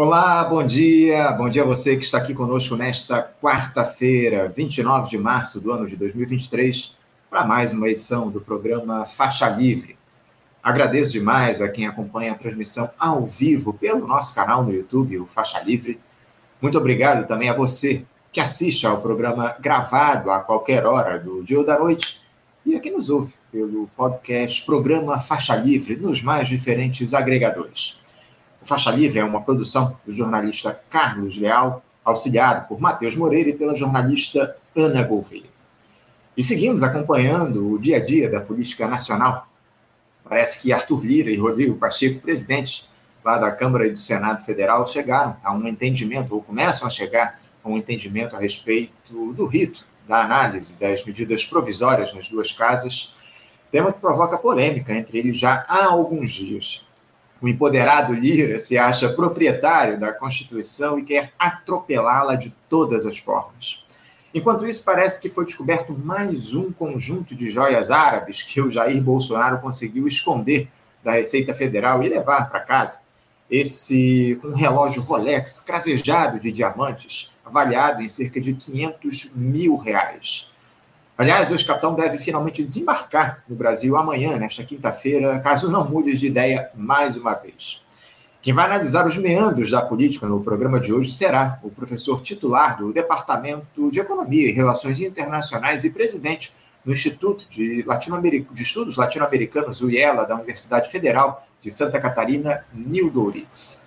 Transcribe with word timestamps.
Olá, 0.00 0.44
bom 0.44 0.64
dia. 0.64 1.32
Bom 1.32 1.50
dia 1.50 1.62
a 1.62 1.66
você 1.66 1.96
que 1.96 2.04
está 2.04 2.18
aqui 2.18 2.32
conosco 2.32 2.76
nesta 2.76 3.20
quarta-feira, 3.42 4.48
29 4.48 5.10
de 5.10 5.18
março 5.18 5.60
do 5.60 5.72
ano 5.72 5.88
de 5.88 5.96
2023, 5.96 6.96
para 7.28 7.44
mais 7.44 7.72
uma 7.72 7.88
edição 7.88 8.30
do 8.30 8.40
programa 8.40 9.04
Faixa 9.04 9.48
Livre. 9.48 9.98
Agradeço 10.62 11.10
demais 11.10 11.60
a 11.60 11.68
quem 11.68 11.84
acompanha 11.84 12.30
a 12.30 12.36
transmissão 12.36 12.88
ao 12.96 13.26
vivo 13.26 13.74
pelo 13.74 14.06
nosso 14.06 14.32
canal 14.36 14.62
no 14.62 14.72
YouTube, 14.72 15.18
o 15.18 15.26
Faixa 15.26 15.60
Livre. 15.62 15.98
Muito 16.62 16.78
obrigado 16.78 17.26
também 17.26 17.50
a 17.50 17.54
você 17.54 18.04
que 18.30 18.40
assiste 18.40 18.86
ao 18.86 19.00
programa 19.00 19.56
gravado 19.58 20.30
a 20.30 20.38
qualquer 20.38 20.86
hora 20.86 21.18
do 21.18 21.42
dia 21.42 21.58
ou 21.58 21.66
da 21.66 21.76
noite 21.76 22.20
e 22.64 22.76
a 22.76 22.78
quem 22.78 22.92
nos 22.92 23.10
ouve 23.10 23.34
pelo 23.50 23.88
podcast 23.96 24.64
Programa 24.64 25.18
Faixa 25.18 25.56
Livre 25.56 25.96
nos 25.96 26.22
mais 26.22 26.46
diferentes 26.46 27.12
agregadores. 27.14 27.98
O 28.60 28.66
Faixa 28.66 28.90
Livre 28.90 29.18
é 29.20 29.24
uma 29.24 29.42
produção 29.42 29.96
do 30.04 30.12
jornalista 30.12 30.80
Carlos 30.90 31.38
Leal, 31.38 31.82
auxiliado 32.04 32.66
por 32.66 32.80
Matheus 32.80 33.16
Moreira 33.16 33.50
e 33.50 33.54
pela 33.56 33.74
jornalista 33.74 34.56
Ana 34.76 35.02
Gouveia. 35.02 35.48
E 36.36 36.42
seguimos 36.42 36.82
acompanhando 36.82 37.72
o 37.72 37.78
dia 37.78 37.96
a 37.96 38.04
dia 38.04 38.30
da 38.30 38.40
política 38.40 38.86
nacional. 38.86 39.48
Parece 40.28 40.60
que 40.60 40.72
Arthur 40.72 41.04
Lira 41.04 41.30
e 41.30 41.36
Rodrigo 41.36 41.76
Pacheco, 41.76 42.20
presidentes 42.20 42.88
lá 43.24 43.38
da 43.38 43.50
Câmara 43.50 43.86
e 43.86 43.90
do 43.90 43.98
Senado 43.98 44.44
Federal, 44.44 44.86
chegaram 44.86 45.36
a 45.42 45.52
um 45.52 45.66
entendimento, 45.66 46.34
ou 46.34 46.42
começam 46.42 46.86
a 46.86 46.90
chegar 46.90 47.40
a 47.62 47.68
um 47.68 47.76
entendimento 47.76 48.36
a 48.36 48.40
respeito 48.40 48.92
do 49.32 49.46
rito 49.46 49.84
da 50.06 50.22
análise 50.22 50.80
das 50.80 51.04
medidas 51.04 51.44
provisórias 51.44 52.14
nas 52.14 52.28
duas 52.28 52.52
casas, 52.52 53.14
tema 53.70 53.92
que 53.92 54.00
provoca 54.00 54.38
polêmica 54.38 54.94
entre 54.94 55.18
eles 55.18 55.38
já 55.38 55.66
há 55.68 55.84
alguns 55.84 56.30
dias. 56.30 56.87
O 57.40 57.48
empoderado 57.48 58.12
Lira 58.12 58.58
se 58.58 58.76
acha 58.76 59.10
proprietário 59.10 59.98
da 59.98 60.12
Constituição 60.12 60.98
e 60.98 61.04
quer 61.04 61.32
atropelá-la 61.38 62.34
de 62.34 62.52
todas 62.68 63.06
as 63.06 63.18
formas. 63.18 63.86
Enquanto 64.34 64.66
isso, 64.66 64.84
parece 64.84 65.20
que 65.20 65.28
foi 65.28 65.44
descoberto 65.44 65.92
mais 65.92 66.52
um 66.52 66.72
conjunto 66.72 67.34
de 67.34 67.48
joias 67.48 67.90
árabes 67.90 68.42
que 68.42 68.60
o 68.60 68.70
Jair 68.70 69.00
Bolsonaro 69.02 69.60
conseguiu 69.60 70.06
esconder 70.06 70.68
da 71.02 71.12
Receita 71.12 71.54
Federal 71.54 72.02
e 72.02 72.08
levar 72.08 72.50
para 72.50 72.60
casa. 72.60 73.02
Esse 73.50 74.38
um 74.44 74.54
relógio 74.54 75.00
Rolex 75.02 75.60
cravejado 75.60 76.38
de 76.38 76.52
diamantes, 76.52 77.34
avaliado 77.44 78.02
em 78.02 78.08
cerca 78.08 78.40
de 78.40 78.52
500 78.52 79.32
mil 79.34 79.76
reais. 79.76 80.50
Aliás, 81.18 81.50
o 81.50 81.54
ex-capitão 81.54 81.96
deve 81.96 82.16
finalmente 82.16 82.62
desembarcar 82.62 83.42
no 83.48 83.56
Brasil 83.56 83.96
amanhã, 83.96 84.38
nesta 84.38 84.62
quinta-feira, 84.62 85.40
caso 85.40 85.68
não 85.68 85.90
mude 85.90 86.16
de 86.16 86.28
ideia 86.28 86.70
mais 86.76 87.16
uma 87.16 87.34
vez. 87.34 87.84
Quem 88.40 88.54
vai 88.54 88.66
analisar 88.66 89.04
os 89.04 89.18
meandros 89.18 89.72
da 89.72 89.82
política 89.82 90.28
no 90.28 90.40
programa 90.44 90.78
de 90.78 90.92
hoje 90.92 91.12
será 91.12 91.58
o 91.64 91.70
professor 91.70 92.20
titular 92.20 92.78
do 92.78 92.92
Departamento 92.92 93.90
de 93.90 93.98
Economia 93.98 94.48
e 94.48 94.52
Relações 94.52 95.00
Internacionais 95.00 95.82
e 95.82 95.90
presidente 95.90 96.52
do 96.84 96.92
Instituto 96.92 97.48
de, 97.48 97.82
de 97.82 98.62
Estudos 98.62 98.96
Latino-Americanos, 98.96 99.80
UIELA, 99.80 100.24
da 100.24 100.36
Universidade 100.36 100.88
Federal 100.88 101.44
de 101.60 101.68
Santa 101.68 102.00
Catarina, 102.00 102.64
Nildo 102.72 103.24
Doritz. 103.24 103.84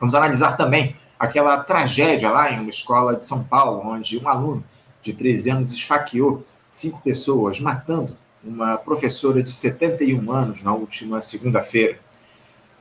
Vamos 0.00 0.14
analisar 0.14 0.56
também 0.56 0.96
aquela 1.18 1.58
tragédia 1.58 2.30
lá 2.30 2.50
em 2.50 2.60
uma 2.60 2.70
escola 2.70 3.14
de 3.14 3.26
São 3.26 3.44
Paulo, 3.44 3.82
onde 3.84 4.18
um 4.18 4.26
aluno 4.26 4.64
de 5.06 5.14
13 5.14 5.50
anos, 5.50 5.72
esfaqueou 5.72 6.44
cinco 6.70 7.00
pessoas, 7.02 7.60
matando 7.60 8.16
uma 8.44 8.76
professora 8.76 9.42
de 9.42 9.50
71 9.50 10.30
anos 10.30 10.62
na 10.62 10.74
última 10.74 11.20
segunda-feira. 11.20 11.98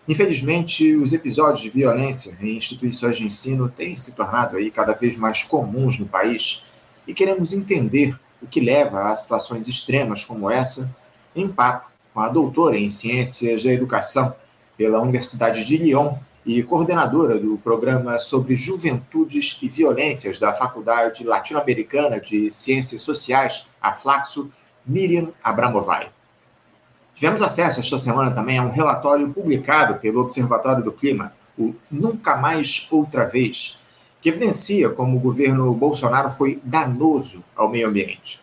Infelizmente, 0.08 0.96
os 0.96 1.14
episódios 1.14 1.62
de 1.62 1.70
violência 1.70 2.38
em 2.40 2.58
instituições 2.58 3.18
de 3.18 3.26
ensino 3.26 3.70
têm 3.70 3.96
se 3.96 4.16
tornado 4.16 4.58
aí 4.58 4.70
cada 4.70 4.94
vez 4.94 5.18
mais 5.18 5.44
comuns 5.44 5.98
no 5.98 6.06
país 6.06 6.64
e 7.08 7.14
queremos 7.14 7.54
entender 7.54 8.20
o 8.42 8.46
que 8.46 8.60
leva 8.60 9.10
a 9.10 9.16
situações 9.16 9.68
extremas 9.68 10.24
como 10.24 10.50
essa 10.50 10.96
em 11.36 11.48
papo 11.48 11.90
com 12.14 12.20
a 12.20 12.30
doutora 12.30 12.78
em 12.78 12.90
Ciências 12.90 13.64
da 13.64 13.72
Educação 13.72 14.36
pela 14.78 15.02
Universidade 15.02 15.66
de 15.66 15.78
Lyon, 15.78 16.14
e 16.46 16.62
coordenadora 16.62 17.40
do 17.40 17.58
programa 17.58 18.20
sobre 18.20 18.56
juventudes 18.56 19.58
e 19.64 19.68
violências 19.68 20.38
da 20.38 20.54
Faculdade 20.54 21.24
Latino-Americana 21.24 22.22
de 22.22 22.52
Ciências 22.52 23.02
Sociais, 23.02 23.70
a 23.82 23.94
Flaxo, 23.94 24.52
Miriam 24.86 25.30
Abramovay. 25.44 26.10
Tivemos 27.16 27.42
acesso 27.42 27.80
esta 27.80 27.98
semana 27.98 28.30
também 28.30 28.60
a 28.60 28.64
um 28.64 28.70
relatório 28.70 29.28
publicado 29.34 30.00
pelo 30.00 30.22
Observatório 30.22 30.84
do 30.84 30.92
Clima, 30.92 31.34
o 31.58 31.74
Nunca 31.90 32.36
Mais 32.36 32.88
Outra 32.92 33.26
Vez, 33.26 33.84
que 34.22 34.30
evidencia 34.30 34.90
como 34.90 35.18
o 35.18 35.20
governo 35.20 35.74
Bolsonaro 35.74 36.30
foi 36.30 36.62
danoso 36.64 37.44
ao 37.56 37.70
meio 37.70 37.88
ambiente, 37.88 38.40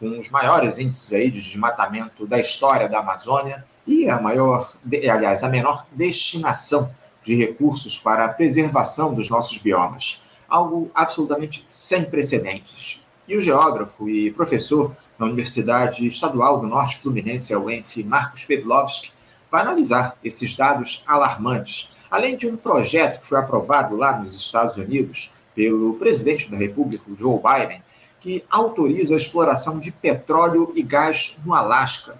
com 0.00 0.18
os 0.18 0.30
maiores 0.30 0.78
índices 0.78 1.12
aí 1.12 1.30
de 1.30 1.42
desmatamento 1.42 2.26
da 2.26 2.38
história 2.38 2.88
da 2.88 3.00
Amazônia 3.00 3.66
e 3.86 4.08
a 4.08 4.18
maior, 4.18 4.72
aliás, 4.92 5.42
a 5.42 5.48
menor 5.48 5.86
destinação 5.92 6.90
de 7.24 7.34
recursos 7.34 7.98
para 7.98 8.26
a 8.26 8.28
preservação 8.28 9.14
dos 9.14 9.28
nossos 9.28 9.58
biomas, 9.58 10.22
algo 10.48 10.90
absolutamente 10.94 11.64
sem 11.68 12.04
precedentes. 12.04 13.02
E 13.26 13.36
o 13.36 13.40
geógrafo 13.40 14.08
e 14.08 14.30
professor 14.30 14.94
na 15.18 15.26
Universidade 15.26 16.06
Estadual 16.06 16.60
do 16.60 16.68
Norte 16.68 16.98
Fluminense, 16.98 17.54
a 17.54 17.58
UENF, 17.58 18.04
Marcos 18.04 18.44
Pedlovski, 18.44 19.12
vai 19.50 19.62
analisar 19.62 20.18
esses 20.22 20.54
dados 20.54 21.02
alarmantes, 21.06 21.96
além 22.10 22.36
de 22.36 22.46
um 22.46 22.56
projeto 22.56 23.20
que 23.20 23.26
foi 23.26 23.38
aprovado 23.38 23.96
lá 23.96 24.20
nos 24.20 24.36
Estados 24.36 24.76
Unidos 24.76 25.34
pelo 25.54 25.94
presidente 25.94 26.50
da 26.50 26.56
República, 26.56 27.04
Joe 27.16 27.38
Biden, 27.38 27.82
que 28.20 28.44
autoriza 28.50 29.14
a 29.14 29.16
exploração 29.16 29.78
de 29.78 29.92
petróleo 29.92 30.72
e 30.74 30.82
gás 30.82 31.40
no 31.44 31.54
Alasca, 31.54 32.18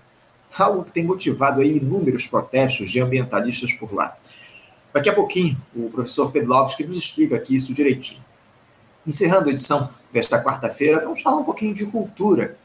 algo 0.57 0.85
que 0.85 0.93
tem 0.93 1.05
motivado 1.05 1.63
inúmeros 1.63 2.27
protestos 2.27 2.91
de 2.91 3.01
ambientalistas 3.01 3.73
por 3.73 3.93
lá. 3.93 4.17
Daqui 4.95 5.09
a 5.09 5.13
pouquinho, 5.13 5.61
o 5.75 5.91
professor 5.91 6.31
Pedlovski 6.31 6.87
nos 6.87 6.99
explica 6.99 7.35
aqui 7.35 7.57
isso 7.57 7.75
direitinho. 7.75 8.25
Encerrando 9.05 9.49
a 9.49 9.53
edição 9.53 9.91
desta 10.13 10.41
quarta-feira, 10.41 11.01
vamos 11.01 11.21
falar 11.21 11.39
um 11.39 11.45
pouquinho 11.45 11.75
de 11.75 11.85
cultura. 11.87 12.57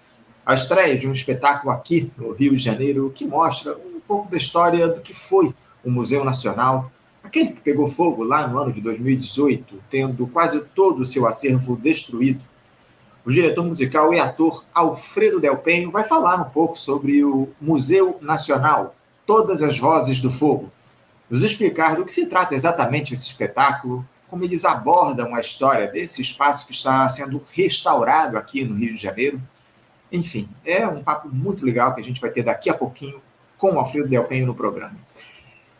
A 0.46 0.54
estreia 0.54 0.96
de 0.96 1.08
um 1.08 1.12
espetáculo 1.12 1.72
aqui 1.72 2.12
no 2.16 2.34
Rio 2.34 2.56
de 2.56 2.62
Janeiro 2.62 3.12
que 3.16 3.26
mostra 3.26 3.76
um 3.76 4.00
pouco 4.08 4.30
da 4.30 4.38
história 4.38 4.88
do 4.88 5.02
que 5.02 5.12
foi 5.12 5.56
o 5.84 5.90
Museu 5.90 6.24
Nacional, 6.24 6.92
aquele 7.24 7.52
que 7.52 7.62
pegou 7.62 7.88
fogo 7.88 8.24
lá 8.24 8.48
no 8.48 8.60
ano 8.60 8.72
de 8.72 8.80
2018, 8.80 9.82
tendo 9.90 10.28
quase 10.28 10.66
todo 10.68 11.00
o 11.00 11.08
seu 11.08 11.26
acervo 11.26 11.76
destruído. 11.78 12.44
O 13.26 13.32
diretor 13.32 13.66
musical 13.66 14.14
e 14.14 14.20
ator 14.20 14.64
Alfredo 14.72 15.40
Del 15.40 15.58
Penho 15.58 15.90
vai 15.90 16.04
falar 16.04 16.40
um 16.40 16.52
pouco 16.52 16.78
sobre 16.78 17.24
o 17.26 17.50
Museu 17.60 18.20
Nacional, 18.22 18.96
Todas 19.26 19.64
as 19.64 19.80
Vozes 19.80 20.22
do 20.22 20.32
Fogo, 20.32 20.72
nos 21.30 21.44
explicar 21.44 21.96
do 21.96 22.06
que 22.06 22.12
se 22.12 22.28
trata 22.28 22.56
exatamente 22.56 23.14
esse 23.14 23.28
espetáculo, 23.28 24.06
como 24.30 24.44
eles 24.44 24.66
abordam 24.66 25.36
a 25.36 25.40
história 25.40 25.88
desse 25.88 26.22
espaço 26.22 26.66
que 26.66 26.74
está 26.74 27.08
sendo 27.10 27.42
restaurado 27.54 28.38
aqui 28.38 28.64
no 28.64 28.76
Rio 28.76 28.94
de 28.94 29.02
Janeiro. 29.02 29.42
Enfim, 30.12 30.50
é 30.66 30.88
um 30.88 31.04
papo 31.04 31.30
muito 31.30 31.66
legal 31.66 31.94
que 31.94 32.02
a 32.02 32.04
gente 32.04 32.22
vai 32.22 32.30
ter 32.30 32.44
daqui 32.44 32.70
a 32.70 32.74
pouquinho 32.74 33.22
com 33.58 33.74
o 33.74 33.80
Alfredo 33.80 34.08
Del 34.08 34.24
Penho 34.24 34.48
no 34.48 34.56
programa. 34.56 34.96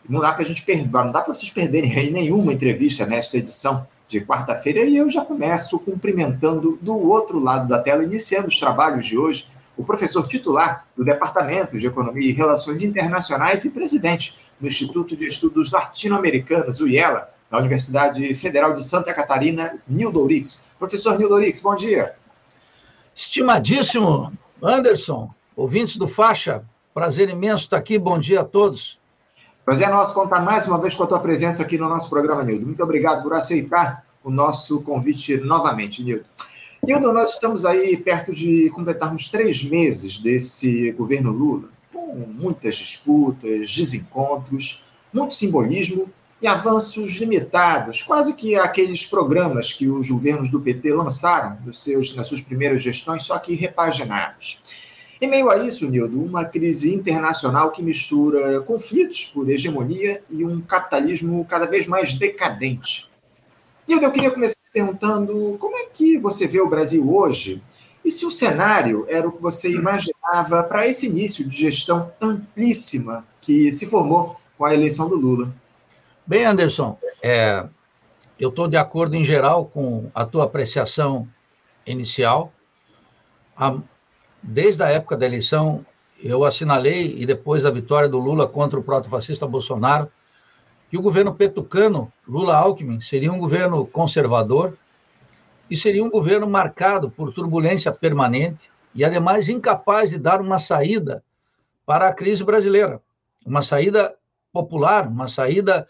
Não 0.08 0.20
dá 0.20 0.32
para 0.32 0.44
gente 0.44 0.64
perder, 0.64 0.90
não 0.92 1.12
dá 1.12 1.22
para 1.22 1.34
vocês 1.34 1.52
perderem 1.52 1.96
aí 1.96 2.12
nenhuma 2.12 2.52
entrevista 2.52 3.06
nesta 3.06 3.38
edição 3.38 3.88
de 4.08 4.20
quarta-feira 4.22 4.82
e 4.82 4.98
eu 4.98 5.08
já 5.08 5.24
começo 5.24 5.80
cumprimentando 5.80 6.80
do 6.82 6.98
outro 6.98 7.40
lado 7.40 7.68
da 7.68 7.80
tela, 7.80 8.04
iniciando 8.04 8.48
os 8.48 8.60
trabalhos 8.60 9.06
de 9.06 9.16
hoje, 9.16 9.48
o 9.80 9.84
professor 9.86 10.28
titular 10.28 10.86
do 10.94 11.06
Departamento 11.06 11.80
de 11.80 11.88
Economia 11.88 12.30
e 12.30 12.34
Relações 12.34 12.84
Internacionais 12.84 13.64
e 13.64 13.72
presidente 13.72 14.36
do 14.60 14.68
Instituto 14.68 15.16
de 15.16 15.26
Estudos 15.26 15.72
Latino-Americanos, 15.72 16.82
o 16.82 16.88
IELA, 16.88 17.30
da 17.50 17.58
Universidade 17.58 18.36
Federal 18.36 18.74
de 18.74 18.84
Santa 18.84 19.14
Catarina, 19.14 19.80
Nildo 19.88 20.20
Dourix. 20.20 20.70
Professor 20.78 21.18
Nildo 21.18 21.30
Dourix, 21.30 21.62
bom 21.62 21.74
dia. 21.76 22.14
Estimadíssimo 23.16 24.34
Anderson, 24.62 25.34
ouvintes 25.56 25.96
do 25.96 26.10
Faixa, 26.10 26.62
prazer 26.94 27.30
imenso 27.30 27.64
estar 27.64 27.78
aqui, 27.78 27.98
bom 27.98 28.20
dia 28.20 28.42
a 28.42 28.46
todos. 28.46 29.00
Prazer 29.64 29.88
é 29.88 29.92
nosso 29.92 30.14
contar 30.14 30.42
mais 30.42 30.68
uma 30.68 30.78
vez 30.78 30.94
com 30.94 31.06
a 31.06 31.08
tua 31.08 31.22
presença 31.22 31.64
aqui 31.64 31.78
no 31.78 31.88
nosso 31.88 32.10
programa, 32.10 32.44
Nildo. 32.44 32.66
Muito 32.66 32.84
obrigado 32.84 33.24
por 33.24 33.34
aceitar 33.34 34.04
o 34.26 34.30
nosso 34.30 34.82
convite 34.82 35.38
novamente, 35.38 36.04
Nildo. 36.04 36.26
Nildo, 36.90 37.14
nós 37.14 37.34
estamos 37.34 37.68
aí 37.68 37.96
perto 37.98 38.34
de 38.34 38.72
completarmos 38.72 39.28
três 39.28 39.64
meses 39.64 40.18
desse 40.18 40.92
governo 40.94 41.32
Lula, 41.32 41.70
com 41.94 42.26
muitas 42.28 42.78
disputas, 42.78 43.76
desencontros, 43.76 44.86
muito 45.14 45.36
simbolismo 45.36 46.12
e 46.42 46.48
avanços 46.48 47.18
limitados, 47.18 48.02
quase 48.02 48.34
que 48.34 48.56
aqueles 48.56 49.06
programas 49.06 49.72
que 49.72 49.88
os 49.88 50.10
governos 50.10 50.50
do 50.50 50.62
PT 50.62 50.92
lançaram 50.92 51.60
nos 51.64 51.84
seus, 51.84 52.16
nas 52.16 52.28
suas 52.28 52.42
primeiras 52.42 52.82
gestões, 52.82 53.24
só 53.24 53.38
que 53.38 53.54
repaginados. 53.54 54.64
Em 55.22 55.28
meio 55.28 55.52
a 55.52 55.60
isso, 55.60 55.88
Nildo, 55.88 56.20
uma 56.20 56.44
crise 56.44 56.92
internacional 56.96 57.70
que 57.70 57.84
mistura 57.84 58.62
conflitos 58.62 59.26
por 59.26 59.48
hegemonia 59.48 60.24
e 60.28 60.44
um 60.44 60.60
capitalismo 60.60 61.46
cada 61.46 61.68
vez 61.68 61.86
mais 61.86 62.16
decadente. 62.16 63.12
Nildo, 63.88 64.06
eu 64.06 64.12
queria 64.12 64.32
começar 64.32 64.59
perguntando 64.80 65.58
como 65.60 65.76
é 65.76 65.86
que 65.86 66.18
você 66.20 66.48
vê 66.48 66.62
o 66.62 66.70
Brasil 66.70 67.14
hoje 67.14 67.62
e 68.04 68.10
se 68.10 68.26
o 68.26 68.32
cenário 68.32 69.06
era 69.10 69.28
o 69.28 69.32
que 69.32 69.42
você 69.42 69.74
imaginava 69.74 70.64
para 70.64 70.88
esse 70.88 71.08
início 71.08 71.48
de 71.48 71.56
gestão 71.56 72.12
amplíssima 72.22 73.26
que 73.42 73.72
se 73.72 73.86
formou 73.86 74.40
com 74.58 74.66
a 74.66 74.74
eleição 74.74 75.10
do 75.10 75.18
Lula. 75.18 75.54
Bem, 76.26 76.46
Anderson, 76.46 76.98
é, 77.22 77.66
eu 78.40 78.50
estou 78.50 78.68
de 78.68 78.78
acordo 78.78 79.16
em 79.16 79.26
geral 79.26 79.66
com 79.66 80.10
a 80.16 80.26
tua 80.26 80.46
apreciação 80.46 81.28
inicial. 81.86 82.54
A, 83.58 83.78
desde 84.42 84.82
a 84.82 84.88
época 84.88 85.18
da 85.18 85.26
eleição, 85.26 85.86
eu 86.24 86.46
assinalei, 86.46 87.16
e 87.18 87.26
depois 87.26 87.64
da 87.64 87.72
vitória 87.72 88.08
do 88.08 88.20
Lula 88.20 88.48
contra 88.48 88.80
o 88.80 88.84
proto-fascista 88.84 89.46
Bolsonaro, 89.46 90.10
que 90.90 90.98
o 90.98 91.02
governo 91.02 91.36
petucano, 91.36 92.12
Lula-Alckmin, 92.28 93.00
seria 93.00 93.32
um 93.32 93.40
governo 93.40 93.86
conservador 93.86 94.76
e 95.70 95.78
seria 95.78 96.04
um 96.04 96.10
governo 96.10 96.50
marcado 96.50 97.12
por 97.12 97.32
turbulência 97.32 97.92
permanente 97.92 98.72
e, 98.96 99.06
ademais, 99.06 99.50
incapaz 99.50 100.10
de 100.10 100.18
dar 100.18 100.42
uma 100.42 100.58
saída 100.58 101.24
para 101.86 102.08
a 102.08 102.14
crise 102.14 102.44
brasileira. 102.44 103.00
Uma 103.46 103.62
saída 103.62 104.16
popular, 104.52 105.08
uma 105.08 105.28
saída 105.28 105.88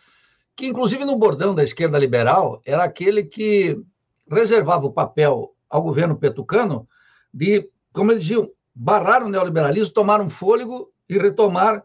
que, 0.53 0.67
inclusive, 0.67 1.05
no 1.05 1.15
bordão 1.15 1.55
da 1.55 1.63
esquerda 1.63 1.97
liberal, 1.97 2.61
era 2.65 2.83
aquele 2.83 3.23
que 3.23 3.81
reservava 4.29 4.85
o 4.85 4.91
papel 4.91 5.55
ao 5.69 5.81
governo 5.81 6.17
petucano 6.17 6.85
de, 7.33 7.69
como 7.93 8.11
eles 8.11 8.23
diziam, 8.23 8.49
barrar 8.75 9.23
o 9.23 9.29
neoliberalismo, 9.29 9.93
tomar 9.93 10.19
um 10.19 10.29
fôlego 10.29 10.91
e 11.07 11.17
retomar 11.17 11.83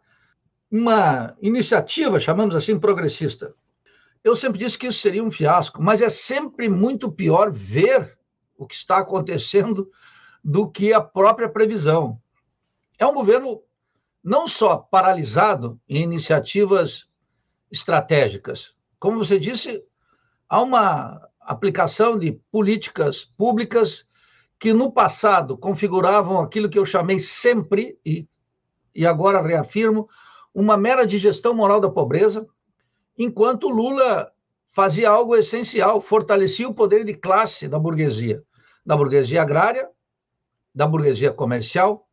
uma 0.70 1.36
iniciativa, 1.40 2.18
chamamos 2.18 2.54
assim, 2.54 2.78
progressista. 2.78 3.54
Eu 4.22 4.34
sempre 4.34 4.58
disse 4.58 4.78
que 4.78 4.86
isso 4.86 5.00
seria 5.00 5.22
um 5.22 5.30
fiasco, 5.30 5.82
mas 5.82 6.00
é 6.00 6.08
sempre 6.08 6.68
muito 6.68 7.12
pior 7.12 7.50
ver 7.50 8.18
o 8.56 8.66
que 8.66 8.74
está 8.74 8.98
acontecendo 8.98 9.90
do 10.42 10.70
que 10.70 10.92
a 10.92 11.00
própria 11.00 11.48
previsão. 11.48 12.20
É 12.98 13.06
um 13.06 13.14
governo 13.14 13.62
não 14.22 14.48
só 14.48 14.76
paralisado 14.76 15.78
em 15.88 16.02
iniciativas 16.02 17.06
estratégicas, 17.70 18.74
como 18.98 19.18
você 19.18 19.38
disse, 19.38 19.84
há 20.48 20.62
uma 20.62 21.28
aplicação 21.40 22.18
de 22.18 22.32
políticas 22.50 23.24
públicas 23.36 24.06
que 24.58 24.72
no 24.72 24.90
passado 24.90 25.58
configuravam 25.58 26.40
aquilo 26.40 26.70
que 26.70 26.78
eu 26.78 26.86
chamei 26.86 27.18
sempre, 27.18 27.98
e, 28.06 28.26
e 28.94 29.06
agora 29.06 29.42
reafirmo, 29.42 30.08
uma 30.54 30.76
mera 30.76 31.06
digestão 31.06 31.52
moral 31.52 31.80
da 31.80 31.90
pobreza, 31.90 32.46
enquanto 33.18 33.68
Lula 33.68 34.30
fazia 34.70 35.10
algo 35.10 35.34
essencial, 35.34 36.00
fortalecia 36.00 36.68
o 36.68 36.74
poder 36.74 37.04
de 37.04 37.14
classe 37.14 37.66
da 37.66 37.78
burguesia, 37.78 38.42
da 38.86 38.96
burguesia 38.96 39.42
agrária, 39.42 39.88
da 40.74 40.86
burguesia 40.86 41.32
comercial, 41.32 42.08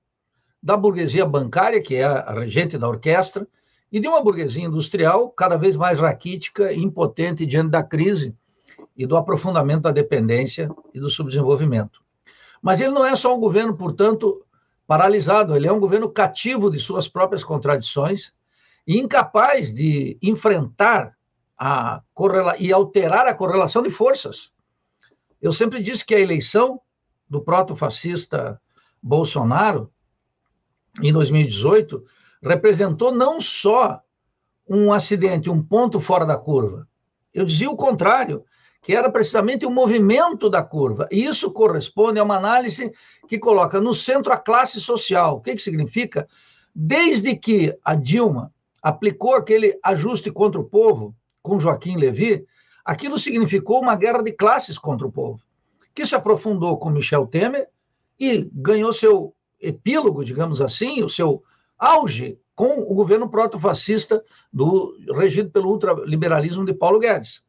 da 0.61 0.75
burguesia 0.75 1.25
bancária, 1.25 1.81
que 1.81 1.95
é 1.95 2.03
a 2.03 2.31
regente 2.31 2.77
da 2.77 2.87
orquestra, 2.87 3.47
e 3.91 3.99
de 3.99 4.07
uma 4.07 4.21
burguesia 4.21 4.63
industrial 4.63 5.29
cada 5.31 5.57
vez 5.57 5.75
mais 5.75 5.99
raquítica 5.99 6.71
e 6.71 6.79
impotente 6.79 7.45
diante 7.45 7.71
da 7.71 7.83
crise 7.83 8.35
e 8.95 9.05
do 9.05 9.17
aprofundamento 9.17 9.81
da 9.81 9.91
dependência 9.91 10.69
e 10.93 10.99
do 10.99 11.09
subdesenvolvimento. 11.09 11.99
Mas 12.61 12.79
ele 12.79 12.91
não 12.91 13.03
é 13.03 13.15
só 13.15 13.35
um 13.35 13.39
governo, 13.39 13.75
portanto, 13.75 14.45
paralisado, 14.91 15.55
ele 15.55 15.69
é 15.69 15.71
um 15.71 15.79
governo 15.79 16.09
cativo 16.09 16.69
de 16.69 16.77
suas 16.77 17.07
próprias 17.07 17.45
contradições 17.45 18.33
e 18.85 18.99
incapaz 18.99 19.73
de 19.73 20.17
enfrentar 20.21 21.15
a 21.57 22.01
correla 22.13 22.57
e 22.59 22.73
alterar 22.73 23.25
a 23.25 23.33
correlação 23.33 23.81
de 23.81 23.89
forças. 23.89 24.51
Eu 25.41 25.53
sempre 25.53 25.81
disse 25.81 26.03
que 26.03 26.13
a 26.13 26.19
eleição 26.19 26.81
do 27.29 27.39
proto-fascista 27.39 28.59
Bolsonaro 29.01 29.89
em 31.01 31.13
2018 31.13 32.03
representou 32.43 33.13
não 33.13 33.39
só 33.39 34.01
um 34.67 34.91
acidente, 34.91 35.49
um 35.49 35.63
ponto 35.63 36.01
fora 36.01 36.25
da 36.25 36.35
curva. 36.35 36.85
Eu 37.33 37.45
dizia 37.45 37.71
o 37.71 37.77
contrário, 37.77 38.43
que 38.81 38.95
era 38.95 39.11
precisamente 39.11 39.65
o 39.65 39.71
movimento 39.71 40.49
da 40.49 40.63
curva. 40.63 41.07
E 41.11 41.23
isso 41.23 41.51
corresponde 41.51 42.19
a 42.19 42.23
uma 42.23 42.35
análise 42.35 42.91
que 43.27 43.37
coloca 43.37 43.79
no 43.79 43.93
centro 43.93 44.33
a 44.33 44.37
classe 44.37 44.81
social. 44.81 45.37
O 45.37 45.41
que, 45.41 45.55
que 45.55 45.61
significa? 45.61 46.27
Desde 46.73 47.35
que 47.35 47.77
a 47.83 47.93
Dilma 47.93 48.51
aplicou 48.81 49.35
aquele 49.35 49.77
ajuste 49.83 50.31
contra 50.31 50.59
o 50.59 50.63
povo, 50.63 51.15
com 51.43 51.59
Joaquim 51.59 51.95
Levy, 51.95 52.43
aquilo 52.83 53.19
significou 53.19 53.79
uma 53.81 53.95
guerra 53.95 54.23
de 54.23 54.31
classes 54.31 54.77
contra 54.77 55.05
o 55.05 55.11
povo, 55.11 55.39
que 55.93 56.05
se 56.05 56.15
aprofundou 56.15 56.77
com 56.77 56.89
Michel 56.89 57.27
Temer 57.27 57.67
e 58.19 58.49
ganhou 58.51 58.91
seu 58.91 59.35
epílogo, 59.59 60.25
digamos 60.25 60.59
assim, 60.59 61.03
o 61.03 61.09
seu 61.09 61.43
auge 61.77 62.39
com 62.55 62.79
o 62.79 62.93
governo 62.95 63.29
proto-fascista 63.29 64.23
do 64.51 64.95
regido 65.13 65.51
pelo 65.51 65.69
ultraliberalismo 65.69 66.65
de 66.65 66.73
Paulo 66.73 66.99
Guedes. 66.99 67.43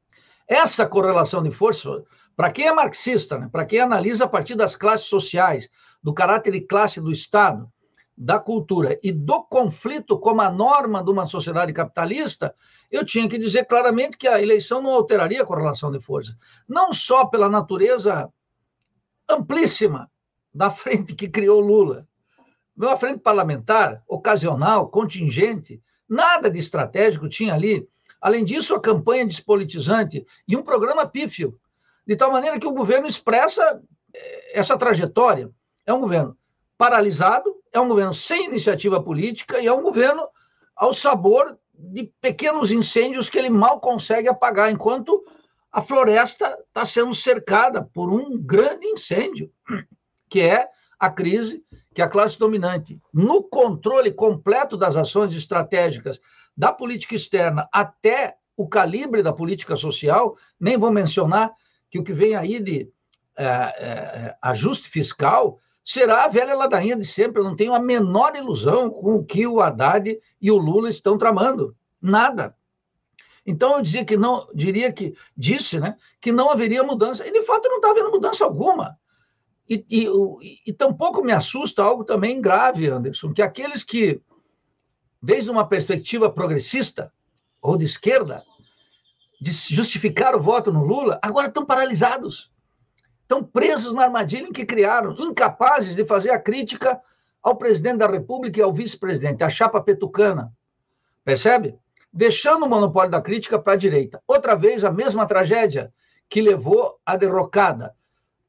Essa 0.52 0.86
correlação 0.86 1.42
de 1.42 1.50
forças, 1.50 2.02
para 2.36 2.52
quem 2.52 2.66
é 2.66 2.72
marxista, 2.74 3.38
né, 3.38 3.48
para 3.50 3.64
quem 3.64 3.80
analisa 3.80 4.26
a 4.26 4.28
partir 4.28 4.54
das 4.54 4.76
classes 4.76 5.06
sociais, 5.06 5.70
do 6.02 6.12
caráter 6.12 6.50
de 6.52 6.60
classe 6.60 7.00
do 7.00 7.10
Estado, 7.10 7.66
da 8.14 8.38
cultura 8.38 8.98
e 9.02 9.10
do 9.10 9.42
conflito 9.44 10.18
como 10.18 10.42
a 10.42 10.50
norma 10.50 11.02
de 11.02 11.10
uma 11.10 11.24
sociedade 11.24 11.72
capitalista, 11.72 12.54
eu 12.90 13.02
tinha 13.02 13.26
que 13.26 13.38
dizer 13.38 13.64
claramente 13.64 14.18
que 14.18 14.28
a 14.28 14.42
eleição 14.42 14.82
não 14.82 14.90
alteraria 14.90 15.42
a 15.42 15.46
correlação 15.46 15.90
de 15.90 15.98
forças. 15.98 16.36
Não 16.68 16.92
só 16.92 17.24
pela 17.24 17.48
natureza 17.48 18.30
amplíssima 19.26 20.10
da 20.52 20.70
frente 20.70 21.14
que 21.14 21.30
criou 21.30 21.60
Lula, 21.60 22.06
uma 22.76 22.98
frente 22.98 23.20
parlamentar, 23.20 24.02
ocasional, 24.06 24.90
contingente, 24.90 25.82
nada 26.06 26.50
de 26.50 26.58
estratégico 26.58 27.26
tinha 27.26 27.54
ali. 27.54 27.88
Além 28.22 28.44
disso, 28.44 28.72
a 28.76 28.80
campanha 28.80 29.26
despolitizante 29.26 30.24
e 30.46 30.56
um 30.56 30.62
programa 30.62 31.04
pífio, 31.04 31.58
de 32.06 32.14
tal 32.14 32.30
maneira 32.30 32.58
que 32.60 32.66
o 32.66 32.72
governo 32.72 33.08
expressa 33.08 33.82
eh, 34.14 34.58
essa 34.58 34.78
trajetória. 34.78 35.50
É 35.84 35.92
um 35.92 36.00
governo 36.00 36.38
paralisado, 36.78 37.52
é 37.72 37.80
um 37.80 37.88
governo 37.88 38.14
sem 38.14 38.44
iniciativa 38.44 39.02
política 39.02 39.60
e 39.60 39.66
é 39.66 39.72
um 39.72 39.82
governo 39.82 40.28
ao 40.76 40.94
sabor 40.94 41.58
de 41.74 42.12
pequenos 42.20 42.70
incêndios 42.70 43.28
que 43.28 43.38
ele 43.38 43.50
mal 43.50 43.80
consegue 43.80 44.28
apagar, 44.28 44.70
enquanto 44.70 45.24
a 45.72 45.82
floresta 45.82 46.56
está 46.68 46.86
sendo 46.86 47.14
cercada 47.14 47.88
por 47.92 48.12
um 48.12 48.38
grande 48.38 48.86
incêndio, 48.86 49.50
que 50.28 50.40
é 50.40 50.68
a 50.98 51.10
crise 51.10 51.64
que 51.92 52.00
a 52.00 52.08
classe 52.08 52.38
dominante, 52.38 53.00
no 53.12 53.42
controle 53.42 54.12
completo 54.12 54.76
das 54.76 54.96
ações 54.96 55.32
estratégicas 55.34 56.20
da 56.56 56.72
política 56.72 57.14
externa 57.14 57.68
até 57.72 58.36
o 58.56 58.68
calibre 58.68 59.22
da 59.22 59.32
política 59.32 59.76
social, 59.76 60.36
nem 60.60 60.76
vou 60.76 60.90
mencionar 60.90 61.52
que 61.90 61.98
o 61.98 62.04
que 62.04 62.12
vem 62.12 62.34
aí 62.34 62.60
de 62.60 62.90
é, 63.36 63.44
é, 63.44 64.36
ajuste 64.42 64.88
fiscal 64.88 65.58
será 65.84 66.24
a 66.24 66.28
velha 66.28 66.54
ladainha 66.54 66.96
de 66.96 67.04
sempre. 67.04 67.40
Eu 67.40 67.44
não 67.44 67.56
tenho 67.56 67.74
a 67.74 67.80
menor 67.80 68.36
ilusão 68.36 68.90
com 68.90 69.16
o 69.16 69.24
que 69.24 69.46
o 69.46 69.60
Haddad 69.60 70.18
e 70.40 70.50
o 70.50 70.56
Lula 70.56 70.88
estão 70.90 71.18
tramando. 71.18 71.76
Nada. 72.00 72.54
Então 73.44 73.74
eu 73.74 73.82
dizia 73.82 74.04
que 74.04 74.16
não, 74.16 74.46
diria 74.54 74.92
que 74.92 75.14
disse, 75.36 75.80
né, 75.80 75.96
que 76.20 76.30
não 76.30 76.50
haveria 76.50 76.82
mudança. 76.82 77.26
E 77.26 77.32
de 77.32 77.42
fato 77.42 77.68
não 77.68 77.76
está 77.76 77.90
havendo 77.90 78.10
mudança 78.10 78.44
alguma. 78.44 78.96
E, 79.68 79.84
e, 79.90 80.06
e 80.66 80.72
tampouco 80.72 81.22
me 81.22 81.32
assusta 81.32 81.82
algo 81.82 82.04
também 82.04 82.40
grave, 82.40 82.88
Anderson, 82.88 83.32
que 83.32 83.42
aqueles 83.42 83.82
que, 83.82 84.20
desde 85.22 85.50
uma 85.50 85.66
perspectiva 85.66 86.30
progressista 86.30 87.12
ou 87.60 87.76
de 87.76 87.84
esquerda, 87.84 88.42
de 89.40 89.52
justificar 89.52 90.34
o 90.34 90.40
voto 90.40 90.72
no 90.72 90.84
Lula, 90.84 91.18
agora 91.22 91.46
estão 91.46 91.64
paralisados. 91.64 92.50
Estão 93.22 93.42
presos 93.42 93.94
na 93.94 94.04
armadilha 94.04 94.48
em 94.48 94.52
que 94.52 94.66
criaram, 94.66 95.14
incapazes 95.18 95.94
de 95.94 96.04
fazer 96.04 96.30
a 96.30 96.38
crítica 96.38 97.00
ao 97.42 97.56
presidente 97.56 97.98
da 97.98 98.06
República 98.06 98.58
e 98.58 98.62
ao 98.62 98.72
vice-presidente, 98.72 99.42
a 99.42 99.48
chapa 99.48 99.80
petucana. 99.80 100.52
Percebe? 101.24 101.78
Deixando 102.12 102.66
o 102.66 102.68
monopólio 102.68 103.10
da 103.10 103.22
crítica 103.22 103.58
para 103.58 103.72
a 103.72 103.76
direita. 103.76 104.22
Outra 104.26 104.54
vez, 104.54 104.84
a 104.84 104.92
mesma 104.92 105.26
tragédia 105.26 105.92
que 106.28 106.42
levou 106.42 107.00
à 107.06 107.16
derrocada 107.16 107.94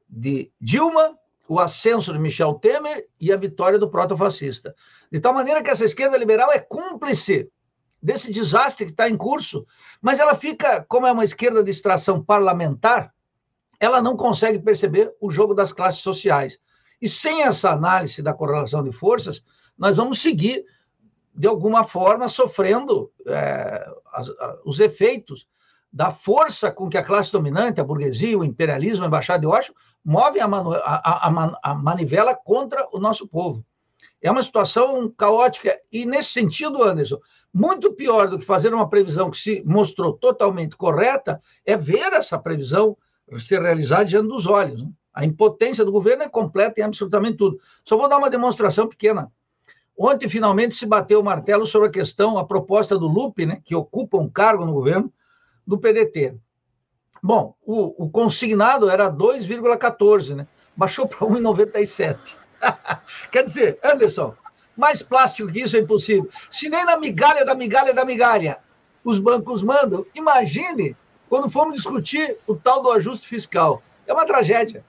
de 0.10 0.52
Dilma, 0.60 1.18
o 1.48 1.60
ascenso 1.60 2.14
de 2.14 2.20
Michel 2.20 2.56
Temer 2.56 3.08
e 3.20 3.32
a 3.32 3.38
vitória 3.38 3.80
do 3.80 3.90
proto-fascista. 3.90 4.76
De 5.14 5.20
tal 5.20 5.32
maneira 5.32 5.62
que 5.62 5.70
essa 5.70 5.86
esquerda 5.86 6.18
liberal 6.18 6.52
é 6.52 6.58
cúmplice 6.58 7.48
desse 8.02 8.32
desastre 8.32 8.88
que 8.88 8.92
está 8.92 9.08
em 9.08 9.16
curso, 9.16 9.64
mas 10.02 10.20
ela 10.20 10.34
fica, 10.34 10.84
como 10.90 11.06
é 11.06 11.12
uma 11.12 11.24
esquerda 11.24 11.64
de 11.64 11.70
extração 11.70 12.24
parlamentar, 12.24 13.14
ela 13.80 14.02
não 14.02 14.18
consegue 14.18 14.58
perceber 14.58 15.14
o 15.22 15.30
jogo 15.30 15.54
das 15.54 15.72
classes 15.72 16.02
sociais. 16.02 16.58
E 17.00 17.08
sem 17.08 17.44
essa 17.44 17.70
análise 17.70 18.24
da 18.24 18.34
correlação 18.34 18.84
de 18.84 18.92
forças, 18.92 19.44
nós 19.78 19.98
vamos 19.98 20.20
seguir, 20.20 20.66
de 21.36 21.48
alguma 21.48 21.84
forma, 21.84 22.28
sofrendo 22.28 23.12
é, 23.28 23.88
as, 24.14 24.30
a, 24.30 24.58
os 24.66 24.80
efeitos 24.80 25.48
da 25.92 26.10
força 26.10 26.72
com 26.72 26.90
que 26.90 26.98
a 26.98 27.04
classe 27.04 27.32
dominante, 27.32 27.80
a 27.80 27.84
burguesia, 27.84 28.36
o 28.36 28.44
imperialismo, 28.44 29.04
a 29.04 29.08
embaixada 29.08 29.42
de 29.42 29.46
Washington, 29.46 29.78
movem 30.04 30.42
a, 30.42 30.48
manu, 30.48 30.74
a, 30.74 31.60
a 31.62 31.76
manivela 31.76 32.36
contra 32.36 32.90
o 32.92 33.00
nosso 33.00 33.28
povo. 33.28 33.64
É 34.24 34.32
uma 34.32 34.42
situação 34.42 35.14
caótica. 35.18 35.78
E, 35.92 36.06
nesse 36.06 36.30
sentido, 36.30 36.82
Anderson, 36.82 37.20
muito 37.54 37.92
pior 37.92 38.30
do 38.30 38.40
que 38.40 38.46
fazer 38.46 38.74
uma 38.74 38.90
previsão 38.90 39.30
que 39.30 39.38
se 39.38 39.62
mostrou 39.66 40.14
totalmente 40.14 40.78
correta 40.78 41.42
é 41.66 41.76
ver 41.76 42.14
essa 42.14 42.40
previsão 42.40 42.98
ser 43.38 43.62
realizada 43.62 44.06
diante 44.06 44.30
dos 44.30 44.48
olhos. 44.48 44.82
Né? 44.82 44.90
A 45.14 45.26
impotência 45.26 45.84
do 45.84 45.92
governo 45.92 46.24
é 46.24 46.30
completa 46.30 46.80
em 46.80 46.84
absolutamente 46.84 47.36
tudo. 47.36 47.60
Só 47.86 47.98
vou 47.98 48.08
dar 48.08 48.18
uma 48.18 48.30
demonstração 48.30 48.88
pequena. 48.88 49.30
Ontem, 49.96 50.30
finalmente, 50.30 50.74
se 50.74 50.86
bateu 50.86 51.20
o 51.20 51.24
martelo 51.24 51.68
sobre 51.68 51.90
a 51.90 51.92
questão, 51.92 52.38
a 52.38 52.46
proposta 52.46 52.98
do 52.98 53.08
Lupe, 53.08 53.46
né, 53.46 53.62
que 53.64 53.76
ocupa 53.76 54.18
um 54.18 54.30
cargo 54.30 54.66
no 54.66 54.74
governo, 54.74 55.12
do 55.68 55.78
PDT. 55.78 56.36
Bom, 57.22 57.56
o, 57.62 58.06
o 58.06 58.10
consignado 58.10 58.90
era 58.90 59.12
2,14, 59.12 60.36
né? 60.36 60.48
Baixou 60.76 61.08
para 61.08 61.28
1,97. 61.28 62.36
Quer 63.32 63.44
dizer, 63.44 63.80
Anderson, 63.84 64.34
mais 64.76 65.02
plástico 65.02 65.52
que 65.52 65.62
isso 65.62 65.76
é 65.76 65.80
impossível. 65.80 66.30
Se 66.50 66.70
nem 66.70 66.86
na 66.86 66.98
migalha 66.98 67.46
da 67.46 67.56
migalha 67.56 67.94
da 67.94 68.06
migalha 68.06 68.58
os 69.04 69.20
bancos 69.20 69.62
mandam, 69.62 70.06
imagine 70.16 70.96
quando 71.30 71.50
formos 71.50 71.76
discutir 71.76 72.38
o 72.48 72.56
tal 72.56 72.82
do 72.82 72.92
ajuste 72.92 73.28
fiscal. 73.28 73.82
É 74.08 74.14
uma 74.14 74.26
tragédia. 74.26 74.84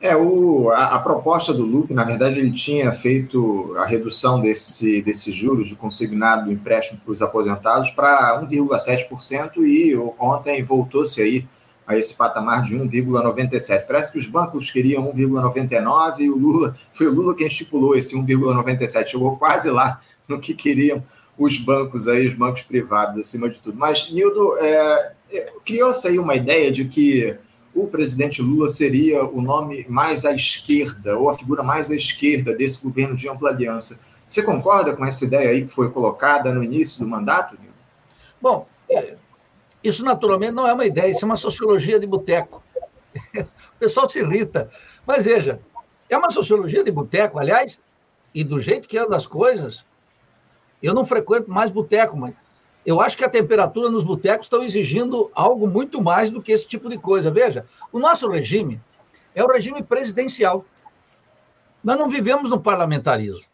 É, 0.00 0.16
o, 0.16 0.68
a, 0.70 0.96
a, 0.96 0.98
proposta 0.98 1.54
do 1.54 1.64
Lupe, 1.64 1.94
na 1.94 2.02
verdade, 2.02 2.40
ele 2.40 2.50
tinha 2.50 2.90
feito 2.90 3.72
a 3.76 3.86
redução 3.86 4.40
desse, 4.40 5.00
desses 5.00 5.32
juros 5.32 5.68
de 5.68 5.76
consignado 5.76 6.46
do 6.46 6.52
empréstimo 6.52 7.00
para 7.00 7.12
os 7.12 7.22
aposentados 7.22 7.92
para 7.92 8.42
1,7% 8.42 9.58
e 9.58 9.96
ontem 10.18 10.64
voltou-se 10.64 11.22
aí 11.22 11.46
a 11.86 11.96
esse 11.96 12.14
patamar 12.14 12.62
de 12.62 12.76
1,97. 12.76 13.86
Parece 13.86 14.12
que 14.12 14.18
os 14.18 14.26
bancos 14.26 14.70
queriam 14.70 15.12
1,99 15.12 16.20
e 16.20 16.30
o 16.30 16.36
Lula, 16.36 16.76
foi 16.92 17.06
o 17.06 17.12
Lula 17.12 17.34
quem 17.34 17.46
estipulou 17.46 17.96
esse 17.96 18.16
1,97, 18.16 19.06
chegou 19.06 19.36
quase 19.36 19.70
lá 19.70 20.00
no 20.28 20.38
que 20.38 20.54
queriam 20.54 21.02
os 21.36 21.58
bancos 21.58 22.08
aí, 22.08 22.26
os 22.26 22.34
bancos 22.34 22.62
privados 22.62 23.18
acima 23.18 23.48
de 23.48 23.60
tudo. 23.60 23.76
Mas, 23.78 24.10
Nildo, 24.12 24.56
é, 24.58 25.12
é, 25.32 25.52
criou-se 25.64 26.06
aí 26.06 26.18
uma 26.18 26.34
ideia 26.34 26.70
de 26.70 26.84
que 26.84 27.36
o 27.74 27.86
presidente 27.86 28.42
Lula 28.42 28.68
seria 28.68 29.24
o 29.24 29.40
nome 29.40 29.86
mais 29.88 30.24
à 30.24 30.32
esquerda, 30.32 31.18
ou 31.18 31.30
a 31.30 31.34
figura 31.34 31.62
mais 31.62 31.90
à 31.90 31.96
esquerda 31.96 32.54
desse 32.54 32.82
governo 32.82 33.16
de 33.16 33.28
ampla 33.28 33.48
aliança. 33.48 33.98
Você 34.26 34.42
concorda 34.42 34.94
com 34.94 35.04
essa 35.04 35.24
ideia 35.24 35.50
aí 35.50 35.62
que 35.62 35.72
foi 35.72 35.90
colocada 35.90 36.52
no 36.52 36.62
início 36.62 37.02
do 37.02 37.08
mandato? 37.08 37.56
Bom, 38.40 38.66
é, 38.66 38.71
isso 39.82 40.04
naturalmente 40.04 40.52
não 40.52 40.66
é 40.66 40.72
uma 40.72 40.86
ideia, 40.86 41.10
isso 41.10 41.24
é 41.24 41.26
uma 41.26 41.36
sociologia 41.36 41.98
de 41.98 42.06
boteco. 42.06 42.62
O 43.74 43.82
pessoal 43.82 44.08
se 44.08 44.20
irrita. 44.20 44.70
Mas 45.04 45.24
veja, 45.24 45.58
é 46.08 46.16
uma 46.16 46.30
sociologia 46.30 46.84
de 46.84 46.90
boteco, 46.92 47.38
aliás, 47.40 47.80
e 48.32 48.44
do 48.44 48.60
jeito 48.60 48.86
que 48.86 48.96
andam 48.96 49.16
as 49.16 49.26
coisas, 49.26 49.84
eu 50.80 50.94
não 50.94 51.04
frequento 51.04 51.50
mais 51.50 51.68
boteco, 51.68 52.16
mas 52.16 52.32
eu 52.84 53.00
acho 53.00 53.16
que 53.16 53.24
a 53.24 53.28
temperatura 53.28 53.88
nos 53.88 54.04
botecos 54.04 54.46
estão 54.46 54.62
exigindo 54.62 55.30
algo 55.34 55.66
muito 55.66 56.02
mais 56.02 56.30
do 56.30 56.42
que 56.42 56.52
esse 56.52 56.66
tipo 56.66 56.88
de 56.88 56.98
coisa. 56.98 57.30
Veja, 57.30 57.64
o 57.92 57.98
nosso 57.98 58.28
regime 58.28 58.80
é 59.34 59.42
o 59.44 59.48
regime 59.48 59.82
presidencial. 59.82 60.64
Nós 61.82 61.98
não 61.98 62.08
vivemos 62.08 62.50
no 62.50 62.60
parlamentarismo. 62.60 63.44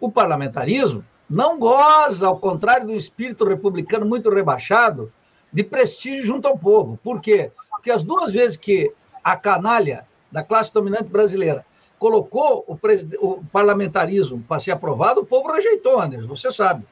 O 0.00 0.10
parlamentarismo 0.10 1.04
não 1.28 1.58
goza, 1.58 2.26
ao 2.26 2.38
contrário 2.38 2.86
do 2.86 2.94
espírito 2.94 3.44
republicano 3.44 4.06
muito 4.06 4.30
rebaixado, 4.30 5.12
de 5.52 5.64
prestígio 5.64 6.24
junto 6.24 6.46
ao 6.48 6.58
povo. 6.58 6.98
Por 7.02 7.20
quê? 7.20 7.50
Porque 7.70 7.90
as 7.90 8.02
duas 8.02 8.32
vezes 8.32 8.56
que 8.56 8.92
a 9.22 9.36
canalha 9.36 10.06
da 10.30 10.42
classe 10.42 10.72
dominante 10.72 11.10
brasileira 11.10 11.64
colocou 11.98 12.64
o, 12.68 12.78
o 13.20 13.44
parlamentarismo 13.50 14.42
para 14.42 14.60
ser 14.60 14.70
aprovado, 14.70 15.20
o 15.20 15.26
povo 15.26 15.52
rejeitou, 15.52 16.00
Anderson, 16.00 16.28
você 16.28 16.52
sabe. 16.52 16.86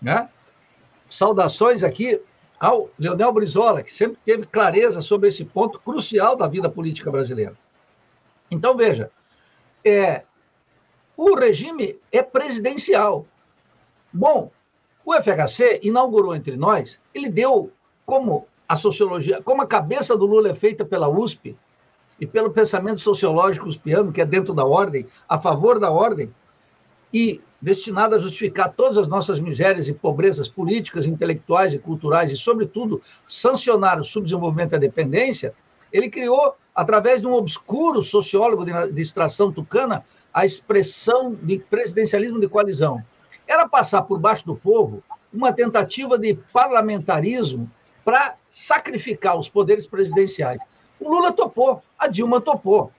Né? 0.00 0.28
saudações 1.10 1.82
aqui 1.82 2.20
ao 2.58 2.88
Leonel 2.98 3.32
Brizola, 3.32 3.82
que 3.82 3.92
sempre 3.92 4.18
teve 4.24 4.46
clareza 4.46 5.02
sobre 5.02 5.28
esse 5.28 5.44
ponto 5.44 5.78
crucial 5.80 6.36
da 6.36 6.46
vida 6.46 6.70
política 6.70 7.10
brasileira. 7.10 7.54
Então, 8.50 8.76
veja, 8.76 9.10
é, 9.84 10.22
o 11.16 11.34
regime 11.34 11.98
é 12.12 12.22
presidencial. 12.22 13.26
Bom, 14.12 14.50
o 15.04 15.14
FHC 15.14 15.80
inaugurou 15.82 16.34
entre 16.34 16.56
nós, 16.56 16.98
ele 17.14 17.28
deu 17.28 17.72
como 18.10 18.48
a 18.68 18.74
sociologia, 18.74 19.40
como 19.40 19.62
a 19.62 19.66
cabeça 19.68 20.16
do 20.16 20.26
Lula 20.26 20.50
é 20.50 20.54
feita 20.54 20.84
pela 20.84 21.08
USP 21.08 21.56
e 22.18 22.26
pelo 22.26 22.50
pensamento 22.50 23.00
sociológico 23.00 23.68
uspiano, 23.68 24.12
que 24.12 24.20
é 24.20 24.26
dentro 24.26 24.52
da 24.52 24.64
ordem, 24.64 25.06
a 25.28 25.38
favor 25.38 25.78
da 25.78 25.92
ordem, 25.92 26.28
e 27.14 27.40
destinado 27.62 28.16
a 28.16 28.18
justificar 28.18 28.72
todas 28.72 28.98
as 28.98 29.06
nossas 29.06 29.38
misérias 29.38 29.86
e 29.86 29.92
pobrezas 29.92 30.48
políticas, 30.48 31.06
intelectuais 31.06 31.72
e 31.72 31.78
culturais, 31.78 32.32
e, 32.32 32.36
sobretudo, 32.36 33.00
sancionar 33.28 34.00
o 34.00 34.04
subdesenvolvimento 34.04 34.72
e 34.72 34.76
a 34.76 34.80
dependência, 34.80 35.54
ele 35.92 36.10
criou, 36.10 36.56
através 36.74 37.20
de 37.20 37.28
um 37.28 37.34
obscuro 37.34 38.02
sociólogo 38.02 38.64
de 38.64 39.00
extração 39.00 39.52
tucana, 39.52 40.04
a 40.34 40.44
expressão 40.44 41.32
de 41.32 41.60
presidencialismo 41.60 42.40
de 42.40 42.48
coalizão. 42.48 43.00
Era 43.46 43.68
passar 43.68 44.02
por 44.02 44.18
baixo 44.18 44.44
do 44.46 44.56
povo 44.56 45.00
uma 45.32 45.52
tentativa 45.52 46.18
de 46.18 46.34
parlamentarismo 46.52 47.70
para 48.04 48.36
sacrificar 48.50 49.38
os 49.38 49.48
poderes 49.48 49.86
presidenciais. 49.86 50.60
O 50.98 51.10
Lula 51.10 51.32
topou, 51.32 51.82
a 51.98 52.08
Dilma 52.08 52.40
topou. 52.40 52.92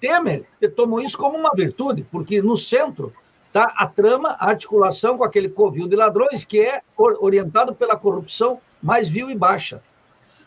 Temer 0.00 0.44
tomou 0.74 1.00
isso 1.00 1.16
como 1.16 1.38
uma 1.38 1.52
virtude, 1.54 2.06
porque 2.10 2.42
no 2.42 2.56
centro 2.56 3.12
Tá? 3.56 3.72
A 3.74 3.86
trama, 3.86 4.36
a 4.38 4.50
articulação 4.50 5.16
com 5.16 5.24
aquele 5.24 5.48
covil 5.48 5.88
de 5.88 5.96
ladrões 5.96 6.44
que 6.44 6.60
é 6.60 6.78
orientado 6.98 7.74
pela 7.74 7.96
corrupção 7.96 8.60
mais 8.82 9.08
vil 9.08 9.30
e 9.30 9.34
baixa. 9.34 9.82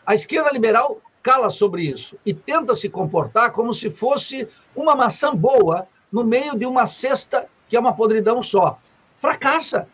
A 0.06 0.14
esquerda 0.14 0.48
liberal 0.52 1.00
cala 1.20 1.50
sobre 1.50 1.82
isso 1.82 2.16
e 2.24 2.32
tenta 2.32 2.76
se 2.76 2.88
comportar 2.88 3.50
como 3.50 3.74
se 3.74 3.90
fosse 3.90 4.46
uma 4.76 4.94
maçã 4.94 5.34
boa 5.34 5.88
no 6.12 6.22
meio 6.22 6.56
de 6.56 6.64
uma 6.64 6.86
cesta 6.86 7.46
que 7.68 7.76
é 7.76 7.80
uma 7.80 7.96
podridão 7.96 8.44
só. 8.44 8.78
Fracassa. 9.20 9.88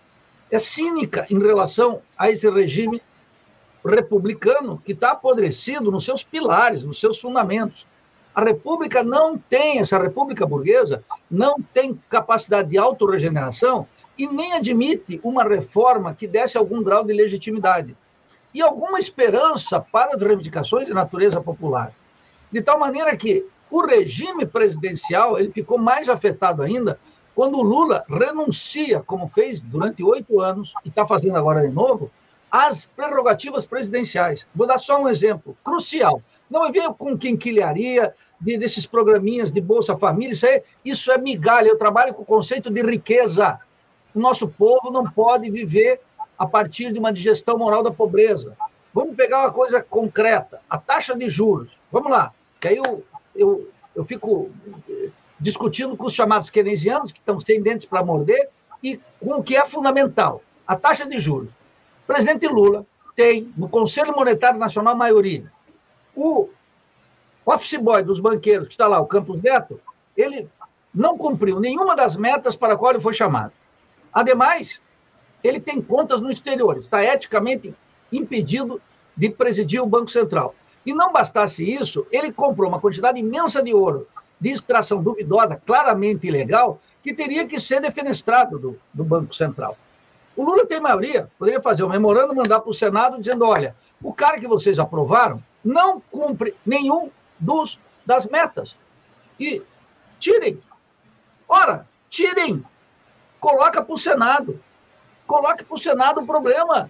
É 0.50 0.58
cínica 0.58 1.26
em 1.30 1.38
relação 1.38 2.02
a 2.18 2.30
esse 2.30 2.50
regime 2.50 3.00
republicano 3.86 4.78
que 4.78 4.92
está 4.92 5.12
apodrecido 5.12 5.90
nos 5.90 6.04
seus 6.04 6.22
pilares, 6.22 6.84
nos 6.84 7.00
seus 7.00 7.20
fundamentos. 7.20 7.86
A 8.34 8.42
República 8.42 9.02
não 9.02 9.38
tem, 9.38 9.78
essa 9.78 9.98
República 9.98 10.46
burguesa, 10.46 11.02
não 11.30 11.56
tem 11.72 11.98
capacidade 12.10 12.68
de 12.68 12.76
autorregeneração 12.76 13.86
e 14.18 14.26
nem 14.26 14.52
admite 14.52 15.18
uma 15.24 15.44
reforma 15.44 16.14
que 16.14 16.26
desse 16.26 16.58
algum 16.58 16.82
grau 16.82 17.04
de 17.04 17.12
legitimidade 17.12 17.96
e 18.52 18.62
alguma 18.62 18.98
esperança 18.98 19.80
para 19.80 20.14
as 20.14 20.22
reivindicações 20.22 20.86
de 20.86 20.94
natureza 20.94 21.40
popular. 21.40 21.92
De 22.50 22.62
tal 22.62 22.78
maneira 22.78 23.16
que 23.16 23.46
o 23.70 23.84
regime 23.84 24.46
presidencial 24.46 25.38
ele 25.38 25.50
ficou 25.50 25.78
mais 25.78 26.08
afetado 26.08 26.62
ainda 26.62 26.98
quando 27.34 27.58
o 27.58 27.62
Lula 27.62 28.02
renuncia, 28.08 29.02
como 29.02 29.28
fez 29.28 29.60
durante 29.60 30.02
oito 30.02 30.40
anos, 30.40 30.72
e 30.84 30.88
está 30.88 31.06
fazendo 31.06 31.36
agora 31.36 31.60
de 31.60 31.72
novo, 31.72 32.10
às 32.50 32.86
prerrogativas 32.86 33.66
presidenciais. 33.66 34.46
Vou 34.54 34.66
dar 34.66 34.78
só 34.78 35.02
um 35.02 35.08
exemplo 35.08 35.54
crucial. 35.64 36.20
Não 36.50 36.70
veio 36.70 36.94
com 36.94 37.16
quinquilharia, 37.18 38.14
de, 38.40 38.58
desses 38.58 38.86
programinhas 38.86 39.50
de 39.50 39.60
Bolsa 39.60 39.96
Família, 39.96 40.32
isso, 40.32 40.46
isso 40.84 41.12
é 41.12 41.18
migalha. 41.18 41.68
Eu 41.68 41.78
trabalho 41.78 42.14
com 42.14 42.22
o 42.22 42.26
conceito 42.26 42.70
de 42.70 42.82
riqueza. 42.82 43.58
O 44.14 44.20
nosso 44.20 44.48
povo 44.48 44.90
não 44.90 45.10
pode 45.10 45.50
viver 45.50 46.00
a 46.38 46.46
partir 46.46 46.92
de 46.92 46.98
uma 46.98 47.12
digestão 47.12 47.58
moral 47.58 47.82
da 47.82 47.90
pobreza. 47.90 48.56
Vamos 48.92 49.16
pegar 49.16 49.40
uma 49.40 49.52
coisa 49.52 49.82
concreta, 49.82 50.60
a 50.68 50.78
taxa 50.78 51.14
de 51.14 51.28
juros. 51.28 51.80
Vamos 51.92 52.10
lá, 52.10 52.32
que 52.60 52.68
aí 52.68 52.76
eu, 52.76 53.04
eu, 53.34 53.70
eu 53.94 54.04
fico 54.04 54.48
discutindo 55.38 55.96
com 55.96 56.06
os 56.06 56.14
chamados 56.14 56.48
keynesianos, 56.48 57.12
que 57.12 57.18
estão 57.18 57.38
sem 57.40 57.60
dentes 57.60 57.84
para 57.84 58.04
morder, 58.04 58.48
e 58.82 58.98
com 59.20 59.34
o 59.34 59.42
que 59.42 59.56
é 59.56 59.66
fundamental, 59.66 60.42
a 60.66 60.76
taxa 60.76 61.06
de 61.06 61.18
juros. 61.18 61.50
Presidente 62.06 62.46
Lula 62.46 62.86
tem, 63.14 63.52
no 63.56 63.68
Conselho 63.68 64.14
Monetário 64.14 64.58
Nacional, 64.58 64.94
maioria. 64.94 65.50
O 66.14 66.48
office 67.44 67.78
boy 67.78 68.02
dos 68.02 68.20
banqueiros, 68.20 68.68
que 68.68 68.74
está 68.74 68.86
lá, 68.86 69.00
o 69.00 69.06
Campos 69.06 69.42
Neto, 69.42 69.80
ele 70.16 70.48
não 70.94 71.18
cumpriu 71.18 71.60
nenhuma 71.60 71.94
das 71.94 72.16
metas 72.16 72.56
para 72.56 72.74
a 72.74 72.76
qual 72.76 72.92
ele 72.92 73.00
foi 73.00 73.12
chamado. 73.12 73.52
Ademais, 74.12 74.80
ele 75.42 75.60
tem 75.60 75.80
contas 75.80 76.20
no 76.20 76.30
exterior, 76.30 76.72
está 76.74 77.02
eticamente 77.04 77.74
impedido 78.12 78.80
de 79.16 79.30
presidir 79.30 79.82
o 79.82 79.86
Banco 79.86 80.10
Central. 80.10 80.54
E 80.84 80.94
não 80.94 81.12
bastasse 81.12 81.68
isso, 81.68 82.06
ele 82.10 82.32
comprou 82.32 82.68
uma 82.68 82.80
quantidade 82.80 83.18
imensa 83.18 83.62
de 83.62 83.74
ouro 83.74 84.06
de 84.40 84.50
extração 84.50 85.02
duvidosa, 85.02 85.60
claramente 85.66 86.26
ilegal, 86.26 86.78
que 87.02 87.14
teria 87.14 87.46
que 87.46 87.58
ser 87.58 87.80
defenestrado 87.80 88.60
do, 88.60 88.80
do 88.92 89.04
Banco 89.04 89.34
Central. 89.34 89.76
O 90.36 90.44
Lula 90.44 90.66
tem 90.66 90.80
maioria, 90.80 91.28
poderia 91.38 91.60
fazer 91.60 91.82
um 91.82 91.88
memorando, 91.88 92.34
mandar 92.34 92.60
para 92.60 92.70
o 92.70 92.74
Senado 92.74 93.18
dizendo: 93.18 93.46
olha, 93.46 93.74
o 94.02 94.12
cara 94.12 94.38
que 94.38 94.46
vocês 94.46 94.78
aprovaram 94.78 95.42
não 95.64 96.00
cumpre 96.10 96.54
nenhum 96.64 97.10
dos 97.40 97.78
das 98.04 98.26
metas. 98.26 98.76
E 99.40 99.62
tirem. 100.18 100.60
Ora, 101.48 101.86
tirem. 102.08 102.62
Coloca 103.40 103.82
para 103.82 103.94
o 103.94 103.98
Senado. 103.98 104.60
Coloque 105.26 105.64
para 105.64 105.74
o 105.74 105.78
Senado 105.78 106.20
o 106.20 106.26
problema. 106.26 106.88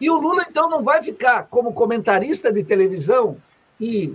E 0.00 0.10
o 0.10 0.18
Lula, 0.18 0.44
então, 0.48 0.68
não 0.68 0.82
vai 0.82 1.02
ficar 1.02 1.44
como 1.44 1.72
comentarista 1.72 2.52
de 2.52 2.64
televisão 2.64 3.36
e 3.80 4.14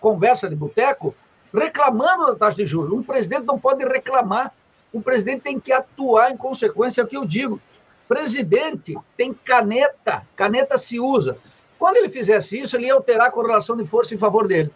conversa 0.00 0.48
de 0.48 0.54
boteco 0.54 1.14
reclamando 1.52 2.26
da 2.26 2.36
taxa 2.36 2.58
de 2.58 2.66
juros. 2.66 2.96
Um 2.96 3.02
presidente 3.02 3.44
não 3.44 3.58
pode 3.58 3.84
reclamar. 3.84 4.52
O 4.92 5.02
presidente 5.02 5.42
tem 5.42 5.60
que 5.60 5.72
atuar 5.72 6.30
em 6.30 6.36
consequência, 6.36 7.00
é 7.00 7.04
o 7.04 7.06
que 7.06 7.16
eu 7.16 7.24
digo. 7.24 7.60
Presidente 8.08 8.96
tem 9.16 9.32
caneta, 9.32 10.22
caneta 10.36 10.76
se 10.76 11.00
usa. 11.00 11.36
Quando 11.78 11.96
ele 11.96 12.08
fizesse 12.08 12.58
isso, 12.58 12.76
ele 12.76 12.86
ia 12.86 12.94
alterar 12.94 13.28
a 13.28 13.32
correlação 13.32 13.76
de 13.76 13.84
força 13.84 14.14
em 14.14 14.18
favor 14.18 14.46
dele. 14.46 14.70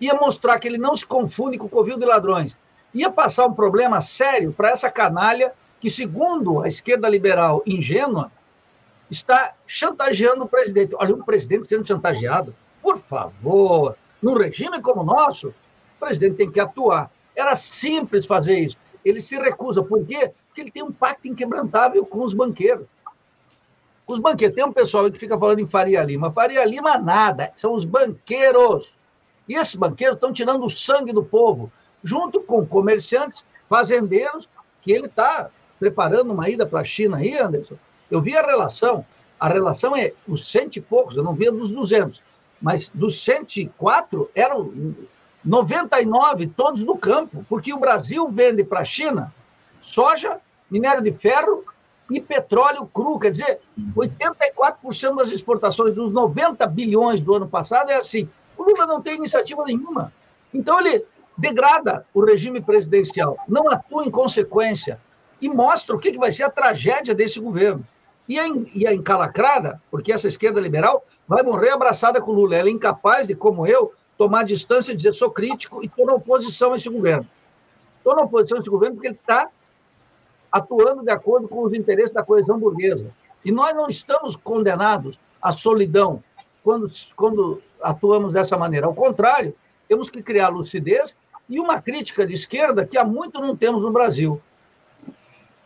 Ia 0.00 0.14
mostrar 0.14 0.58
que 0.58 0.66
ele 0.66 0.78
não 0.78 0.96
se 0.96 1.06
confunde 1.06 1.58
com 1.58 1.66
o 1.66 1.70
covil 1.70 1.98
de 1.98 2.04
ladrões. 2.04 2.56
Ia 2.94 3.10
passar 3.10 3.46
um 3.46 3.54
problema 3.54 4.00
sério 4.00 4.52
para 4.52 4.70
essa 4.70 4.90
canalha 4.90 5.52
que, 5.80 5.88
segundo 5.88 6.60
a 6.60 6.68
esquerda 6.68 7.08
liberal 7.08 7.62
ingênua, 7.66 8.30
está 9.10 9.52
chantageando 9.66 10.44
o 10.44 10.48
presidente. 10.48 10.94
Olha, 10.94 11.14
um 11.14 11.22
presidente 11.22 11.68
sendo 11.68 11.86
chantageado, 11.86 12.54
por 12.82 12.98
favor, 12.98 13.96
num 14.22 14.34
regime 14.34 14.80
como 14.80 15.00
o 15.02 15.04
nosso, 15.04 15.48
o 15.48 16.00
presidente 16.00 16.36
tem 16.36 16.50
que 16.50 16.60
atuar. 16.60 17.10
Era 17.34 17.54
simples 17.56 18.26
fazer 18.26 18.58
isso. 18.58 18.76
Ele 19.04 19.20
se 19.20 19.36
recusa. 19.36 19.82
Por 19.82 20.04
quê? 20.04 20.32
Porque 20.46 20.60
ele 20.60 20.70
tem 20.70 20.82
um 20.82 20.92
pacto 20.92 21.28
inquebrantável 21.28 22.04
com 22.04 22.24
os 22.24 22.32
banqueiros. 22.32 22.86
Os 24.06 24.18
banqueiros, 24.18 24.56
tem 24.56 24.64
um 24.64 24.72
pessoal 24.72 25.10
que 25.10 25.18
fica 25.18 25.38
falando 25.38 25.60
em 25.60 25.68
Faria 25.68 26.02
Lima. 26.02 26.32
Faria 26.32 26.64
Lima, 26.64 26.98
nada. 26.98 27.50
São 27.56 27.72
os 27.74 27.84
banqueiros. 27.84 28.92
E 29.48 29.54
esses 29.54 29.74
banqueiros 29.74 30.16
estão 30.16 30.32
tirando 30.32 30.64
o 30.64 30.70
sangue 30.70 31.12
do 31.12 31.24
povo, 31.24 31.72
junto 32.02 32.40
com 32.40 32.66
comerciantes, 32.66 33.44
fazendeiros, 33.68 34.48
que 34.82 34.92
ele 34.92 35.06
está 35.06 35.50
preparando 35.78 36.32
uma 36.32 36.48
ida 36.48 36.66
para 36.66 36.80
a 36.80 36.84
China 36.84 37.18
aí, 37.18 37.38
Anderson. 37.38 37.76
Eu 38.10 38.20
vi 38.20 38.36
a 38.36 38.42
relação. 38.42 39.04
A 39.38 39.48
relação 39.48 39.96
é 39.96 40.12
os 40.26 40.48
cento 40.48 40.76
e 40.76 40.80
poucos, 40.80 41.16
eu 41.16 41.22
não 41.22 41.34
via 41.34 41.52
dos 41.52 41.70
200. 41.70 42.36
Mas 42.60 42.88
dos 42.88 43.22
104, 43.22 44.30
eram 44.34 44.72
99 45.44 46.46
todos 46.48 46.84
do 46.84 46.96
campo, 46.96 47.42
porque 47.48 47.72
o 47.72 47.78
Brasil 47.78 48.28
vende 48.28 48.62
para 48.62 48.80
a 48.80 48.84
China 48.84 49.32
soja, 49.80 50.38
minério 50.70 51.02
de 51.02 51.12
ferro 51.12 51.64
e 52.10 52.20
petróleo 52.20 52.86
cru. 52.86 53.18
Quer 53.18 53.30
dizer, 53.30 53.60
84% 53.96 55.16
das 55.16 55.30
exportações 55.30 55.94
dos 55.94 56.12
90 56.14 56.66
bilhões 56.66 57.20
do 57.20 57.34
ano 57.34 57.48
passado 57.48 57.90
é 57.90 57.96
assim. 57.96 58.28
O 58.56 58.62
Lula 58.64 58.86
não 58.86 59.00
tem 59.00 59.16
iniciativa 59.16 59.64
nenhuma. 59.64 60.12
Então 60.52 60.78
ele 60.78 61.04
degrada 61.36 62.04
o 62.12 62.22
regime 62.22 62.60
presidencial, 62.60 63.38
não 63.48 63.70
atua 63.70 64.04
em 64.04 64.10
consequência 64.10 65.00
e 65.40 65.48
mostra 65.48 65.96
o 65.96 65.98
que 65.98 66.18
vai 66.18 66.30
ser 66.30 66.42
a 66.42 66.50
tragédia 66.50 67.14
desse 67.14 67.40
governo. 67.40 67.84
E 68.28 68.38
a, 68.38 68.44
e 68.74 68.86
a 68.86 68.94
encalacrada, 68.94 69.80
porque 69.90 70.12
essa 70.12 70.28
esquerda 70.28 70.60
liberal 70.60 71.04
vai 71.26 71.42
morrer 71.42 71.70
abraçada 71.70 72.20
com 72.20 72.30
o 72.30 72.34
Lula. 72.34 72.54
Ela 72.54 72.68
é 72.68 72.72
incapaz 72.72 73.26
de, 73.26 73.34
como 73.34 73.66
eu, 73.66 73.92
tomar 74.20 74.44
distância 74.44 74.92
e 74.92 74.94
dizer 74.94 75.14
sou 75.14 75.30
crítico 75.30 75.82
e 75.82 75.86
estou 75.86 76.04
na 76.04 76.12
oposição 76.12 76.74
a 76.74 76.76
esse 76.76 76.90
governo. 76.90 77.26
Estou 77.96 78.14
na 78.14 78.20
oposição 78.20 78.58
a 78.58 78.60
esse 78.60 78.68
governo 78.68 78.96
porque 78.96 79.08
ele 79.08 79.14
está 79.14 79.48
atuando 80.52 81.02
de 81.02 81.10
acordo 81.10 81.48
com 81.48 81.62
os 81.62 81.72
interesses 81.72 82.12
da 82.12 82.22
coesão 82.22 82.58
burguesa. 82.58 83.10
E 83.42 83.50
nós 83.50 83.74
não 83.74 83.88
estamos 83.88 84.36
condenados 84.36 85.18
à 85.40 85.52
solidão 85.52 86.22
quando, 86.62 86.86
quando 87.16 87.62
atuamos 87.82 88.30
dessa 88.30 88.58
maneira. 88.58 88.88
Ao 88.88 88.94
contrário, 88.94 89.54
temos 89.88 90.10
que 90.10 90.22
criar 90.22 90.50
lucidez 90.50 91.16
e 91.48 91.58
uma 91.58 91.80
crítica 91.80 92.26
de 92.26 92.34
esquerda 92.34 92.84
que 92.84 92.98
há 92.98 93.04
muito 93.06 93.40
não 93.40 93.56
temos 93.56 93.80
no 93.80 93.90
Brasil. 93.90 94.38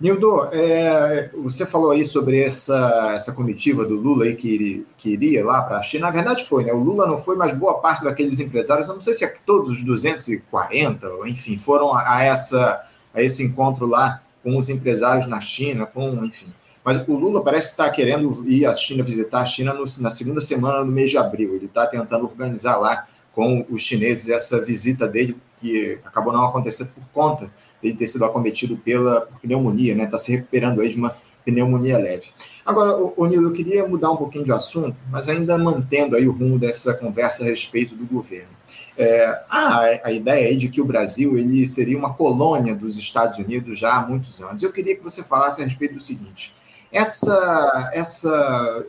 Nildo, 0.01 0.49
é, 0.53 1.31
você 1.35 1.65
falou 1.65 1.93
aí 1.93 2.05
sobre 2.05 2.41
essa, 2.41 3.13
essa 3.15 3.33
comitiva 3.33 3.85
do 3.85 3.95
Lula 3.95 4.25
aí 4.25 4.35
que, 4.35 4.85
iria 5.05 5.45
lá 5.45 5.63
para 5.63 5.79
a 5.79 5.83
China. 5.83 6.07
Na 6.07 6.13
verdade 6.13 6.45
foi, 6.45 6.65
né? 6.65 6.73
O 6.73 6.83
Lula 6.83 7.07
não 7.07 7.17
foi, 7.17 7.37
mas 7.37 7.53
boa 7.53 7.81
parte 7.81 8.03
daqueles 8.03 8.41
empresários, 8.41 8.89
eu 8.89 8.95
não 8.95 9.01
sei 9.01 9.15
se 9.15 9.25
é 9.25 9.35
todos 9.47 9.71
os 9.71 9.85
240, 9.85 11.07
enfim, 11.27 11.57
foram 11.57 11.95
a, 11.95 12.17
a 12.17 12.25
essa, 12.25 12.83
a 13.15 13.23
esse 13.23 13.45
encontro 13.45 13.87
lá 13.87 14.21
com 14.43 14.59
os 14.59 14.69
empresários 14.69 15.29
na 15.29 15.41
China, 15.41 15.87
com, 15.87 16.25
enfim. 16.25 16.53
Mas 16.85 17.03
o 17.09 17.17
Lula 17.17 17.43
parece 17.43 17.69
estar 17.69 17.89
querendo 17.91 18.45
ir 18.47 18.67
à 18.67 18.75
China, 18.75 19.03
visitar 19.03 19.41
a 19.41 19.47
China 19.47 19.73
no, 19.73 19.85
na 20.01 20.11
segunda 20.11 20.41
semana 20.41 20.85
do 20.85 20.91
mês 20.91 21.11
de 21.13 21.19
abril. 21.19 21.55
Ele 21.55 21.67
está 21.67 21.87
tentando 21.87 22.25
organizar 22.25 22.77
lá 22.77 23.07
com 23.33 23.65
os 23.71 23.83
chineses 23.83 24.29
essa 24.29 24.63
visita 24.63 25.09
dele, 25.09 25.37
que 25.57 25.99
acabou 26.05 26.33
não 26.33 26.45
acontecendo 26.45 26.91
por 26.91 27.09
conta 27.09 27.51
de 27.93 27.99
ter 27.99 28.07
sido 28.07 28.25
acometido 28.25 28.77
pela 28.77 29.29
pneumonia, 29.41 29.95
né? 29.95 30.05
Está 30.05 30.19
se 30.19 30.33
recuperando 30.33 30.81
aí 30.81 30.89
de 30.89 30.97
uma 30.97 31.15
pneumonia 31.45 31.99
leve. 31.99 32.29
Agora, 32.65 32.97
o 32.97 33.27
Nilo, 33.27 33.49
eu 33.49 33.53
queria 33.53 33.87
mudar 33.87 34.11
um 34.11 34.17
pouquinho 34.17 34.45
de 34.45 34.53
assunto, 34.53 34.97
mas 35.11 35.29
ainda 35.29 35.59
mantendo 35.59 36.17
aí 36.17 36.27
o 36.27 36.33
rumo 36.33 36.59
dessa 36.59 36.95
conversa 36.95 37.43
a 37.43 37.47
respeito 37.47 37.95
do 37.95 38.07
governo. 38.07 38.55
É, 38.97 39.43
há 39.51 40.01
a 40.05 40.13
ideia 40.13 40.49
aí 40.49 40.57
de 40.57 40.69
que 40.69 40.81
o 40.81 40.85
Brasil 40.85 41.37
ele 41.37 41.67
seria 41.67 41.99
uma 41.99 42.15
colônia 42.15 42.75
dos 42.75 42.97
Estados 42.97 43.39
Unidos 43.39 43.79
já 43.79 43.95
há 43.97 44.07
muitos 44.07 44.41
anos. 44.41 44.63
Eu 44.63 44.73
queria 44.73 44.97
que 44.97 45.03
você 45.03 45.23
falasse 45.23 45.61
a 45.61 45.65
respeito 45.65 45.95
do 45.95 46.01
seguinte: 46.01 46.55
essa, 46.91 47.91
essa, 47.93 48.87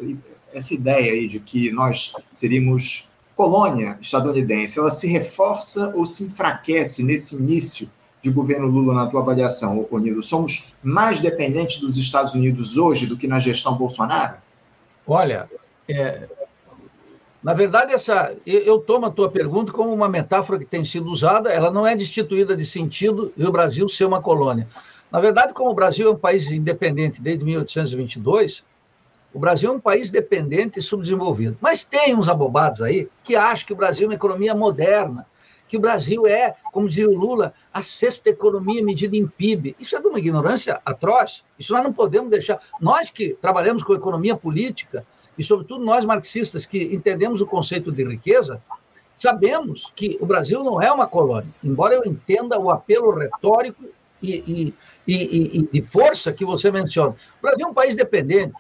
essa 0.54 0.74
ideia 0.74 1.12
aí 1.12 1.28
de 1.28 1.40
que 1.40 1.72
nós 1.72 2.14
seríamos 2.32 3.10
colônia 3.36 3.98
estadunidense, 4.00 4.80
ela 4.80 4.92
se 4.92 5.08
reforça 5.08 5.92
ou 5.96 6.06
se 6.06 6.24
enfraquece 6.24 7.04
nesse 7.04 7.36
início 7.36 7.90
de 8.26 8.32
governo 8.32 8.66
Lula 8.66 8.96
na 8.96 9.06
tua 9.06 9.22
avaliação, 9.22 9.88
Nilo? 9.92 10.24
Somos 10.24 10.74
mais 10.82 11.22
dependentes 11.22 11.80
dos 11.80 11.96
Estados 11.96 12.34
Unidos 12.34 12.76
hoje 12.76 13.06
do 13.06 13.16
que 13.16 13.28
na 13.28 13.38
gestão 13.38 13.78
Bolsonaro? 13.78 14.38
Olha, 15.06 15.48
é, 15.88 16.28
na 17.44 17.54
verdade, 17.54 17.94
essa, 17.94 18.36
eu 18.48 18.80
tomo 18.80 19.06
a 19.06 19.12
tua 19.12 19.30
pergunta 19.30 19.72
como 19.72 19.94
uma 19.94 20.10
metáfora 20.10 20.58
que 20.58 20.66
tem 20.66 20.84
sido 20.84 21.08
usada, 21.08 21.52
ela 21.52 21.70
não 21.70 21.86
é 21.86 21.96
destituída 21.96 22.58
de 22.58 22.66
sentido 22.66 23.32
e 23.38 23.46
o 23.46 23.52
Brasil 23.52 23.88
ser 23.88 24.06
uma 24.06 24.20
colônia. 24.20 24.68
Na 25.12 25.20
verdade, 25.20 25.54
como 25.54 25.70
o 25.70 25.76
Brasil 25.76 26.08
é 26.08 26.12
um 26.12 26.18
país 26.18 26.52
independente 26.52 27.22
desde 27.22 27.46
1822, 27.46 28.64
o 29.32 29.38
Brasil 29.38 29.72
é 29.72 29.76
um 29.76 29.80
país 29.80 30.10
dependente 30.10 30.80
e 30.80 30.82
subdesenvolvido. 30.82 31.56
Mas 31.62 31.84
tem 31.84 32.16
uns 32.16 32.28
abobados 32.28 32.82
aí 32.82 33.08
que 33.24 33.36
acham 33.36 33.68
que 33.68 33.74
o 33.74 33.76
Brasil 33.76 34.06
é 34.06 34.08
uma 34.08 34.16
economia 34.16 34.56
moderna, 34.56 35.28
que 35.68 35.78
o 35.78 35.80
Brasil 35.80 36.28
é, 36.28 36.56
como 36.72 36.88
dizia 36.88 37.10
o 37.10 37.18
Lula, 37.18 37.54
a 37.74 37.82
sexta 37.82 38.30
economia 38.30 38.84
medida 38.84 39.16
em 39.16 39.28
PIB. 39.28 39.76
Isso 39.80 39.96
é 39.96 40.02
de 40.02 40.08
uma 40.08 40.20
ignorância 40.20 40.80
atroz. 40.86 41.44
Isso 41.58 41.74
nós 41.74 41.84
não 41.84 41.94
podemos 41.94 42.30
deixar. 42.30 42.60
Nós 42.80 43.10
que 43.10 43.36
trabalhamos 43.42 43.84
com 43.84 43.94
economia 43.94 44.36
política, 44.36 45.06
e 45.38 45.44
sobretudo 45.44 45.84
nós 45.84 46.06
marxistas 46.06 46.66
que 46.66 46.84
entendemos 46.94 47.42
o 47.42 47.46
conceito 47.46 47.92
de 47.92 48.04
riqueza, 48.04 48.62
sabemos 49.16 49.92
que 49.96 50.18
o 50.22 50.26
Brasil 50.26 50.64
não 50.64 50.82
é 50.82 50.92
uma 50.92 51.08
colônia, 51.08 51.50
embora 51.64 51.96
eu 51.96 52.04
entenda 52.06 52.60
o 52.60 52.70
apelo 52.70 53.12
retórico 53.12 53.84
e, 54.22 54.74
e, 55.08 55.14
e, 55.14 55.60
e 55.60 55.70
de 55.72 55.82
força 55.82 56.34
que 56.34 56.46
você 56.46 56.72
menciona. 56.72 57.12
O 57.12 57.42
Brasil 57.42 57.66
é 57.66 57.70
um 57.70 57.74
país 57.74 57.96
dependente, 57.96 58.54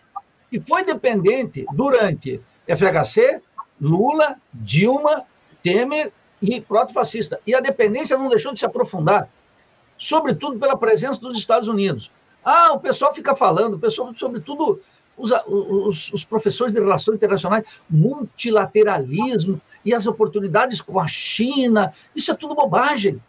e 0.51 0.59
foi 0.59 0.83
dependente 0.83 1.65
durante 1.73 2.41
FHC, 2.67 3.41
Lula, 3.79 4.37
Dilma, 4.53 5.25
Temer 5.61 6.11
e 6.41 6.61
proto-fascista. 6.61 7.39
E 7.45 7.53
a 7.53 7.59
dependência 7.59 8.17
não 8.17 8.29
deixou 8.29 8.53
de 8.53 8.59
se 8.59 8.65
aprofundar, 8.65 9.27
sobretudo 9.97 10.59
pela 10.59 10.77
presença 10.77 11.19
dos 11.19 11.37
Estados 11.37 11.67
Unidos. 11.67 12.11
Ah, 12.43 12.73
o 12.73 12.79
pessoal 12.79 13.13
fica 13.13 13.33
falando, 13.33 13.75
o 13.75 13.79
pessoal, 13.79 14.13
sobretudo 14.15 14.79
os, 15.17 15.31
os, 15.47 16.13
os, 16.13 16.25
professores 16.25 16.73
de 16.73 16.79
relações 16.79 17.15
internacionais, 17.15 17.65
multilateralismo 17.89 19.59
e 19.85 19.93
as 19.93 20.05
oportunidades 20.05 20.81
com 20.81 20.99
a 20.99 21.07
China, 21.07 21.91
isso 22.15 22.31
é 22.31 22.35
tudo 22.35 22.53
bobagem. 22.53 23.19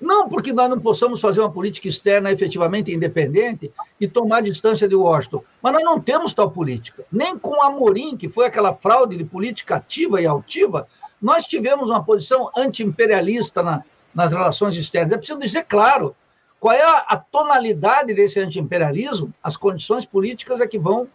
Não 0.00 0.28
porque 0.28 0.52
nós 0.52 0.68
não 0.68 0.78
possamos 0.78 1.20
fazer 1.20 1.40
uma 1.40 1.50
política 1.50 1.88
externa 1.88 2.30
efetivamente 2.30 2.92
independente 2.92 3.72
e 3.98 4.06
tomar 4.06 4.42
distância 4.42 4.86
de 4.86 4.94
Washington, 4.94 5.42
mas 5.62 5.72
nós 5.72 5.82
não 5.82 5.98
temos 5.98 6.34
tal 6.34 6.50
política. 6.50 7.04
Nem 7.10 7.38
com 7.38 7.62
Amorim, 7.62 8.16
que 8.16 8.28
foi 8.28 8.46
aquela 8.46 8.74
fraude 8.74 9.16
de 9.16 9.24
política 9.24 9.76
ativa 9.76 10.20
e 10.20 10.26
altiva, 10.26 10.86
nós 11.20 11.44
tivemos 11.44 11.88
uma 11.88 12.04
posição 12.04 12.50
anti-imperialista 12.54 13.62
na, 13.62 13.80
nas 14.14 14.32
relações 14.32 14.76
externas. 14.76 15.14
É 15.14 15.18
preciso 15.18 15.40
dizer 15.40 15.64
claro 15.64 16.14
qual 16.60 16.74
é 16.74 16.82
a, 16.82 16.98
a 17.08 17.16
tonalidade 17.16 18.12
desse 18.12 18.38
anti-imperialismo, 18.38 19.32
as 19.42 19.56
condições 19.56 20.04
políticas 20.04 20.60
é 20.60 20.66
que 20.66 20.78
vão 20.78 21.08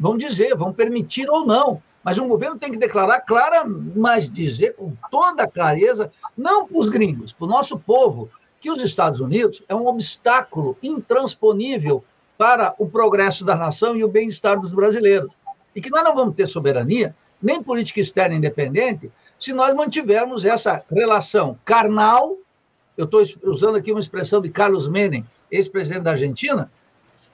vão 0.00 0.16
dizer, 0.16 0.56
vão 0.56 0.72
permitir 0.72 1.28
ou 1.28 1.46
não. 1.46 1.82
Mas 2.02 2.16
um 2.16 2.26
governo 2.26 2.58
tem 2.58 2.72
que 2.72 2.78
declarar 2.78 3.20
clara, 3.20 3.64
mas 3.94 4.28
dizer 4.28 4.74
com 4.74 4.96
toda 5.10 5.46
clareza, 5.46 6.10
não 6.34 6.66
para 6.66 6.78
os 6.78 6.88
gringos, 6.88 7.34
para 7.34 7.44
o 7.44 7.50
nosso 7.50 7.78
povo, 7.78 8.30
que 8.58 8.70
os 8.70 8.80
Estados 8.80 9.20
Unidos 9.20 9.62
é 9.68 9.74
um 9.74 9.86
obstáculo 9.86 10.76
intransponível 10.82 12.02
para 12.38 12.74
o 12.78 12.88
progresso 12.88 13.44
da 13.44 13.54
nação 13.54 13.94
e 13.94 14.02
o 14.02 14.08
bem-estar 14.08 14.58
dos 14.58 14.74
brasileiros. 14.74 15.34
E 15.76 15.80
que 15.80 15.90
nós 15.90 16.02
não 16.02 16.14
vamos 16.14 16.34
ter 16.34 16.46
soberania, 16.46 17.14
nem 17.42 17.62
política 17.62 18.00
externa 18.00 18.34
independente, 18.34 19.10
se 19.38 19.52
nós 19.52 19.74
mantivermos 19.74 20.44
essa 20.44 20.82
relação 20.90 21.58
carnal. 21.64 22.36
Eu 22.96 23.04
estou 23.04 23.22
usando 23.44 23.76
aqui 23.76 23.92
uma 23.92 24.00
expressão 24.00 24.40
de 24.40 24.48
Carlos 24.48 24.88
Menem, 24.88 25.24
ex-presidente 25.50 26.02
da 26.02 26.12
Argentina, 26.12 26.70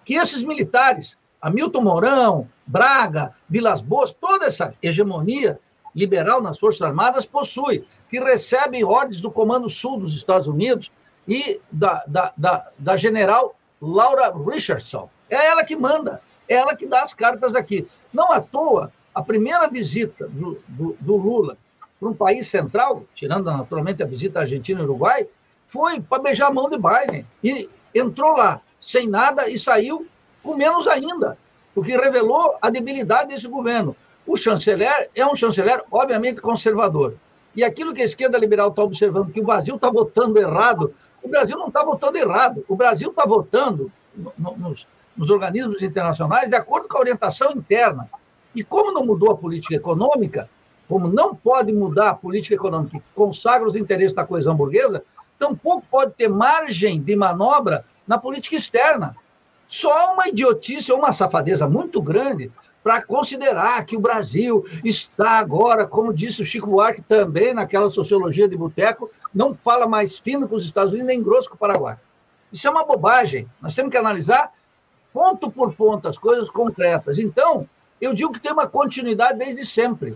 que 0.05 0.15
esses 0.15 0.43
militares, 0.43 1.17
Hamilton 1.47 1.81
Mourão, 1.81 2.49
Braga, 2.67 3.33
Vilas 3.49 3.81
Boas, 3.81 4.13
toda 4.13 4.47
essa 4.47 4.73
hegemonia 4.83 5.61
liberal 5.95 6.43
nas 6.43 6.59
Forças 6.59 6.83
Armadas 6.83 7.25
possui, 7.25 7.85
que 8.11 8.19
recebem 8.19 8.85
ordens 8.85 9.21
do 9.21 9.31
Comando 9.31 9.71
Sul 9.71 10.01
dos 10.01 10.13
Estados 10.13 10.49
Unidos 10.49 10.91
e 11.27 11.61
da, 11.71 12.03
da, 12.07 12.33
da, 12.37 12.71
da 12.77 12.97
general 12.97 13.55
Laura 13.81 14.35
Richardson. 14.37 15.09
É 15.31 15.47
ela 15.47 15.65
que 15.65 15.77
manda, 15.77 16.21
é 16.49 16.57
ela 16.57 16.75
que 16.75 16.87
dá 16.87 17.03
as 17.03 17.15
cartas 17.15 17.55
aqui. 17.55 17.87
Não 18.13 18.33
à 18.33 18.41
toa, 18.41 18.93
a 19.15 19.23
primeira 19.23 19.69
visita 19.69 20.27
do, 20.27 20.59
do, 20.67 20.97
do 21.01 21.17
Lula 21.17 21.57
para 22.01 22.09
um 22.09 22.15
país 22.15 22.49
central, 22.49 23.05
tirando 23.15 23.45
naturalmente 23.45 24.03
a 24.03 24.07
visita 24.07 24.41
à 24.41 24.43
Argentina 24.43 24.81
e 24.81 24.85
Uruguai, 24.85 25.29
foi 25.69 26.01
para 26.01 26.23
beijar 26.23 26.49
a 26.49 26.53
mão 26.53 26.69
de 26.69 26.77
Biden. 26.77 27.25
E 27.43 27.71
entrou 27.95 28.37
lá 28.37 28.61
sem 28.81 29.09
nada 29.09 29.49
e 29.49 29.57
saiu 29.59 30.07
com 30.47 30.57
menos 30.57 30.87
ainda, 30.87 31.37
o 31.75 31.83
que 31.83 31.97
revelou 31.97 32.57
a 32.63 32.71
debilidade 32.71 33.31
desse 33.31 33.49
governo. 33.49 33.97
O 34.27 34.37
chanceler 34.37 35.11
é 35.15 35.27
um 35.27 35.35
chanceler, 35.35 35.83
obviamente, 35.91 36.41
conservador. 36.41 37.15
E 37.55 37.65
aquilo 37.65 37.93
que 37.93 38.03
a 38.03 38.05
esquerda 38.05 38.39
liberal 38.39 38.69
está 38.69 38.83
observando, 38.83 39.33
que 39.33 39.41
o 39.41 39.45
Brasil 39.45 39.77
está 39.77 39.91
votando 39.91 40.39
errado, 40.39 40.95
o 41.23 41.29
Brasil 41.29 41.59
não 41.59 41.67
está 41.67 41.83
votando 41.83 42.17
errado. 42.17 42.65
O 42.69 42.77
Brasil 42.77 43.11
está 43.11 43.25
votando 43.27 43.91
nos, 44.39 44.87
nos 45.17 45.29
organismos 45.29 45.83
internacionais 45.83 46.49
de 46.49 46.55
acordo 46.55 46.87
com 46.87 46.97
a 46.97 47.01
orientação 47.01 47.51
interna. 47.51 48.09
E 48.55 48.63
como 48.63 48.93
não 48.93 49.05
mudou 49.05 49.33
a 49.33 49.37
política 49.37 49.75
econômica, 49.75 50.49
como 50.89 51.09
não 51.09 51.35
pode 51.35 51.73
mudar 51.73 52.11
a 52.11 52.15
política 52.15 52.55
econômica 52.55 52.99
que 52.99 53.05
consagra 53.15 53.67
os 53.67 53.75
interesses 53.75 54.15
da 54.15 54.25
coesão 54.25 54.55
burguesa, 54.55 55.03
tampouco 55.37 55.85
pode 55.91 56.13
ter 56.13 56.29
margem 56.29 57.03
de 57.03 57.17
manobra 57.17 57.85
na 58.07 58.17
política 58.19 58.55
externa. 58.55 59.17
Só 59.69 60.15
uma 60.15 60.29
idiotice 60.29 60.93
ou 60.93 60.99
uma 60.99 61.13
safadeza 61.13 61.69
muito 61.69 62.01
grande 62.01 62.51
para 62.83 63.03
considerar 63.03 63.85
que 63.85 63.97
o 63.97 64.01
Brasil 64.01 64.65
está 64.85 65.39
agora, 65.41 65.87
como 65.87 66.15
disse 66.15 66.41
o 66.41 66.45
Chico 66.45 66.71
Buarque 66.71 67.03
também 67.03 67.53
naquela 67.53 67.91
sociologia 67.91 68.49
de 68.49 68.57
boteco, 68.57 69.11
não 69.35 69.53
fala 69.53 69.89
mais 69.89 70.19
fino 70.19 70.49
com 70.49 70.55
os 70.55 70.65
Estados 70.65 70.93
Unidos 70.93 71.09
nem 71.09 71.23
grosso 71.23 71.49
com 71.49 71.57
o 71.57 71.59
Paraguai. 71.59 71.97
Isso 72.53 72.69
é 72.69 72.71
uma 72.71 72.85
bobagem. 72.85 73.49
Nós 73.61 73.75
temos 73.75 73.91
que 73.91 73.97
analisar 73.97 74.53
ponto 75.13 75.51
por 75.51 75.75
ponto 75.75 76.07
as 76.07 76.17
coisas 76.17 76.49
concretas. 76.49 77.19
Então, 77.19 77.69
eu 78.01 78.15
digo 78.15 78.33
que 78.33 78.41
tem 78.41 78.53
uma 78.53 78.69
continuidade 78.69 79.39
desde 79.39 79.65
sempre, 79.65 80.15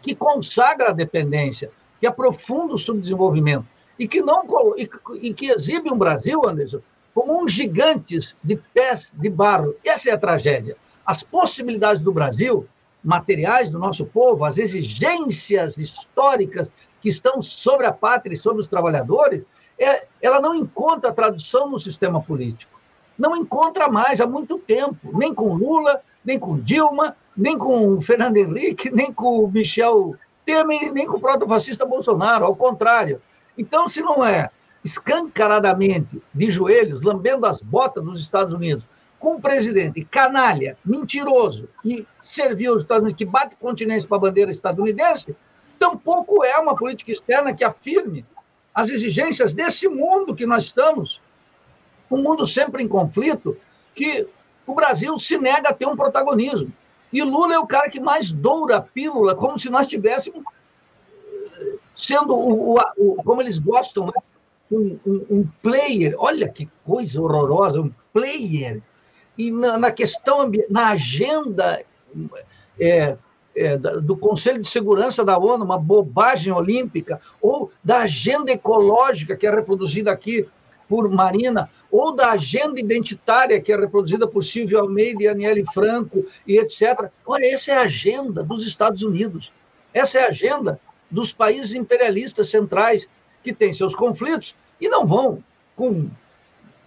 que 0.00 0.14
consagra 0.14 0.90
a 0.90 0.92
dependência, 0.92 1.70
que 1.98 2.06
aprofunda 2.06 2.74
o 2.74 2.78
subdesenvolvimento 2.78 3.66
e 3.98 4.06
que 4.06 4.22
não 4.22 4.44
e, 4.76 4.88
e 5.20 5.34
que 5.34 5.50
exibe 5.50 5.90
um 5.90 5.98
Brasil, 5.98 6.48
Anderson, 6.48 6.78
como 7.18 7.42
um 7.42 7.48
gigante 7.48 8.20
de 8.44 8.54
pés 8.72 9.10
de 9.12 9.28
barro. 9.28 9.74
Essa 9.84 10.10
é 10.10 10.12
a 10.12 10.18
tragédia. 10.18 10.76
As 11.04 11.24
possibilidades 11.24 12.00
do 12.00 12.12
Brasil, 12.12 12.64
materiais 13.02 13.70
do 13.70 13.78
nosso 13.78 14.06
povo, 14.06 14.44
as 14.44 14.56
exigências 14.56 15.78
históricas 15.78 16.68
que 17.02 17.08
estão 17.08 17.42
sobre 17.42 17.86
a 17.86 17.92
pátria 17.92 18.34
e 18.34 18.36
sobre 18.36 18.60
os 18.60 18.68
trabalhadores, 18.68 19.44
é, 19.76 20.06
ela 20.22 20.40
não 20.40 20.54
encontra 20.54 21.12
tradução 21.12 21.68
no 21.68 21.80
sistema 21.80 22.20
político. 22.20 22.78
Não 23.18 23.36
encontra 23.36 23.88
mais 23.88 24.20
há 24.20 24.26
muito 24.26 24.56
tempo, 24.56 25.10
nem 25.18 25.34
com 25.34 25.54
Lula, 25.54 26.00
nem 26.24 26.38
com 26.38 26.56
Dilma, 26.56 27.16
nem 27.36 27.58
com 27.58 28.00
Fernando 28.00 28.36
Henrique, 28.36 28.94
nem 28.94 29.12
com 29.12 29.48
Michel 29.48 30.14
Temer, 30.46 30.92
nem 30.92 31.04
com 31.04 31.16
o 31.16 31.20
proto-fascista 31.20 31.84
Bolsonaro, 31.84 32.44
ao 32.44 32.54
contrário. 32.54 33.20
Então, 33.56 33.88
se 33.88 34.00
não 34.02 34.24
é 34.24 34.50
escancaradamente 34.88 36.20
de 36.32 36.50
joelhos, 36.50 37.02
lambendo 37.02 37.46
as 37.46 37.60
botas 37.60 38.02
dos 38.02 38.20
Estados 38.20 38.54
Unidos, 38.54 38.84
com 39.18 39.34
um 39.34 39.40
presidente 39.40 40.04
canalha, 40.04 40.76
mentiroso, 40.84 41.68
e 41.84 42.06
serviu 42.22 42.74
os 42.74 42.82
Estados 42.82 43.02
Unidos, 43.02 43.18
que 43.18 43.24
bate 43.24 43.54
continência 43.56 44.08
para 44.08 44.16
a 44.16 44.20
bandeira 44.20 44.50
estadunidense, 44.50 45.36
tampouco 45.78 46.42
é 46.44 46.56
uma 46.58 46.74
política 46.74 47.12
externa 47.12 47.54
que 47.54 47.64
afirme 47.64 48.24
as 48.74 48.88
exigências 48.88 49.52
desse 49.52 49.88
mundo 49.88 50.34
que 50.34 50.46
nós 50.46 50.64
estamos, 50.64 51.20
um 52.10 52.22
mundo 52.22 52.46
sempre 52.46 52.82
em 52.82 52.88
conflito, 52.88 53.56
que 53.94 54.26
o 54.66 54.74
Brasil 54.74 55.18
se 55.18 55.36
nega 55.36 55.70
a 55.70 55.74
ter 55.74 55.86
um 55.86 55.96
protagonismo. 55.96 56.72
E 57.12 57.22
Lula 57.22 57.54
é 57.54 57.58
o 57.58 57.66
cara 57.66 57.90
que 57.90 58.00
mais 58.00 58.32
doura 58.32 58.76
a 58.76 58.80
pílula, 58.80 59.34
como 59.34 59.58
se 59.58 59.68
nós 59.68 59.86
tivéssemos 59.86 60.44
sendo 61.94 62.34
o, 62.34 62.76
o, 62.76 62.80
o 62.96 63.22
como 63.24 63.42
eles 63.42 63.58
gostam, 63.58 64.06
né? 64.06 64.12
Um, 64.70 64.98
um, 65.06 65.48
player, 65.62 66.14
olha 66.18 66.48
que 66.48 66.68
coisa 66.84 67.20
horrorosa, 67.20 67.80
um 67.80 67.92
player, 68.12 68.82
e 69.36 69.50
na, 69.50 69.78
na 69.78 69.90
questão, 69.90 70.50
na 70.68 70.88
agenda 70.88 71.82
é, 72.78 73.16
é, 73.56 73.76
do 73.76 74.16
Conselho 74.16 74.60
de 74.60 74.68
Segurança 74.68 75.24
da 75.24 75.38
ONU, 75.38 75.64
uma 75.64 75.78
bobagem 75.78 76.52
olímpica, 76.52 77.20
ou 77.40 77.72
da 77.82 78.00
agenda 78.00 78.52
ecológica, 78.52 79.36
que 79.36 79.46
é 79.46 79.50
reproduzida 79.50 80.10
aqui 80.10 80.46
por 80.88 81.08
Marina, 81.10 81.68
ou 81.90 82.14
da 82.14 82.30
agenda 82.32 82.80
identitária, 82.80 83.60
que 83.60 83.72
é 83.72 83.76
reproduzida 83.76 84.26
por 84.26 84.42
Silvio 84.42 84.78
Almeida 84.78 85.22
e 85.22 85.28
Aniele 85.28 85.64
Franco, 85.72 86.24
e 86.46 86.56
etc. 86.56 87.10
Olha, 87.26 87.44
essa 87.52 87.72
é 87.72 87.74
a 87.76 87.82
agenda 87.82 88.42
dos 88.42 88.66
Estados 88.66 89.02
Unidos. 89.02 89.52
Essa 89.92 90.20
é 90.20 90.24
a 90.24 90.28
agenda 90.28 90.80
dos 91.10 91.32
países 91.32 91.74
imperialistas 91.74 92.48
centrais, 92.48 93.08
que 93.42 93.52
têm 93.52 93.74
seus 93.74 93.94
conflitos 93.94 94.54
e 94.80 94.88
não 94.88 95.06
vão, 95.06 95.42
com 95.76 96.08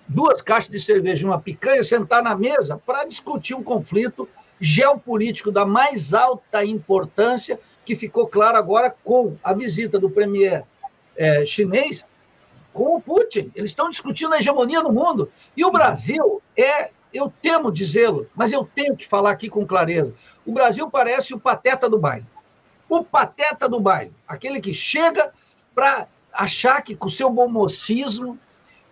duas 0.08 0.42
caixas 0.42 0.70
de 0.70 0.80
cerveja 0.80 1.24
e 1.24 1.26
uma 1.26 1.40
picanha, 1.40 1.84
sentar 1.84 2.22
na 2.22 2.36
mesa 2.36 2.82
para 2.86 3.06
discutir 3.06 3.54
um 3.54 3.64
conflito 3.64 4.28
geopolítico 4.60 5.52
da 5.52 5.66
mais 5.66 6.14
alta 6.14 6.64
importância, 6.64 7.60
que 7.86 7.96
ficou 7.96 8.28
claro 8.28 8.58
agora 8.58 8.96
com 9.04 9.36
a 9.44 9.54
visita 9.54 9.98
do 9.98 10.10
premier 10.10 10.64
é, 11.18 11.44
chinês 11.46 12.06
com 12.74 12.96
o 12.96 13.02
Putin. 13.02 13.52
Eles 13.56 13.72
estão 13.72 13.90
discutindo 13.90 14.34
a 14.34 14.38
hegemonia 14.38 14.82
no 14.84 14.92
mundo. 14.92 15.32
E 15.58 15.66
o 15.66 15.72
Brasil 15.72 16.42
é, 16.56 16.92
eu 17.14 17.34
temo 17.42 17.72
dizê-lo, 17.72 18.28
mas 18.36 18.52
eu 18.52 18.68
tenho 18.76 18.96
que 18.96 19.08
falar 19.08 19.32
aqui 19.32 19.50
com 19.50 19.66
clareza: 19.66 20.14
o 20.46 20.52
Brasil 20.52 20.90
parece 20.90 21.34
o 21.34 21.40
pateta 21.40 21.90
do 21.90 21.98
baile. 21.98 22.26
O 22.88 23.04
pateta 23.04 23.68
do 23.70 23.80
baile, 23.80 24.14
aquele 24.28 24.60
que 24.60 24.74
chega 24.74 25.32
para 25.74 26.08
achar 26.34 26.82
que 26.82 26.96
com 26.96 27.08
o 27.08 27.12
seu 27.12 27.30
bom 27.30 27.48
mocismo, 27.48 28.38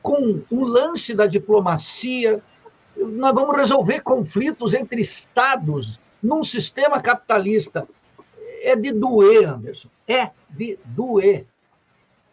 com 0.02 0.41
o 0.49 0.63
lance 0.65 1.13
da 1.13 1.28
diplomacia, 1.28 2.41
nós 2.95 3.34
vamos 3.34 3.56
resolver 3.56 4.02
conflitos 4.02 4.73
entre 4.73 5.02
estados 5.02 5.99
num 6.21 6.43
sistema 6.43 7.02
capitalista. 7.02 7.88
É 8.62 8.75
de 8.75 8.91
doer, 8.91 9.47
Anderson. 9.47 9.88
É 10.08 10.32
de 10.49 10.78
doer. 10.86 11.45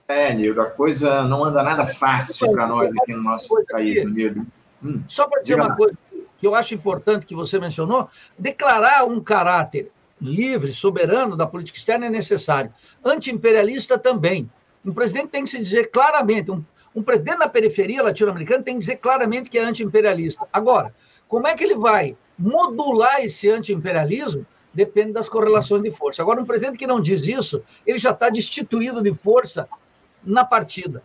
É, 0.09 0.33
Nildo, 0.33 0.61
a 0.61 0.71
coisa 0.71 1.23
não 1.23 1.45
anda 1.45 1.63
nada 1.63 1.87
fácil 1.87 2.53
para 2.53 2.67
nós 2.67 2.93
aqui 2.97 3.13
no 3.13 3.23
nosso 3.23 3.49
país, 3.69 4.05
Nildo. 4.05 4.47
Hum, 4.83 5.03
Só 5.09 5.29
para 5.29 5.43
dizer 5.43 5.57
uma 5.57 5.75
coisa 5.75 5.97
que 6.39 6.47
eu 6.47 6.55
acho 6.55 6.75
importante 6.75 7.27
que 7.27 7.35
você 7.35 7.59
mencionou, 7.59 8.09
declarar 8.39 9.05
um 9.05 9.21
caráter 9.21 9.91
livre, 10.21 10.73
soberano 10.73 11.37
da 11.37 11.47
política 11.47 11.79
externa 11.79 12.07
é 12.07 12.11
necessário. 12.11 12.73
Anti-imperialista 13.05 13.99
também. 13.99 14.51
Um 14.87 14.93
presidente 14.93 15.29
tem 15.29 15.43
que 15.43 15.51
se 15.51 15.59
dizer 15.59 15.91
claramente, 15.91 16.51
um, 16.51 16.63
um 16.95 17.03
presidente 17.03 17.39
da 17.39 17.49
periferia 17.49 18.03
latino-americana 18.05 18.63
tem 18.63 18.75
que 18.75 18.81
dizer 18.81 18.97
claramente 18.97 19.51
que 19.51 19.59
é 19.59 19.65
anti-imperialista. 19.65 20.47
Agora, 20.53 20.95
como 21.29 21.49
é 21.49 21.57
que 21.57 21.65
ele 21.65 21.77
vai 21.77 22.17
modular 22.39 23.21
esse 23.21 23.51
anti-imperialismo? 23.51 24.47
Depende 24.73 25.13
das 25.13 25.29
correlações 25.29 25.83
de 25.83 25.91
força. 25.91 26.23
Agora, 26.23 26.41
um 26.41 26.45
presidente 26.45 26.79
que 26.79 26.87
não 26.87 27.01
diz 27.01 27.23
isso, 27.27 27.63
ele 27.85 27.99
já 27.99 28.13
está 28.13 28.29
destituído 28.29 29.03
de 29.03 29.13
força 29.13 29.69
na 30.25 30.45
partida. 30.45 31.03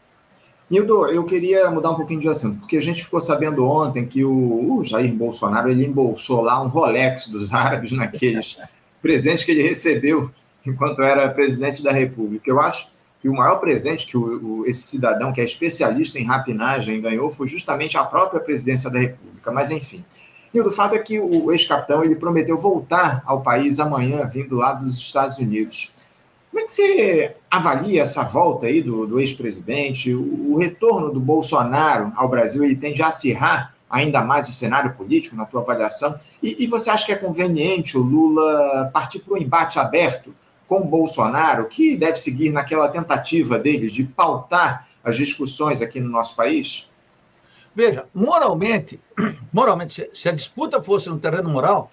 Nildo, 0.70 1.08
eu 1.08 1.26
queria 1.26 1.70
mudar 1.72 1.92
um 1.92 1.96
pouquinho 1.96 2.20
de 2.20 2.30
assunto, 2.30 2.60
porque 2.60 2.78
a 2.78 2.82
gente 2.82 3.04
ficou 3.04 3.20
sabendo 3.20 3.66
ontem 3.66 4.06
que 4.06 4.24
o, 4.24 4.78
o 4.78 4.86
Jair 4.86 5.14
Bolsonaro 5.14 5.70
ele 5.70 5.86
embolsou 5.86 6.42
lá 6.42 6.62
um 6.62 6.68
Rolex 6.68 7.28
dos 7.28 7.52
árabes 7.54 7.92
naqueles 7.92 8.58
presente 9.02 9.46
que 9.46 9.52
ele 9.52 9.64
recebeu 9.64 10.30
enquanto 10.66 11.02
era 11.02 11.28
presidente 11.30 11.82
da 11.82 11.92
República. 11.92 12.50
Eu 12.50 12.60
acho 12.60 12.92
que 13.22 13.30
o 13.30 13.34
maior 13.36 13.60
presente 13.60 14.08
que 14.08 14.18
o, 14.18 14.62
o, 14.62 14.66
esse 14.66 14.82
cidadão, 14.82 15.32
que 15.32 15.40
é 15.40 15.44
especialista 15.44 16.18
em 16.18 16.26
rapinagem, 16.26 17.00
ganhou 17.00 17.32
foi 17.32 17.48
justamente 17.48 17.96
a 17.96 18.04
própria 18.04 18.42
presidência 18.42 18.90
da 18.90 19.00
República. 19.00 19.52
Mas, 19.52 19.70
enfim, 19.70 20.04
E 20.52 20.60
o 20.60 20.70
fato 20.72 20.96
é 20.96 21.00
que 21.00 21.20
o 21.20 21.52
ex-capitão 21.52 22.04
ele 22.04 22.16
prometeu 22.16 22.58
voltar 22.58 23.22
ao 23.26 23.42
país 23.42 23.80
amanhã, 23.80 24.26
vindo 24.26 24.56
lá 24.56 24.74
dos 24.74 24.98
Estados 24.98 25.38
Unidos. 25.38 25.94
Como 26.50 26.62
é 26.62 26.66
que 26.66 26.72
você 26.72 27.36
avalia 27.50 28.02
essa 28.02 28.24
volta 28.24 28.66
aí 28.66 28.82
do, 28.82 29.06
do 29.06 29.20
ex-presidente? 29.20 30.14
O, 30.14 30.54
o, 30.54 30.58
retorno 30.58 31.14
do 31.14 31.20
Bolsonaro 31.20 32.12
ao 32.16 32.28
Brasil 32.28 32.64
ele 32.64 32.76
tende 32.76 33.04
a 33.04 33.08
acirrar 33.08 33.74
ainda 33.90 34.22
mais 34.22 34.50
o 34.50 34.52
cenário 34.52 34.94
político, 34.94 35.36
na 35.36 35.46
tua 35.46 35.62
avaliação? 35.62 36.20
E, 36.42 36.64
e 36.64 36.68
você 36.68 36.90
acha 36.90 37.06
que 37.06 37.12
é 37.12 37.16
conveniente 37.16 37.98
o 37.98 38.02
Lula 38.02 38.90
partir 38.92 39.20
para 39.20 39.36
um 39.36 39.38
embate 39.38 39.80
aberto 39.80 40.34
com 40.72 40.88
Bolsonaro, 40.88 41.68
que 41.68 41.98
deve 41.98 42.16
seguir 42.16 42.50
naquela 42.50 42.88
tentativa 42.88 43.60
dele 43.60 43.90
de 43.90 44.06
pautar 44.06 44.88
as 45.04 45.18
discussões 45.18 45.82
aqui 45.82 46.00
no 46.00 46.10
nosso 46.10 46.34
país? 46.34 46.90
Veja, 47.76 48.06
moralmente, 48.14 48.98
moralmente, 49.52 50.10
se 50.14 50.30
a 50.30 50.32
disputa 50.32 50.82
fosse 50.82 51.10
no 51.10 51.20
terreno 51.20 51.50
moral, 51.50 51.92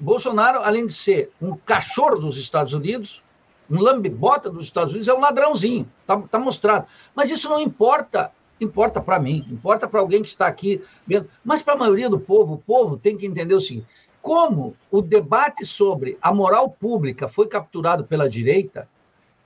Bolsonaro, 0.00 0.58
além 0.64 0.88
de 0.88 0.92
ser 0.92 1.28
um 1.40 1.56
cachorro 1.56 2.16
dos 2.16 2.36
Estados 2.36 2.72
Unidos, 2.72 3.22
um 3.70 3.78
lambibota 3.78 4.50
dos 4.50 4.64
Estados 4.66 4.90
Unidos, 4.90 5.06
é 5.06 5.14
um 5.14 5.20
ladrãozinho, 5.20 5.88
está 5.94 6.20
tá 6.20 6.36
mostrado. 6.40 6.86
Mas 7.14 7.30
isso 7.30 7.48
não 7.48 7.60
importa 7.60 8.32
Importa 8.60 9.02
para 9.02 9.18
mim, 9.18 9.44
importa 9.50 9.86
para 9.86 10.00
alguém 10.00 10.22
que 10.22 10.28
está 10.28 10.46
aqui 10.46 10.82
vendo. 11.06 11.28
Mas 11.44 11.62
para 11.62 11.74
a 11.74 11.76
maioria 11.76 12.08
do 12.08 12.18
povo, 12.18 12.54
o 12.54 12.58
povo 12.58 12.96
tem 12.96 13.16
que 13.16 13.26
entender 13.26 13.54
o 13.54 13.60
seguinte: 13.60 13.86
como 14.26 14.74
o 14.90 15.00
debate 15.00 15.64
sobre 15.64 16.18
a 16.20 16.34
moral 16.34 16.68
pública 16.68 17.28
foi 17.28 17.46
capturado 17.46 18.02
pela 18.02 18.28
direita, 18.28 18.88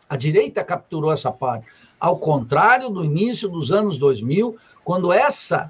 a 0.09 0.17
direita 0.17 0.65
capturou 0.65 1.13
essa 1.13 1.31
parte. 1.31 1.67
Ao 2.01 2.17
contrário 2.17 2.89
do 2.89 3.05
início 3.05 3.47
dos 3.47 3.71
anos 3.71 3.99
2000, 3.99 4.57
quando 4.83 5.13
essa 5.13 5.69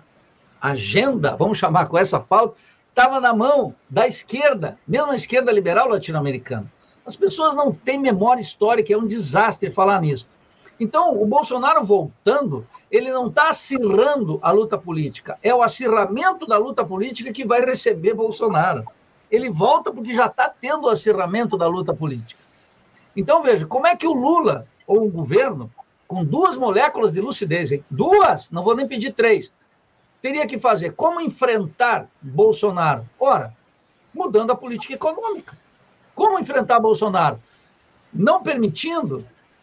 agenda, 0.63 1.35
vamos 1.35 1.59
chamar 1.59 1.87
com 1.87 1.99
essa 1.99 2.21
pauta, 2.21 2.55
estava 2.89 3.19
na 3.19 3.35
mão 3.35 3.75
da 3.91 4.07
esquerda, 4.07 4.79
mesmo 4.87 5.11
a 5.11 5.17
esquerda 5.17 5.51
liberal 5.51 5.89
latino-americana. 5.89 6.73
As 7.05 7.17
pessoas 7.17 7.57
não 7.57 7.73
têm 7.73 7.99
memória 7.99 8.41
histórica, 8.41 8.95
é 8.95 8.97
um 8.97 9.09
desastre 9.09 9.73
falar 9.73 10.01
nisso. 10.01 10.25
Então, 10.79 11.21
o 11.21 11.27
Bolsonaro 11.27 11.85
voltando, 11.85 12.65
ele 12.89 13.11
não 13.11 13.27
está 13.27 13.51
acirrando 13.51 14.39
a 14.41 14.53
luta 14.53 14.79
política, 14.79 15.37
é 15.43 15.53
o 15.53 15.63
acirramento 15.65 16.47
da 16.47 16.57
luta 16.57 16.85
política 16.85 17.33
que 17.33 17.45
vai 17.45 17.61
receber 17.61 18.15
Bolsonaro. 18.15 18.85
Ele 19.31 19.49
volta 19.49 19.93
porque 19.93 20.15
já 20.15 20.27
está 20.27 20.49
tendo 20.49 20.87
o 20.87 20.91
acirramento 20.91 21.57
da 21.57 21.67
luta 21.67 21.95
política. 21.95 22.41
Então, 23.17 23.43
veja, 23.43 23.67
como 23.67 23.87
é 23.87 23.97
que 23.97 24.07
o 24.07 24.13
Lula, 24.13 24.67
ou 24.87 25.05
um 25.05 25.11
governo, 25.11 25.71
com 26.09 26.25
duas 26.25 26.57
moléculas 26.57 27.13
de 27.13 27.21
lucidez, 27.21 27.71
hein? 27.71 27.85
duas, 27.89 28.51
não 28.51 28.65
vou 28.65 28.75
nem 28.75 28.89
pedir 28.89 29.13
três, 29.13 29.53
teria 30.21 30.47
que 30.47 30.59
fazer? 30.59 30.93
Como 30.95 31.21
enfrentar 31.21 32.09
Bolsonaro? 32.21 33.09
Ora, 33.19 33.55
mudando 34.13 34.51
a 34.51 34.57
política 34.57 34.95
econômica. 34.95 35.57
Como 36.15 36.39
enfrentar 36.39 36.81
Bolsonaro? 36.81 37.37
Não 38.13 38.43
permitindo 38.43 39.19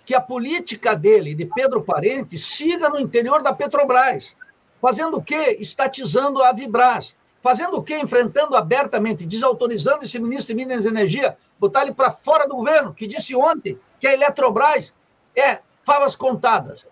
que 0.06 0.16
a 0.16 0.22
política 0.22 0.96
dele, 0.96 1.36
de 1.36 1.46
Pedro 1.46 1.84
Parente, 1.84 2.38
siga 2.38 2.90
no 2.90 2.98
interior 2.98 3.44
da 3.44 3.52
Petrobras. 3.52 4.34
Fazendo 4.82 5.18
o 5.18 5.22
quê? 5.22 5.58
Estatizando 5.60 6.42
a 6.42 6.54
Vibras. 6.54 7.17
Fazendo 7.48 7.78
o 7.78 7.82
quê? 7.82 7.98
Enfrentando 7.98 8.58
abertamente, 8.58 9.26
desautorizando 9.26 10.04
esse 10.04 10.20
ministro 10.20 10.54
de 10.54 10.66
Minas 10.66 10.84
e 10.84 10.90
Energia, 10.90 11.38
botar 11.58 11.84
ele 11.84 11.94
para 11.94 12.12
fora 12.12 12.46
do 12.46 12.58
governo, 12.58 12.94
que 12.94 13.08
disse 13.08 13.34
ontem 13.38 13.80
que 14.02 14.06
a 14.06 14.14
Eletrobras 14.14 14.94
é 15.34 15.60
favas 15.86 16.14
contadas. 16.14 16.86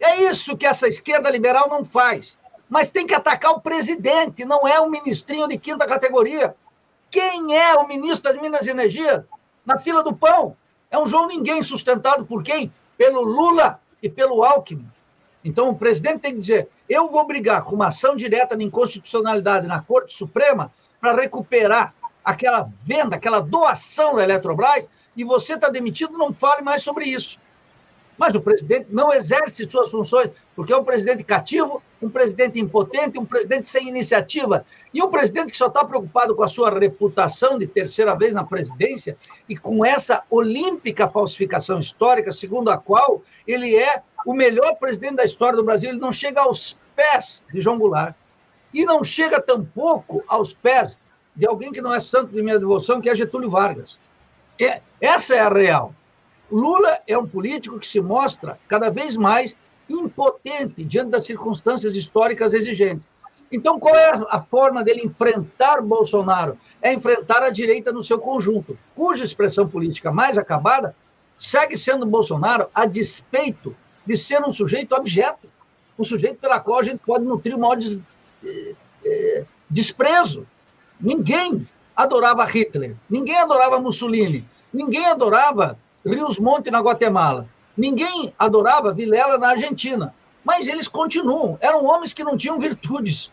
É 0.00 0.16
isso 0.22 0.56
que 0.56 0.64
essa 0.64 0.88
esquerda 0.88 1.28
liberal 1.28 1.68
não 1.68 1.84
faz. 1.84 2.38
Mas 2.70 2.90
tem 2.90 3.06
que 3.06 3.12
atacar 3.12 3.52
o 3.52 3.60
presidente, 3.60 4.46
não 4.46 4.66
é 4.66 4.80
um 4.80 4.88
ministrinho 4.88 5.46
de 5.46 5.58
quinta 5.58 5.86
categoria. 5.86 6.56
Quem 7.10 7.54
é 7.54 7.74
o 7.74 7.86
ministro 7.86 8.32
das 8.32 8.40
Minas 8.40 8.64
e 8.64 8.70
Energia? 8.70 9.26
Na 9.62 9.76
fila 9.76 10.02
do 10.02 10.16
pão. 10.16 10.56
É 10.90 10.98
um 10.98 11.06
João 11.06 11.26
Ninguém 11.26 11.62
sustentado 11.62 12.24
por 12.24 12.42
quem? 12.42 12.72
Pelo 12.96 13.20
Lula 13.20 13.78
e 14.02 14.08
pelo 14.08 14.42
Alckmin. 14.42 14.90
Então, 15.44 15.68
o 15.70 15.76
presidente 15.76 16.20
tem 16.20 16.34
que 16.34 16.40
dizer: 16.40 16.68
eu 16.88 17.10
vou 17.10 17.26
brigar 17.26 17.64
com 17.64 17.74
uma 17.74 17.88
ação 17.88 18.14
direta 18.14 18.56
de 18.56 18.64
inconstitucionalidade 18.64 19.66
na 19.66 19.82
Corte 19.82 20.14
Suprema 20.14 20.72
para 21.00 21.20
recuperar 21.20 21.94
aquela 22.24 22.68
venda, 22.84 23.16
aquela 23.16 23.40
doação 23.40 24.14
da 24.14 24.22
Eletrobras, 24.22 24.88
e 25.16 25.24
você 25.24 25.54
está 25.54 25.68
demitido, 25.68 26.16
não 26.16 26.32
fale 26.32 26.62
mais 26.62 26.82
sobre 26.82 27.06
isso. 27.06 27.38
Mas 28.16 28.34
o 28.34 28.40
presidente 28.40 28.86
não 28.90 29.12
exerce 29.12 29.68
suas 29.68 29.90
funções, 29.90 30.30
porque 30.54 30.72
é 30.72 30.76
um 30.76 30.84
presidente 30.84 31.24
cativo, 31.24 31.82
um 32.00 32.08
presidente 32.08 32.60
impotente, 32.60 33.18
um 33.18 33.24
presidente 33.24 33.66
sem 33.66 33.88
iniciativa. 33.88 34.64
E 34.92 35.02
um 35.02 35.10
presidente 35.10 35.50
que 35.50 35.56
só 35.56 35.66
está 35.66 35.84
preocupado 35.84 36.34
com 36.36 36.42
a 36.42 36.48
sua 36.48 36.70
reputação 36.70 37.58
de 37.58 37.66
terceira 37.66 38.14
vez 38.14 38.34
na 38.34 38.44
presidência 38.44 39.16
e 39.48 39.56
com 39.56 39.84
essa 39.84 40.22
olímpica 40.30 41.08
falsificação 41.08 41.80
histórica, 41.80 42.32
segundo 42.32 42.70
a 42.70 42.78
qual 42.78 43.22
ele 43.46 43.74
é 43.74 44.02
o 44.26 44.34
melhor 44.34 44.76
presidente 44.76 45.16
da 45.16 45.24
história 45.24 45.56
do 45.56 45.64
Brasil. 45.64 45.90
Ele 45.90 45.98
não 45.98 46.12
chega 46.12 46.40
aos 46.40 46.78
pés 46.94 47.42
de 47.52 47.60
João 47.60 47.78
Goulart. 47.78 48.14
E 48.72 48.84
não 48.84 49.04
chega 49.04 49.40
tampouco 49.40 50.22
aos 50.26 50.54
pés 50.54 51.00
de 51.36 51.46
alguém 51.46 51.72
que 51.72 51.82
não 51.82 51.94
é 51.94 52.00
santo 52.00 52.32
de 52.32 52.42
minha 52.42 52.58
devoção, 52.58 53.00
que 53.00 53.08
é 53.08 53.14
Getúlio 53.14 53.50
Vargas. 53.50 53.98
É, 54.60 54.80
essa 55.00 55.34
é 55.34 55.40
a 55.40 55.48
real. 55.48 55.94
Lula 56.50 56.98
é 57.06 57.16
um 57.16 57.26
político 57.26 57.78
que 57.78 57.86
se 57.86 58.00
mostra 58.00 58.58
cada 58.68 58.90
vez 58.90 59.16
mais 59.16 59.56
impotente 59.88 60.84
diante 60.84 61.10
das 61.10 61.26
circunstâncias 61.26 61.94
históricas 61.94 62.52
exigentes. 62.52 63.06
Então, 63.50 63.78
qual 63.78 63.94
é 63.94 64.12
a 64.30 64.40
forma 64.40 64.82
dele 64.82 65.02
enfrentar 65.02 65.82
Bolsonaro? 65.82 66.58
É 66.80 66.92
enfrentar 66.92 67.42
a 67.42 67.50
direita 67.50 67.92
no 67.92 68.02
seu 68.02 68.18
conjunto, 68.18 68.78
cuja 68.94 69.24
expressão 69.24 69.66
política 69.66 70.10
mais 70.10 70.38
acabada 70.38 70.94
segue 71.38 71.76
sendo 71.76 72.06
Bolsonaro 72.06 72.68
a 72.74 72.86
despeito 72.86 73.74
de 74.06 74.16
ser 74.16 74.42
um 74.42 74.52
sujeito 74.52 74.94
objeto, 74.94 75.48
um 75.98 76.04
sujeito 76.04 76.38
pela 76.38 76.58
qual 76.58 76.80
a 76.80 76.82
gente 76.82 76.98
pode 76.98 77.24
nutrir 77.24 77.56
o 77.56 77.60
maior 77.60 77.76
des, 77.76 77.98
eh, 78.44 78.74
eh, 79.04 79.44
desprezo. 79.68 80.46
Ninguém 81.00 81.66
adorava 81.94 82.44
Hitler, 82.44 82.96
ninguém 83.08 83.38
adorava 83.38 83.78
Mussolini, 83.78 84.44
ninguém 84.72 85.06
adorava 85.06 85.78
Rios 86.04 86.38
Monte 86.38 86.70
na 86.70 86.80
Guatemala. 86.80 87.46
Ninguém 87.76 88.34
adorava 88.38 88.92
Vilela 88.92 89.38
na 89.38 89.50
Argentina, 89.50 90.14
mas 90.44 90.66
eles 90.66 90.88
continuam. 90.88 91.56
Eram 91.60 91.84
homens 91.86 92.12
que 92.12 92.24
não 92.24 92.36
tinham 92.36 92.58
virtudes 92.58 93.30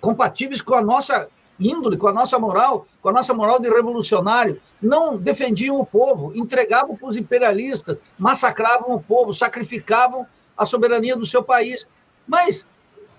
compatíveis 0.00 0.60
com 0.60 0.74
a 0.74 0.82
nossa 0.82 1.28
índole, 1.58 1.96
com 1.96 2.08
a 2.08 2.12
nossa 2.12 2.38
moral, 2.38 2.86
com 3.02 3.10
a 3.10 3.12
nossa 3.12 3.34
moral 3.34 3.60
de 3.60 3.68
revolucionário. 3.68 4.60
Não 4.80 5.16
defendiam 5.16 5.78
o 5.78 5.86
povo, 5.86 6.32
entregavam 6.34 6.96
para 6.96 7.08
os 7.08 7.16
imperialistas, 7.16 7.98
massacravam 8.18 8.94
o 8.94 9.02
povo, 9.02 9.34
sacrificavam 9.34 10.26
a 10.56 10.64
soberania 10.64 11.16
do 11.16 11.26
seu 11.26 11.42
país. 11.42 11.86
Mas 12.26 12.66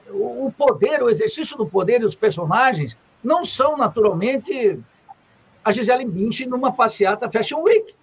o 0.10 0.52
poder, 0.58 1.02
o 1.02 1.10
exercício 1.10 1.56
do 1.56 1.66
poder 1.66 2.02
e 2.02 2.06
os 2.06 2.16
personagens 2.16 2.98
não 3.24 3.46
são 3.46 3.78
naturalmente 3.78 4.80
a 5.64 5.72
Gisele 5.72 6.06
Bündchen 6.06 6.48
numa 6.48 6.74
passeata 6.74 7.30
Fashion 7.30 7.62
Week. 7.62 7.94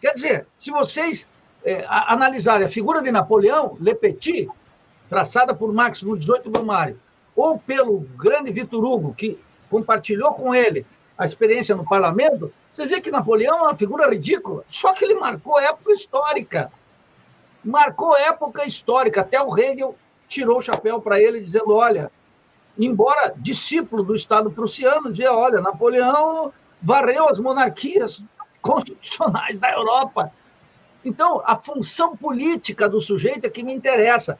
Quer 0.00 0.12
dizer, 0.12 0.46
se 0.60 0.70
vocês 0.70 1.32
é, 1.64 1.84
analisarem 1.88 2.66
a 2.66 2.68
figura 2.68 3.02
de 3.02 3.10
Napoleão, 3.10 3.76
Le 3.80 3.94
Petit, 3.94 4.48
traçada 5.08 5.54
por 5.54 5.72
Marx 5.72 6.02
no 6.02 6.16
18 6.16 6.50
Brumário, 6.50 6.96
ou 7.38 7.56
pelo 7.56 8.00
grande 8.16 8.50
Vitor 8.50 8.84
Hugo, 8.84 9.14
que 9.14 9.38
compartilhou 9.70 10.34
com 10.34 10.52
ele 10.52 10.84
a 11.16 11.24
experiência 11.24 11.76
no 11.76 11.86
parlamento, 11.86 12.52
você 12.72 12.84
vê 12.84 13.00
que 13.00 13.12
Napoleão 13.12 13.58
é 13.58 13.62
uma 13.62 13.76
figura 13.76 14.10
ridícula, 14.10 14.64
só 14.66 14.92
que 14.92 15.04
ele 15.04 15.14
marcou 15.14 15.56
época 15.60 15.92
histórica. 15.92 16.68
Marcou 17.64 18.16
época 18.16 18.66
histórica. 18.66 19.20
Até 19.20 19.40
o 19.40 19.56
Hegel 19.56 19.94
tirou 20.26 20.58
o 20.58 20.62
chapéu 20.62 21.00
para 21.00 21.20
ele, 21.20 21.40
dizendo: 21.40 21.76
olha, 21.76 22.10
embora 22.76 23.32
discípulo 23.36 24.02
do 24.02 24.16
Estado 24.16 24.50
prussiano, 24.50 25.08
dizia: 25.08 25.32
olha, 25.32 25.60
Napoleão 25.60 26.52
varreu 26.82 27.28
as 27.28 27.38
monarquias 27.38 28.20
constitucionais 28.60 29.58
da 29.58 29.70
Europa. 29.70 30.32
Então, 31.04 31.40
a 31.44 31.54
função 31.54 32.16
política 32.16 32.88
do 32.88 33.00
sujeito 33.00 33.46
é 33.46 33.50
que 33.50 33.62
me 33.62 33.72
interessa. 33.72 34.36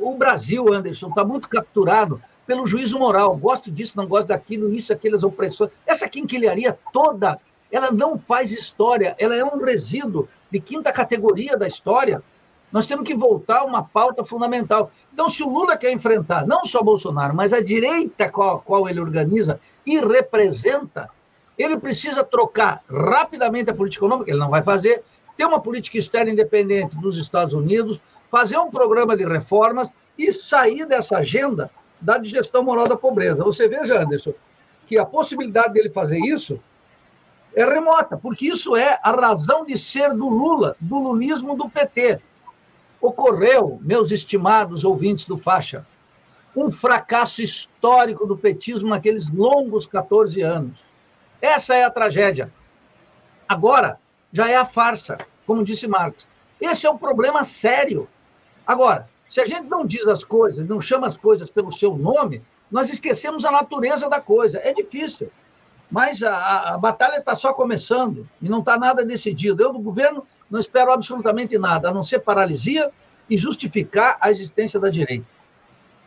O 0.00 0.16
Brasil, 0.16 0.72
Anderson, 0.72 1.08
está 1.08 1.24
muito 1.24 1.48
capturado 1.48 2.20
pelo 2.46 2.66
juízo 2.66 2.98
moral. 2.98 3.36
Gosto 3.36 3.70
disso, 3.70 3.96
não 3.96 4.06
gosto 4.06 4.28
daquilo, 4.28 4.72
isso, 4.72 4.92
aquelas 4.92 5.22
opressões. 5.22 5.70
Essa 5.86 6.08
quinquilharia 6.08 6.78
toda, 6.92 7.38
ela 7.70 7.90
não 7.90 8.18
faz 8.18 8.52
história, 8.52 9.14
ela 9.18 9.34
é 9.34 9.44
um 9.44 9.62
resíduo 9.62 10.26
de 10.50 10.60
quinta 10.60 10.92
categoria 10.92 11.56
da 11.56 11.66
história. 11.66 12.22
Nós 12.70 12.86
temos 12.86 13.06
que 13.06 13.14
voltar 13.14 13.60
a 13.60 13.64
uma 13.64 13.84
pauta 13.84 14.24
fundamental. 14.24 14.90
Então, 15.12 15.28
se 15.28 15.42
o 15.42 15.48
Lula 15.48 15.76
quer 15.76 15.92
enfrentar 15.92 16.46
não 16.46 16.64
só 16.64 16.82
Bolsonaro, 16.82 17.34
mas 17.34 17.52
a 17.52 17.60
direita 17.60 18.28
qual, 18.30 18.60
qual 18.60 18.88
ele 18.88 19.00
organiza 19.00 19.60
e 19.84 19.98
representa, 19.98 21.10
ele 21.58 21.76
precisa 21.76 22.24
trocar 22.24 22.82
rapidamente 22.90 23.70
a 23.70 23.74
política 23.74 24.04
econômica, 24.04 24.30
ele 24.30 24.40
não 24.40 24.48
vai 24.48 24.62
fazer, 24.62 25.02
ter 25.36 25.44
uma 25.44 25.60
política 25.60 25.98
externa 25.98 26.30
independente 26.30 26.96
dos 26.96 27.18
Estados 27.18 27.54
Unidos, 27.54 28.00
fazer 28.32 28.56
um 28.56 28.70
programa 28.70 29.14
de 29.14 29.26
reformas 29.26 29.90
e 30.18 30.32
sair 30.32 30.86
dessa 30.86 31.18
agenda 31.18 31.70
da 32.00 32.16
digestão 32.16 32.62
moral 32.64 32.88
da 32.88 32.96
pobreza. 32.96 33.44
Você 33.44 33.68
veja, 33.68 34.02
Anderson, 34.02 34.32
que 34.86 34.96
a 34.96 35.04
possibilidade 35.04 35.74
dele 35.74 35.90
fazer 35.90 36.18
isso 36.18 36.58
é 37.54 37.62
remota, 37.62 38.16
porque 38.16 38.48
isso 38.48 38.74
é 38.74 38.98
a 39.02 39.10
razão 39.12 39.64
de 39.64 39.76
ser 39.76 40.14
do 40.14 40.30
Lula, 40.30 40.74
do 40.80 40.96
lulismo 40.96 41.54
do 41.54 41.68
PT. 41.68 42.20
Ocorreu, 43.02 43.78
meus 43.82 44.10
estimados 44.10 44.82
ouvintes 44.82 45.26
do 45.26 45.36
Faixa, 45.36 45.84
um 46.56 46.72
fracasso 46.72 47.42
histórico 47.42 48.26
do 48.26 48.38
petismo 48.38 48.88
naqueles 48.88 49.30
longos 49.30 49.84
14 49.84 50.40
anos. 50.40 50.78
Essa 51.38 51.74
é 51.74 51.84
a 51.84 51.90
tragédia. 51.90 52.50
Agora, 53.46 53.98
já 54.32 54.48
é 54.48 54.56
a 54.56 54.64
farsa, 54.64 55.18
como 55.46 55.62
disse 55.62 55.86
Marx. 55.86 56.26
Esse 56.58 56.86
é 56.86 56.90
um 56.90 56.96
problema 56.96 57.44
sério. 57.44 58.08
Agora, 58.66 59.08
se 59.22 59.40
a 59.40 59.44
gente 59.44 59.68
não 59.68 59.84
diz 59.84 60.06
as 60.06 60.22
coisas, 60.24 60.64
não 60.64 60.80
chama 60.80 61.06
as 61.06 61.16
coisas 61.16 61.50
pelo 61.50 61.72
seu 61.72 61.96
nome, 61.96 62.42
nós 62.70 62.88
esquecemos 62.88 63.44
a 63.44 63.50
natureza 63.50 64.08
da 64.08 64.20
coisa. 64.20 64.58
É 64.58 64.72
difícil. 64.72 65.30
Mas 65.90 66.22
a, 66.22 66.74
a 66.74 66.78
batalha 66.78 67.18
está 67.18 67.34
só 67.34 67.52
começando 67.52 68.26
e 68.40 68.48
não 68.48 68.60
está 68.60 68.78
nada 68.78 69.04
decidido. 69.04 69.62
Eu, 69.62 69.72
do 69.72 69.78
governo, 69.78 70.26
não 70.50 70.58
espero 70.58 70.92
absolutamente 70.92 71.56
nada, 71.58 71.90
a 71.90 71.94
não 71.94 72.02
ser 72.02 72.20
paralisia 72.20 72.90
e 73.28 73.36
justificar 73.36 74.16
a 74.20 74.30
existência 74.30 74.80
da 74.80 74.88
direita. 74.88 75.26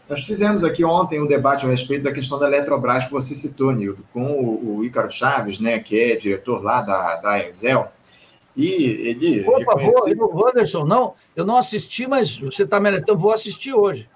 Nós 0.08 0.24
fizemos 0.24 0.64
aqui 0.64 0.86
ontem 0.86 1.20
um 1.20 1.26
debate 1.26 1.66
a 1.66 1.70
respeito 1.70 2.04
da 2.04 2.12
questão 2.12 2.38
da 2.38 2.46
Eletrobras 2.46 3.06
que 3.06 3.12
você 3.12 3.34
citou, 3.34 3.72
Nildo, 3.72 4.06
com 4.14 4.24
o, 4.24 4.78
o 4.78 4.84
Ícaro 4.84 5.10
Chaves, 5.10 5.60
né, 5.60 5.80
que 5.80 6.00
é 6.00 6.16
diretor 6.16 6.64
lá 6.64 6.82
da, 6.82 7.16
da 7.16 7.48
Enzel, 7.48 7.92
e 8.56 9.08
ele. 9.10 9.44
Por 9.44 9.64
favor, 9.64 10.16
vou, 10.16 10.48
Anderson, 10.48 10.86
não, 10.86 11.14
eu 11.36 11.46
não 11.46 11.58
assisti, 11.58 12.08
mas 12.08 12.38
você 12.38 12.64
está 12.64 12.80
melhor, 12.80 13.00
então 13.00 13.18
vou 13.18 13.32
assistir 13.32 13.74
hoje. 13.74 14.10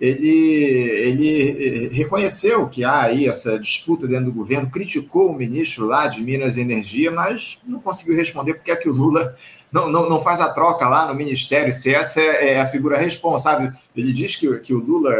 Ele, 0.00 0.28
ele 0.28 1.88
reconheceu 1.94 2.68
que 2.68 2.82
há 2.82 3.02
aí 3.02 3.28
essa 3.28 3.58
disputa 3.58 4.06
dentro 4.06 4.26
do 4.26 4.32
governo, 4.32 4.68
criticou 4.68 5.30
o 5.30 5.34
ministro 5.34 5.86
lá 5.86 6.08
de 6.08 6.22
Minas 6.22 6.56
e 6.56 6.62
Energia, 6.62 7.10
mas 7.10 7.58
não 7.64 7.78
conseguiu 7.78 8.16
responder 8.16 8.54
porque 8.54 8.72
é 8.72 8.76
que 8.76 8.88
o 8.88 8.92
Lula 8.92 9.36
não, 9.70 9.88
não, 9.88 10.08
não 10.08 10.20
faz 10.20 10.40
a 10.40 10.48
troca 10.48 10.88
lá 10.88 11.06
no 11.06 11.14
ministério, 11.14 11.72
se 11.72 11.94
essa 11.94 12.20
é, 12.20 12.58
a 12.58 12.66
figura 12.66 12.98
responsável. 12.98 13.70
Ele 13.94 14.12
diz 14.12 14.34
que, 14.34 14.58
que 14.58 14.74
o 14.74 14.82
Lula 14.82 15.14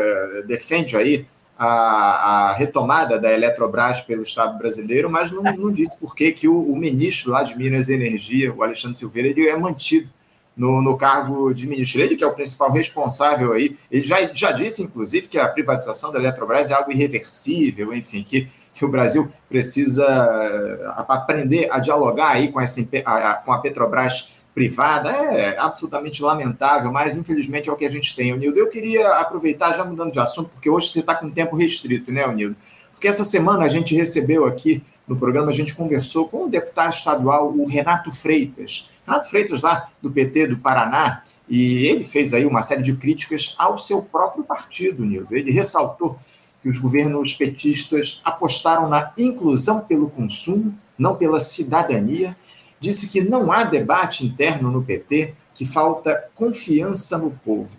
defende 0.47 0.97
aí 0.97 1.27
a, 1.65 2.51
a, 2.51 2.55
retomada 2.55 3.21
da 3.21 3.33
Eletrobras 3.33 4.01
pelo 4.01 4.23
Estado 4.23 4.59
brasileiro, 4.59 5.09
mas 5.09 5.31
não, 5.31 5.43
não 5.43 5.73
disse 5.73 5.97
por 5.97 6.13
que, 6.13 6.33
que 6.33 6.49
o, 6.49 6.61
o, 6.61 6.77
ministro 6.77 7.31
lá 7.31 7.45
de 7.45 7.57
Minas 7.57 7.89
e 7.89 7.95
Energia, 7.95 8.53
o 8.53 8.65
Alexandre 8.65 8.99
Silveira, 8.99 9.29
ele 9.29 9.49
é 9.49 9.57
mantido 9.57 10.11
no, 10.57 10.83
no 10.83 10.97
cargo 10.97 11.55
de 11.55 11.69
ministro. 11.69 12.01
Ele 12.01 12.17
que 12.17 12.25
é 12.25 12.27
o 12.27 12.35
principal 12.35 12.73
responsável 12.73 13.53
aí, 13.53 13.77
ele 13.93 14.03
já, 14.03 14.17
já 14.33 14.51
disse, 14.51 14.83
inclusive, 14.83 15.29
que 15.29 15.39
a 15.39 15.47
privatização 15.47 16.11
da 16.11 16.19
Eletrobras 16.19 16.73
é 16.73 16.75
algo 16.75 16.91
irreversível, 16.91 17.95
enfim, 17.95 18.25
que, 18.25 18.49
que 18.75 18.85
o 18.85 18.89
Brasil 18.89 19.31
precisa 19.49 20.05
eh, 20.05 20.95
aprender 21.09 21.69
a 21.71 21.79
dialogar 21.79 22.33
aí 22.33 22.51
com, 22.51 22.61
essa, 22.61 22.81
a, 23.05 23.35
com 23.35 23.53
a 23.53 23.59
Petrobras 23.59 24.42
privada, 24.55 25.11
é 25.11 25.59
absolutamente 25.59 26.23
lamentável, 26.23 26.93
mas 26.93 27.17
infelizmente 27.17 27.69
é 27.69 27.73
o 27.73 27.77
que 27.77 27.87
a 27.87 27.91
gente 27.91 28.15
tem. 28.15 28.37
Nildo, 28.37 28.59
eu 28.59 28.69
queria 28.69 29.09
aproveitar, 29.17 29.73
já 29.75 29.85
mudando 29.85 30.13
de 30.13 30.21
assunto, 30.21 30.51
porque 30.51 30.69
hoje 30.69 30.89
você 30.89 31.01
está 31.01 31.15
com 31.15 31.31
tempo 31.31 31.57
restrito, 31.57 32.13
né, 32.13 32.27
Nildo? 32.35 32.57
Porque 32.93 33.09
essa 33.09 33.25
semana 33.25 33.65
a 33.65 33.69
gente 33.69 33.95
recebeu 33.95 34.45
aqui 34.45 34.83
no 35.09 35.17
programa, 35.17 35.51
a 35.51 35.55
gente 35.55 35.75
conversou 35.75 36.29
com 36.29 36.45
o 36.45 36.49
deputado 36.49 36.93
estadual, 36.93 37.53
o 37.53 37.67
Renato 37.67 38.13
Freitas. 38.13 38.91
Renato 39.07 39.29
Freitas, 39.29 39.63
lá 39.63 39.89
do 40.01 40.11
PT 40.11 40.49
do 40.49 40.59
Paraná, 40.59 41.23
e 41.49 41.87
ele 41.87 42.05
fez 42.05 42.33
aí 42.35 42.47
uma 42.47 42.63
série 42.63 42.83
de 42.83 42.95
críticas 42.97 43.57
ao 43.59 43.79
seu 43.79 44.03
próprio 44.03 44.45
partido, 44.45 45.05
Nildo. 45.05 45.35
Ele 45.35 45.51
ressaltou 45.51 46.19
que 46.63 46.69
os 46.69 46.79
governos 46.79 47.33
petistas 47.33 48.21
apostaram 48.25 48.89
na 48.89 49.13
inclusão 49.19 49.81
pelo 49.81 50.09
consumo, 50.09 50.73
não 50.97 51.17
pela 51.17 51.41
cidadania, 51.41 52.37
disse 52.83 53.09
que 53.09 53.23
não 53.23 53.53
há 53.53 53.63
debate 53.63 54.27
interno 54.27 54.69
no 54.69 54.83
PT, 54.83 55.35
que 55.55 55.65
falta 55.65 56.25
confiança 56.35 57.17
no 57.17 57.31
povo. 57.31 57.79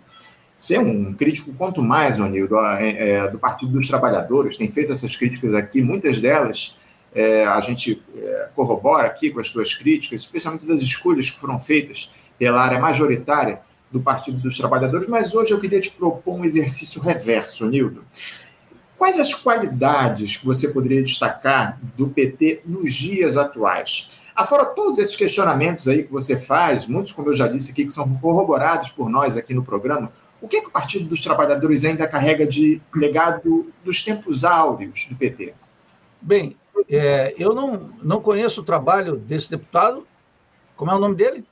Você 0.58 0.76
é 0.76 0.80
um 0.80 1.12
crítico, 1.12 1.52
quanto 1.52 1.82
mais, 1.82 2.18
Onildo, 2.18 2.56
é, 2.56 3.10
é, 3.10 3.30
do 3.30 3.38
Partido 3.38 3.72
dos 3.72 3.86
Trabalhadores, 3.86 4.56
tem 4.56 4.66
feito 4.66 4.92
essas 4.92 5.14
críticas 5.14 5.52
aqui, 5.52 5.82
muitas 5.82 6.20
delas 6.20 6.80
é, 7.14 7.44
a 7.44 7.60
gente 7.60 8.02
corrobora 8.56 9.06
aqui 9.06 9.30
com 9.30 9.40
as 9.40 9.48
suas 9.48 9.74
críticas, 9.74 10.22
especialmente 10.22 10.66
das 10.66 10.80
escolhas 10.80 11.28
que 11.28 11.38
foram 11.38 11.58
feitas 11.58 12.14
pela 12.38 12.62
área 12.62 12.80
majoritária 12.80 13.60
do 13.92 14.00
Partido 14.00 14.38
dos 14.38 14.56
Trabalhadores, 14.56 15.06
mas 15.06 15.34
hoje 15.34 15.52
eu 15.52 15.60
queria 15.60 15.80
te 15.80 15.90
propor 15.90 16.34
um 16.34 16.44
exercício 16.44 17.00
reverso, 17.00 17.66
Nildo. 17.66 18.04
Quais 18.96 19.20
as 19.20 19.34
qualidades 19.34 20.38
que 20.38 20.46
você 20.46 20.72
poderia 20.72 21.02
destacar 21.02 21.78
do 21.94 22.08
PT 22.08 22.62
nos 22.64 22.92
dias 22.94 23.36
atuais? 23.36 24.23
Afora 24.34 24.64
todos 24.64 24.98
esses 24.98 25.14
questionamentos 25.14 25.86
aí 25.86 26.02
que 26.02 26.10
você 26.10 26.36
faz, 26.36 26.86
muitos, 26.86 27.12
como 27.12 27.28
eu 27.28 27.34
já 27.34 27.46
disse 27.46 27.70
aqui, 27.70 27.84
que 27.84 27.92
são 27.92 28.08
corroborados 28.16 28.90
por 28.90 29.08
nós 29.08 29.36
aqui 29.36 29.54
no 29.54 29.62
programa, 29.62 30.12
o 30.40 30.48
que, 30.48 30.56
é 30.56 30.60
que 30.60 30.66
o 30.66 30.72
Partido 30.72 31.06
dos 31.06 31.22
Trabalhadores 31.22 31.84
ainda 31.84 32.06
carrega 32.06 32.46
de 32.46 32.82
legado 32.94 33.72
dos 33.84 34.02
tempos 34.02 34.44
áureos 34.44 35.06
do 35.08 35.16
PT? 35.16 35.54
Bem, 36.20 36.56
é, 36.90 37.34
eu 37.38 37.54
não, 37.54 37.90
não 38.02 38.20
conheço 38.20 38.60
o 38.60 38.64
trabalho 38.64 39.16
desse 39.16 39.48
deputado. 39.48 40.06
Como 40.76 40.90
é 40.90 40.94
o 40.94 40.98
nome 40.98 41.14
dele? 41.14 41.44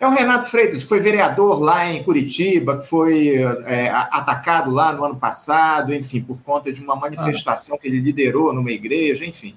É 0.00 0.06
o 0.06 0.10
Renato 0.10 0.48
Freitas, 0.48 0.82
que 0.82 0.88
foi 0.88 0.98
vereador 0.98 1.60
lá 1.60 1.92
em 1.92 2.02
Curitiba, 2.02 2.78
que 2.78 2.86
foi 2.86 3.36
é, 3.66 3.90
atacado 3.90 4.70
lá 4.70 4.92
no 4.94 5.04
ano 5.04 5.16
passado, 5.16 5.94
enfim, 5.94 6.22
por 6.22 6.40
conta 6.40 6.72
de 6.72 6.80
uma 6.80 6.96
manifestação 6.96 7.76
ah. 7.76 7.78
que 7.78 7.86
ele 7.86 8.00
liderou 8.00 8.52
numa 8.52 8.72
igreja, 8.72 9.26
enfim. 9.26 9.54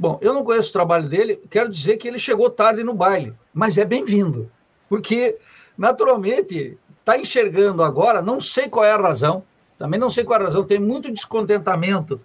Bom, 0.00 0.18
eu 0.22 0.32
não 0.32 0.42
conheço 0.42 0.70
o 0.70 0.72
trabalho 0.72 1.10
dele, 1.10 1.38
quero 1.50 1.68
dizer 1.68 1.98
que 1.98 2.08
ele 2.08 2.18
chegou 2.18 2.48
tarde 2.48 2.82
no 2.82 2.94
baile, 2.94 3.34
mas 3.52 3.76
é 3.76 3.84
bem-vindo, 3.84 4.50
porque, 4.88 5.36
naturalmente, 5.76 6.78
está 6.90 7.18
enxergando 7.18 7.82
agora, 7.82 8.22
não 8.22 8.40
sei 8.40 8.66
qual 8.66 8.82
é 8.82 8.92
a 8.92 8.96
razão, 8.96 9.44
também 9.76 10.00
não 10.00 10.08
sei 10.08 10.24
qual 10.24 10.40
é 10.40 10.42
a 10.42 10.46
razão, 10.46 10.64
tem 10.64 10.78
muito 10.78 11.12
descontentamento 11.12 12.18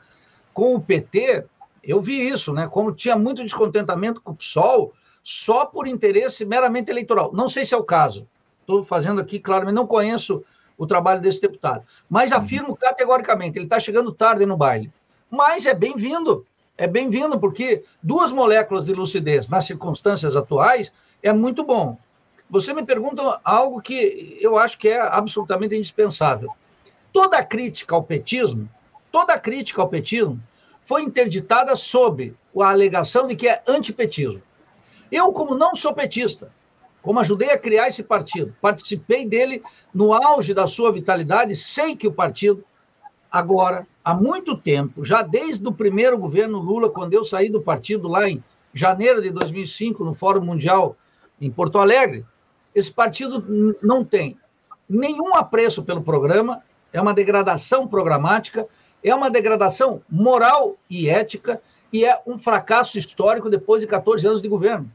com 0.53 0.73
o 0.73 0.81
PT, 0.81 1.43
eu 1.83 1.99
vi 1.99 2.25
isso, 2.25 2.53
né? 2.53 2.65
Como 2.65 2.93
tinha 2.93 3.17
muito 3.17 3.43
descontentamento 3.43 4.21
com 4.21 4.31
o 4.31 4.35
PSOL, 4.35 4.93
só 5.21 5.65
por 5.65 5.85
interesse 5.85 6.45
meramente 6.45 6.89
eleitoral. 6.89 7.33
Não 7.33 7.49
sei 7.49 7.65
se 7.65 7.73
é 7.73 7.77
o 7.77 7.83
caso. 7.83 8.25
Estou 8.61 8.85
fazendo 8.85 9.19
aqui, 9.19 9.37
claro, 9.37 9.65
mas 9.65 9.73
não 9.73 9.85
conheço 9.85 10.45
o 10.77 10.87
trabalho 10.87 11.19
desse 11.19 11.41
deputado. 11.41 11.83
Mas 12.09 12.31
afirmo 12.31 12.73
categoricamente, 12.77 13.57
ele 13.57 13.65
está 13.65 13.81
chegando 13.81 14.13
tarde 14.13 14.45
no 14.45 14.55
baile. 14.55 14.89
Mas 15.29 15.65
é 15.65 15.73
bem-vindo 15.73 16.45
é 16.77 16.87
bem-vindo, 16.87 17.39
porque 17.39 17.83
duas 18.03 18.31
moléculas 18.31 18.85
de 18.85 18.93
lucidez 18.93 19.47
nas 19.47 19.65
circunstâncias 19.65 20.35
atuais 20.35 20.91
é 21.23 21.31
muito 21.31 21.63
bom. 21.63 21.97
Você 22.49 22.73
me 22.73 22.85
pergunta 22.85 23.39
algo 23.43 23.81
que 23.81 24.37
eu 24.41 24.57
acho 24.57 24.77
que 24.77 24.89
é 24.89 24.99
absolutamente 24.99 25.75
indispensável. 25.75 26.49
Toda 27.13 27.43
crítica 27.43 27.95
ao 27.95 28.03
petismo, 28.03 28.69
toda 29.11 29.39
crítica 29.39 29.81
ao 29.81 29.89
petismo 29.89 30.39
foi 30.81 31.01
interditada 31.03 31.75
sob 31.75 32.35
a 32.59 32.69
alegação 32.69 33.25
de 33.25 33.35
que 33.35 33.47
é 33.47 33.63
antipetismo. 33.67 34.45
Eu, 35.11 35.31
como 35.31 35.55
não 35.55 35.75
sou 35.75 35.93
petista, 35.93 36.51
como 37.01 37.19
ajudei 37.19 37.51
a 37.51 37.57
criar 37.57 37.87
esse 37.87 38.03
partido, 38.03 38.55
participei 38.59 39.25
dele 39.25 39.63
no 39.93 40.13
auge 40.13 40.53
da 40.53 40.67
sua 40.67 40.91
vitalidade, 40.91 41.55
sei 41.55 41.95
que 41.95 42.07
o 42.07 42.13
partido 42.13 42.63
Agora, 43.35 43.85
há 44.01 44.13
muito 44.13 44.55
tempo, 44.55 45.03
já 45.03 45.21
desde 45.21 45.67
o 45.67 45.73
primeiro 45.73 46.17
governo 46.17 46.57
Lula, 46.57 46.89
quando 46.89 47.13
eu 47.13 47.25
saí 47.25 47.49
do 47.49 47.59
partido 47.59 48.07
lá 48.07 48.29
em 48.29 48.39
janeiro 48.73 49.21
de 49.21 49.29
2005, 49.29 50.05
no 50.05 50.13
Fórum 50.13 50.39
Mundial 50.39 50.95
em 51.41 51.51
Porto 51.51 51.77
Alegre, 51.77 52.25
esse 52.73 52.89
partido 52.89 53.35
não 53.83 54.05
tem 54.05 54.39
nenhum 54.87 55.35
apreço 55.35 55.83
pelo 55.83 56.01
programa, 56.01 56.63
é 56.93 57.01
uma 57.01 57.13
degradação 57.13 57.85
programática, 57.85 58.65
é 59.03 59.13
uma 59.13 59.29
degradação 59.29 60.01
moral 60.09 60.73
e 60.89 61.09
ética 61.09 61.61
e 61.91 62.05
é 62.05 62.17
um 62.25 62.37
fracasso 62.37 62.97
histórico 62.97 63.49
depois 63.49 63.81
de 63.81 63.87
14 63.87 64.25
anos 64.25 64.41
de 64.41 64.47
governo. 64.47 64.89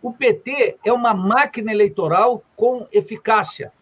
O 0.00 0.12
PT 0.12 0.76
é 0.84 0.92
uma 0.92 1.12
máquina 1.12 1.72
eleitoral 1.72 2.44
com 2.54 2.86
eficácia 2.92 3.72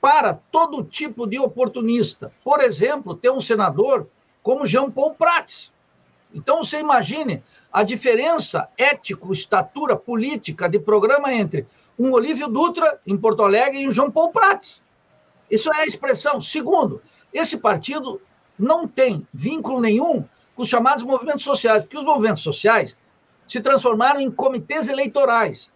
para 0.00 0.34
todo 0.34 0.84
tipo 0.84 1.26
de 1.26 1.38
oportunista. 1.38 2.32
Por 2.44 2.60
exemplo, 2.60 3.14
ter 3.14 3.30
um 3.30 3.40
senador 3.40 4.08
como 4.42 4.66
Jean 4.66 4.90
Paul 4.90 5.14
Prats. 5.14 5.72
Então, 6.32 6.62
você 6.62 6.78
imagine 6.80 7.42
a 7.72 7.82
diferença 7.82 8.68
ético, 8.76 9.32
estatura 9.32 9.96
política 9.96 10.68
de 10.68 10.78
programa 10.78 11.32
entre 11.32 11.66
um 11.98 12.12
Olívio 12.12 12.48
Dutra, 12.48 13.00
em 13.06 13.16
Porto 13.16 13.42
Alegre, 13.42 13.80
e 13.80 13.88
um 13.88 13.92
João 13.92 14.10
Paul 14.10 14.30
Prats. 14.30 14.82
Isso 15.50 15.72
é 15.72 15.80
a 15.80 15.86
expressão. 15.86 16.40
Segundo, 16.40 17.02
esse 17.32 17.56
partido 17.56 18.20
não 18.58 18.86
tem 18.86 19.26
vínculo 19.32 19.80
nenhum 19.80 20.24
com 20.54 20.62
os 20.62 20.68
chamados 20.68 21.02
movimentos 21.02 21.44
sociais, 21.44 21.82
porque 21.82 21.98
os 21.98 22.04
movimentos 22.04 22.42
sociais 22.42 22.94
se 23.48 23.60
transformaram 23.60 24.20
em 24.20 24.30
comitês 24.30 24.88
eleitorais 24.88 25.70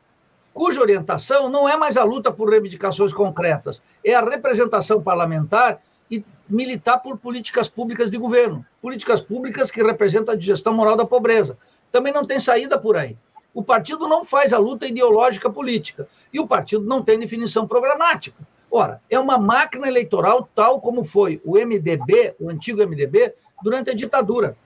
cuja 0.53 0.81
orientação 0.81 1.49
não 1.49 1.69
é 1.69 1.77
mais 1.77 1.97
a 1.97 2.05
luta 2.05 2.31
por 2.31 2.51
reivindicações 2.51 3.13
concretas, 3.13 3.83
é 4.05 4.15
a 4.15 4.25
representação 4.25 5.01
parlamentar 5.01 5.81
e 6.11 6.25
militar 6.49 6.99
por 6.99 7.17
políticas 7.17 7.69
públicas 7.69 8.11
de 8.11 8.19
governo, 8.19 8.65
políticas 8.81 9.21
públicas 9.21 9.71
que 9.71 9.83
representam 9.83 10.35
a 10.35 10.37
digestão 10.37 10.75
moral 10.75 10.97
da 10.97 11.07
pobreza. 11.07 11.57
Também 11.91 12.13
não 12.13 12.25
tem 12.25 12.39
saída 12.39 12.79
por 12.79 12.97
aí. 12.97 13.17
O 13.55 13.63
partido 13.63 14.09
não 14.09 14.25
faz 14.25 14.53
a 14.53 14.59
luta 14.59 14.87
ideológica 14.87 15.51
política 15.51 16.09
e 16.33 16.41
o 16.41 16.47
partido 16.47 16.85
não 16.85 17.03
tem 17.03 17.19
definição 17.19 17.67
programática. 17.67 18.37
Ora, 18.71 19.01
é 19.11 19.19
uma 19.19 19.37
máquina 19.37 19.87
eleitoral 19.87 20.49
tal 20.55 20.81
como 20.81 21.05
foi 21.05 21.41
o 21.45 21.59
MDB, 21.59 22.35
o 22.41 22.49
antigo 22.49 22.81
MDB, 22.87 23.35
durante 23.63 23.91
a 23.91 23.95
ditadura. 23.95 24.57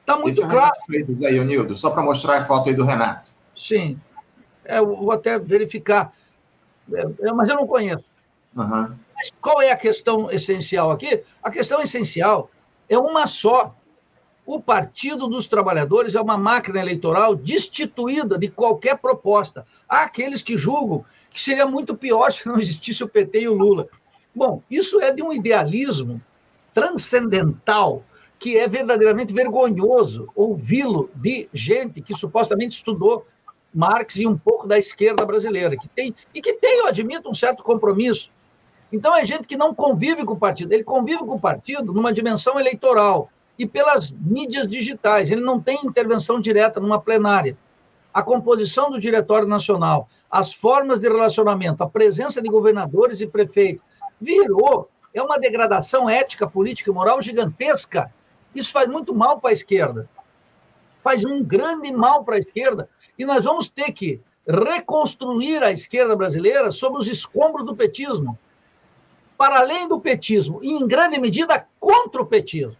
Está 0.00 0.16
muito 0.16 0.30
Esse 0.30 0.48
claro. 0.48 0.72
É 0.82 0.86
Freitas 0.86 1.22
aí, 1.22 1.44
Nildo, 1.44 1.74
só 1.74 1.90
para 1.90 2.02
mostrar 2.02 2.38
a 2.38 2.42
foto 2.42 2.68
aí 2.68 2.74
do 2.74 2.84
Renato. 2.84 3.28
Sim. 3.56 3.98
É, 4.70 4.78
eu 4.78 4.86
vou 4.86 5.10
até 5.10 5.38
verificar. 5.38 6.12
É, 6.92 7.00
é 7.00 7.32
mas 7.32 7.48
eu 7.48 7.56
não 7.56 7.66
conheço. 7.66 8.04
Uhum. 8.56 8.94
Mas 9.14 9.32
qual 9.40 9.60
é 9.60 9.70
a 9.70 9.76
questão 9.76 10.30
essencial 10.30 10.90
aqui? 10.90 11.22
A 11.42 11.50
questão 11.50 11.82
essencial 11.82 12.48
é 12.88 12.96
uma 12.96 13.26
só. 13.26 13.74
O 14.46 14.60
Partido 14.60 15.28
dos 15.28 15.46
Trabalhadores 15.46 16.14
é 16.14 16.20
uma 16.20 16.38
máquina 16.38 16.80
eleitoral 16.80 17.36
destituída 17.36 18.38
de 18.38 18.48
qualquer 18.48 18.98
proposta. 18.98 19.66
Há 19.88 20.02
aqueles 20.02 20.42
que 20.42 20.56
julgam 20.56 21.04
que 21.30 21.40
seria 21.40 21.66
muito 21.66 21.94
pior 21.94 22.30
se 22.30 22.48
não 22.48 22.58
existisse 22.58 23.04
o 23.04 23.08
PT 23.08 23.42
e 23.42 23.48
o 23.48 23.54
Lula. 23.54 23.88
Bom, 24.34 24.62
isso 24.70 25.00
é 25.00 25.12
de 25.12 25.22
um 25.22 25.32
idealismo 25.32 26.20
transcendental 26.72 28.04
que 28.38 28.56
é 28.56 28.66
verdadeiramente 28.66 29.32
vergonhoso 29.32 30.28
ouvi-lo 30.34 31.10
de 31.14 31.48
gente 31.52 32.00
que 32.00 32.14
supostamente 32.14 32.76
estudou 32.76 33.26
Marx 33.74 34.16
e 34.16 34.26
um 34.26 34.36
pouco 34.36 34.66
da 34.66 34.78
esquerda 34.78 35.24
brasileira, 35.24 35.76
que 35.76 35.88
tem 35.88 36.14
e 36.34 36.40
que 36.40 36.54
tem, 36.54 36.78
eu 36.78 36.86
admito, 36.86 37.28
um 37.28 37.34
certo 37.34 37.62
compromisso. 37.62 38.30
Então 38.92 39.16
é 39.16 39.24
gente 39.24 39.46
que 39.46 39.56
não 39.56 39.74
convive 39.74 40.24
com 40.24 40.34
o 40.34 40.38
partido, 40.38 40.72
ele 40.72 40.82
convive 40.82 41.18
com 41.18 41.36
o 41.36 41.40
partido 41.40 41.92
numa 41.92 42.12
dimensão 42.12 42.58
eleitoral 42.58 43.30
e 43.58 43.66
pelas 43.66 44.10
mídias 44.10 44.66
digitais, 44.66 45.30
ele 45.30 45.42
não 45.42 45.60
tem 45.60 45.78
intervenção 45.84 46.40
direta 46.40 46.80
numa 46.80 47.00
plenária. 47.00 47.56
A 48.12 48.22
composição 48.22 48.90
do 48.90 48.98
Diretório 48.98 49.46
Nacional, 49.46 50.08
as 50.30 50.52
formas 50.52 51.00
de 51.00 51.08
relacionamento, 51.08 51.82
a 51.82 51.88
presença 51.88 52.42
de 52.42 52.48
governadores 52.48 53.20
e 53.20 53.26
prefeitos, 53.26 53.84
virou, 54.20 54.88
é 55.14 55.22
uma 55.22 55.38
degradação 55.38 56.08
ética, 56.08 56.48
política 56.48 56.90
e 56.90 56.94
moral 56.94 57.20
gigantesca. 57.22 58.10
Isso 58.54 58.72
faz 58.72 58.88
muito 58.88 59.14
mal 59.14 59.38
para 59.38 59.50
a 59.50 59.52
esquerda. 59.52 60.08
Faz 61.02 61.24
um 61.24 61.42
grande 61.42 61.92
mal 61.92 62.24
para 62.24 62.36
a 62.36 62.38
esquerda. 62.38 62.88
E 63.18 63.24
nós 63.24 63.44
vamos 63.44 63.68
ter 63.68 63.92
que 63.92 64.20
reconstruir 64.46 65.62
a 65.62 65.70
esquerda 65.70 66.16
brasileira 66.16 66.70
sobre 66.70 67.00
os 67.00 67.08
escombros 67.08 67.64
do 67.64 67.76
petismo. 67.76 68.38
Para 69.36 69.60
além 69.60 69.88
do 69.88 70.00
petismo, 70.00 70.60
e 70.62 70.70
em 70.70 70.86
grande 70.86 71.18
medida 71.18 71.66
contra 71.78 72.20
o 72.20 72.26
petismo. 72.26 72.76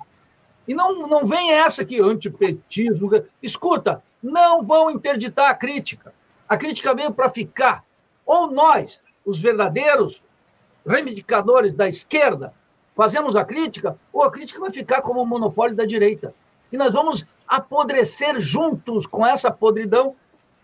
E 0.69 0.75
não, 0.75 1.07
não 1.07 1.27
vem 1.27 1.53
essa 1.53 1.83
aqui, 1.83 2.01
antipetismo. 2.01 3.11
Escuta, 3.43 4.03
não 4.23 4.63
vão 4.63 4.91
interditar 4.91 5.51
a 5.51 5.55
crítica. 5.55 6.13
A 6.49 6.57
crítica 6.57 6.95
veio 6.95 7.13
para 7.13 7.29
ficar. 7.31 7.83
Ou 8.27 8.51
nós, 8.51 9.01
os 9.25 9.39
verdadeiros 9.39 10.23
reivindicadores 10.87 11.73
da 11.73 11.89
esquerda, 11.89 12.53
fazemos 12.95 13.37
a 13.37 13.45
crítica, 13.45 13.97
ou 14.13 14.23
a 14.23 14.31
crítica 14.31 14.61
vai 14.61 14.71
ficar 14.71 15.03
como 15.03 15.23
o 15.23 15.27
monopólio 15.27 15.77
da 15.77 15.85
direita. 15.85 16.33
E 16.73 16.77
nós 16.77 16.93
vamos 16.93 17.25
apodrecer 17.47 18.39
juntos 18.39 19.07
com 19.07 19.27
essa 19.27 19.51
podridão, 19.51 20.15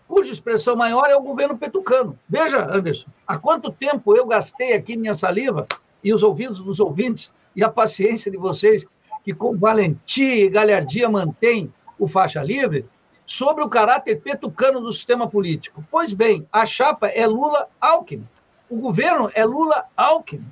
cuja 0.07 0.31
expressão 0.31 0.75
maior 0.75 1.09
é 1.09 1.15
o 1.15 1.21
governo 1.21 1.57
petucano. 1.57 2.17
Veja, 2.29 2.65
Anderson, 2.73 3.07
há 3.27 3.37
quanto 3.37 3.71
tempo 3.71 4.15
eu 4.15 4.25
gastei 4.25 4.73
aqui 4.73 4.95
minha 4.95 5.15
saliva 5.15 5.67
e 6.03 6.13
os 6.13 6.23
ouvidos 6.23 6.59
dos 6.59 6.79
ouvintes 6.79 7.31
e 7.55 7.63
a 7.63 7.69
paciência 7.69 8.31
de 8.31 8.37
vocês, 8.37 8.85
que 9.23 9.33
com 9.33 9.57
valentia 9.57 10.45
e 10.45 10.49
galhardia 10.49 11.09
mantém 11.09 11.71
o 11.99 12.07
faixa 12.07 12.41
livre, 12.41 12.85
sobre 13.25 13.61
o 13.61 13.69
caráter 13.69 14.21
petucano 14.21 14.79
do 14.79 14.93
sistema 14.93 15.27
político. 15.27 15.83
Pois 15.91 16.13
bem, 16.13 16.47
a 16.51 16.65
chapa 16.65 17.07
é 17.07 17.27
Lula-Alckmin. 17.27 18.25
O 18.69 18.77
governo 18.77 19.29
é 19.33 19.43
Lula-Alckmin. 19.43 20.49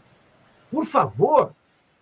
Por 0.70 0.86
favor, 0.86 1.52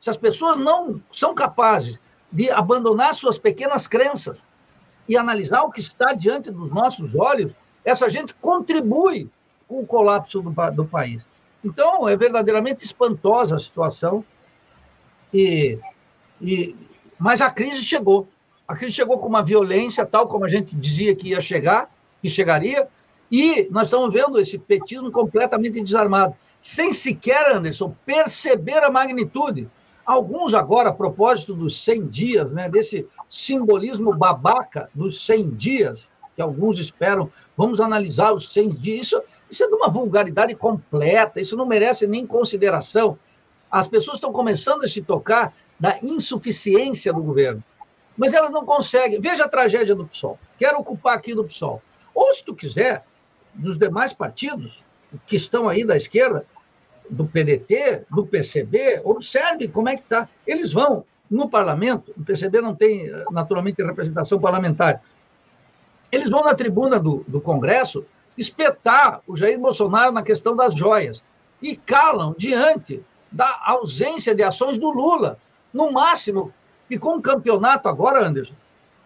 se 0.02 0.10
as 0.10 0.18
pessoas 0.18 0.58
não 0.58 1.00
são 1.12 1.36
capazes 1.36 2.00
de 2.34 2.50
abandonar 2.50 3.14
suas 3.14 3.38
pequenas 3.38 3.86
crenças 3.86 4.42
e 5.08 5.16
analisar 5.16 5.62
o 5.62 5.72
que 5.72 5.80
está 5.80 6.14
diante 6.14 6.50
dos 6.50 6.72
nossos 6.72 7.14
olhos, 7.14 7.54
essa 7.86 8.10
gente 8.10 8.34
contribui 8.34 9.30
com 9.68 9.82
o 9.82 9.86
colapso 9.86 10.42
do, 10.42 10.52
do 10.72 10.86
país. 10.86 11.24
Então, 11.64 12.10
é 12.10 12.18
verdadeiramente 12.18 12.84
espantosa 12.84 13.56
a 13.56 13.60
situação, 13.60 14.26
e, 15.32 15.78
e, 16.42 16.76
mas 17.20 17.40
a 17.40 17.52
crise 17.52 17.84
chegou. 17.84 18.28
A 18.68 18.76
crise 18.76 18.94
chegou 18.94 19.20
com 19.20 19.28
uma 19.28 19.44
violência, 19.44 20.06
tal 20.06 20.28
como 20.28 20.46
a 20.46 20.50
gente 20.50 20.76
dizia 20.76 21.16
que 21.16 21.30
ia 21.30 21.42
chegar, 21.42 21.90
que 22.22 22.30
chegaria, 22.30 22.88
e 23.32 23.68
nós 23.70 23.84
estamos 23.86 24.12
vendo 24.12 24.40
esse 24.40 24.58
petismo 24.58 25.12
completamente 25.12 25.82
desarmado, 25.82 26.36
sem 26.62 26.94
sequer, 26.94 27.52
Anderson, 27.52 27.96
perceber 28.06 28.84
a 28.84 28.90
magnitude. 28.90 29.70
Alguns 30.06 30.54
agora, 30.54 30.90
a 30.90 30.94
propósito 30.94 31.54
dos 31.54 31.82
100 31.84 32.08
dias, 32.08 32.52
né, 32.52 32.70
desse 32.70 33.08
simbolismo 33.30 34.16
babaca 34.16 34.88
dos 34.94 35.26
100 35.26 35.50
dias, 35.52 36.08
que 36.36 36.42
alguns 36.42 36.80
esperam, 36.80 37.30
vamos 37.56 37.80
analisar 37.80 38.34
os 38.34 38.52
100 38.52 38.70
dias. 38.70 39.08
Isso, 39.08 39.22
isso 39.44 39.64
é 39.64 39.68
de 39.68 39.74
uma 39.74 39.90
vulgaridade 39.90 40.56
completa, 40.56 41.40
isso 41.40 41.56
não 41.56 41.66
merece 41.66 42.08
nem 42.08 42.26
consideração. 42.26 43.18
As 43.72 43.88
pessoas 43.88 44.18
estão 44.18 44.32
começando 44.32 44.84
a 44.84 44.88
se 44.88 45.02
tocar 45.02 45.54
da 45.80 45.98
insuficiência 46.02 47.14
do 47.14 47.24
governo 47.24 47.64
mas 48.18 48.34
elas 48.34 48.52
não 48.52 48.66
conseguem. 48.66 49.20
Veja 49.20 49.46
a 49.46 49.50
tragédia 49.50 49.96
do 49.96 50.08
PSOL. 50.08 50.40
Quero 50.58 50.80
ocupar 50.80 51.18
aqui 51.18 51.34
do 51.34 51.44
PSOL. 51.44 51.82
Ou, 52.14 52.34
se 52.34 52.44
tu 52.44 52.56
quiser, 52.56 53.04
dos 53.56 53.78
demais 53.78 54.14
partidos 54.14 54.88
que 55.28 55.36
estão 55.36 55.68
aí 55.68 55.86
da 55.86 55.98
esquerda, 55.98 56.42
do 57.10 57.26
PDT, 57.26 58.06
do 58.10 58.26
PCB, 58.26 59.02
observe 59.04 59.68
como 59.68 59.90
é 59.90 59.96
que 59.96 60.04
está. 60.04 60.26
Eles 60.46 60.72
vão 60.72 61.06
no 61.30 61.50
parlamento, 61.50 62.14
o 62.18 62.24
PCB 62.24 62.62
não 62.62 62.76
tem, 62.76 63.10
naturalmente, 63.32 63.82
representação 63.84 64.40
parlamentar. 64.40 65.02
Eles 66.12 66.30
vão 66.30 66.44
na 66.44 66.54
tribuna 66.54 67.00
do, 67.00 67.24
do 67.28 67.42
Congresso 67.42 68.06
espetar 68.38 69.22
o 69.28 69.36
Jair 69.36 69.60
Bolsonaro 69.60 70.12
na 70.12 70.22
questão 70.22 70.56
das 70.56 70.76
joias 70.76 71.26
e 71.62 71.76
calam 71.76 72.36
diante 72.38 73.02
da 73.32 73.62
ausência 73.66 74.36
de 74.36 74.44
ações 74.44 74.78
do 74.78 74.92
Lula. 74.92 75.40
No 75.74 75.92
máximo, 75.92 76.54
Ficou 76.94 77.16
um 77.16 77.22
campeonato 77.22 77.90
agora, 77.90 78.24
Anderson, 78.24 78.54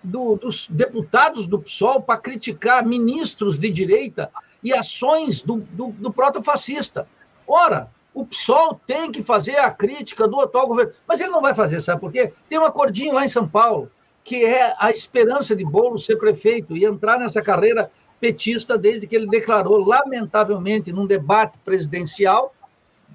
do, 0.03 0.35
dos 0.35 0.67
deputados 0.69 1.47
do 1.47 1.59
PSOL 1.59 2.01
para 2.01 2.19
criticar 2.19 2.85
ministros 2.85 3.57
de 3.57 3.69
direita 3.69 4.29
e 4.63 4.73
ações 4.73 5.41
do, 5.41 5.63
do, 5.65 5.87
do 5.93 6.11
proto-fascista. 6.11 7.07
Ora, 7.47 7.89
o 8.13 8.25
PSOL 8.25 8.79
tem 8.85 9.11
que 9.11 9.23
fazer 9.23 9.57
a 9.57 9.71
crítica 9.71 10.27
do 10.27 10.39
atual 10.41 10.67
governo, 10.67 10.91
mas 11.07 11.21
ele 11.21 11.29
não 11.29 11.41
vai 11.41 11.53
fazer, 11.53 11.79
sabe 11.79 12.01
por 12.01 12.11
quê? 12.11 12.33
Tem 12.49 12.59
um 12.59 12.65
acordinho 12.65 13.13
lá 13.13 13.23
em 13.23 13.29
São 13.29 13.47
Paulo, 13.47 13.89
que 14.23 14.43
é 14.43 14.75
a 14.77 14.91
esperança 14.91 15.55
de 15.55 15.63
Bolo 15.63 15.97
ser 15.99 16.17
prefeito 16.17 16.75
e 16.75 16.83
entrar 16.83 17.19
nessa 17.19 17.41
carreira 17.41 17.89
petista 18.19 18.77
desde 18.77 19.07
que 19.07 19.15
ele 19.15 19.27
declarou, 19.27 19.77
lamentavelmente, 19.85 20.91
num 20.91 21.05
debate 21.05 21.57
presidencial, 21.63 22.51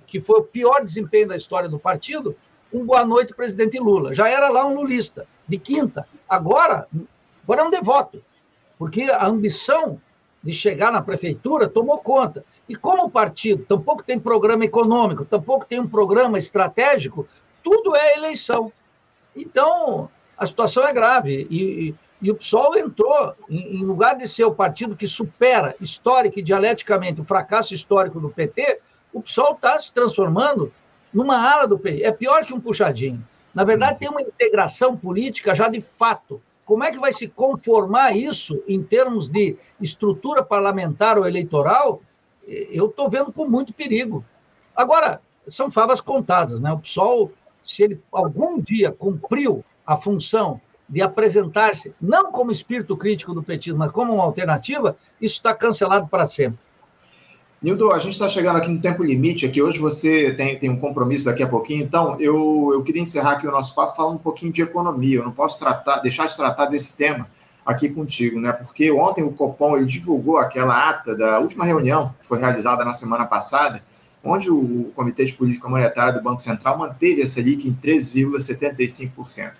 que 0.06 0.20
foi 0.20 0.40
o 0.40 0.44
pior 0.44 0.84
desempenho 0.84 1.28
da 1.28 1.36
história 1.36 1.68
do 1.68 1.78
partido, 1.78 2.36
um 2.72 2.86
boa 2.86 3.04
noite, 3.04 3.34
presidente 3.34 3.78
Lula. 3.78 4.14
Já 4.14 4.28
era 4.28 4.48
lá 4.48 4.64
um 4.64 4.74
lulista, 4.74 5.26
de 5.48 5.58
quinta. 5.58 6.06
Agora, 6.28 6.86
agora 7.42 7.62
é 7.62 7.64
um 7.64 7.70
devoto, 7.70 8.22
porque 8.78 9.02
a 9.02 9.26
ambição 9.26 10.00
de 10.42 10.52
chegar 10.52 10.90
na 10.90 11.02
prefeitura 11.02 11.68
tomou 11.68 11.98
conta. 11.98 12.44
E 12.68 12.76
como 12.76 13.04
o 13.04 13.10
partido 13.10 13.64
tampouco 13.64 14.02
tem 14.02 14.18
programa 14.18 14.64
econômico, 14.64 15.24
tampouco 15.24 15.66
tem 15.66 15.80
um 15.80 15.88
programa 15.88 16.38
estratégico, 16.38 17.26
tudo 17.62 17.94
é 17.96 18.16
eleição. 18.16 18.70
Então, 19.36 20.08
a 20.36 20.46
situação 20.46 20.86
é 20.86 20.92
grave. 20.92 21.46
E, 21.50 21.94
e 22.20 22.30
o 22.30 22.36
PSOL 22.36 22.76
entrou, 22.76 23.34
em, 23.50 23.84
lugar 23.84 24.16
de 24.16 24.28
ser 24.28 24.44
o 24.44 24.54
partido 24.54 24.96
que 24.96 25.08
supera 25.08 25.74
histórica 25.80 26.38
e 26.38 26.42
dialeticamente 26.42 27.20
o 27.20 27.24
fracasso 27.24 27.74
histórico 27.74 28.20
do 28.20 28.30
PT, 28.30 28.80
o 29.12 29.20
PSOL 29.20 29.54
está 29.54 29.78
se 29.78 29.92
transformando 29.92 30.72
numa 31.12 31.36
ala 31.36 31.66
do 31.66 31.78
PT. 31.78 32.04
É 32.04 32.12
pior 32.12 32.44
que 32.44 32.54
um 32.54 32.60
puxadinho. 32.60 33.22
Na 33.52 33.64
verdade, 33.64 33.98
tem 33.98 34.08
uma 34.08 34.22
integração 34.22 34.96
política 34.96 35.54
já 35.54 35.68
de 35.68 35.80
fato. 35.80 36.40
Como 36.64 36.84
é 36.84 36.90
que 36.90 36.98
vai 36.98 37.12
se 37.12 37.28
conformar 37.28 38.16
isso 38.16 38.62
em 38.66 38.82
termos 38.82 39.28
de 39.28 39.56
estrutura 39.80 40.42
parlamentar 40.42 41.18
ou 41.18 41.26
eleitoral? 41.26 42.00
Eu 42.46 42.86
estou 42.86 43.08
vendo 43.08 43.32
com 43.32 43.48
muito 43.48 43.72
perigo. 43.72 44.24
Agora, 44.74 45.20
são 45.46 45.70
favas 45.70 46.00
contadas, 46.00 46.60
né? 46.60 46.72
O 46.72 46.78
PSOL, 46.78 47.30
se 47.64 47.82
ele 47.82 48.00
algum 48.12 48.60
dia 48.60 48.92
cumpriu 48.92 49.64
a 49.86 49.96
função 49.96 50.60
de 50.88 51.00
apresentar-se 51.00 51.94
não 52.00 52.30
como 52.30 52.52
espírito 52.52 52.96
crítico 52.96 53.32
do 53.32 53.42
petismo, 53.42 53.78
mas 53.78 53.92
como 53.92 54.12
uma 54.12 54.24
alternativa, 54.24 54.96
isso 55.20 55.36
está 55.36 55.54
cancelado 55.54 56.06
para 56.08 56.26
sempre. 56.26 56.58
Nildo, 57.62 57.92
a 57.92 57.98
gente 57.98 58.12
está 58.12 58.26
chegando 58.26 58.56
aqui 58.56 58.68
no 58.68 58.80
tempo 58.80 59.04
limite, 59.04 59.46
aqui 59.46 59.62
hoje 59.62 59.78
você 59.78 60.34
tem, 60.34 60.58
tem 60.58 60.68
um 60.68 60.80
compromisso 60.80 61.26
daqui 61.26 61.44
a 61.44 61.48
pouquinho, 61.48 61.84
então 61.84 62.20
eu, 62.20 62.70
eu 62.72 62.82
queria 62.82 63.00
encerrar 63.00 63.32
aqui 63.32 63.46
o 63.46 63.52
nosso 63.52 63.72
papo 63.74 63.94
falando 63.94 64.16
um 64.16 64.18
pouquinho 64.18 64.52
de 64.52 64.62
economia. 64.62 65.18
Eu 65.18 65.24
não 65.24 65.30
posso 65.30 65.60
tratar, 65.60 65.98
deixar 66.00 66.26
de 66.26 66.36
tratar 66.36 66.66
desse 66.66 66.96
tema 66.98 67.28
aqui 67.64 67.88
contigo, 67.88 68.40
né? 68.40 68.52
Porque 68.52 68.90
ontem 68.90 69.22
o 69.22 69.32
Copom 69.32 69.76
ele 69.76 69.86
divulgou 69.86 70.36
aquela 70.36 70.88
ata 70.88 71.16
da 71.16 71.38
última 71.38 71.64
reunião 71.64 72.14
que 72.20 72.26
foi 72.26 72.38
realizada 72.38 72.84
na 72.84 72.92
semana 72.92 73.24
passada, 73.24 73.82
onde 74.22 74.50
o 74.50 74.92
Comitê 74.94 75.24
de 75.24 75.34
Política 75.34 75.68
Monetária 75.68 76.12
do 76.12 76.22
Banco 76.22 76.42
Central 76.42 76.78
manteve 76.78 77.22
a 77.22 77.26
Selic 77.26 77.68
em 77.68 77.74
13,75%. 77.74 79.52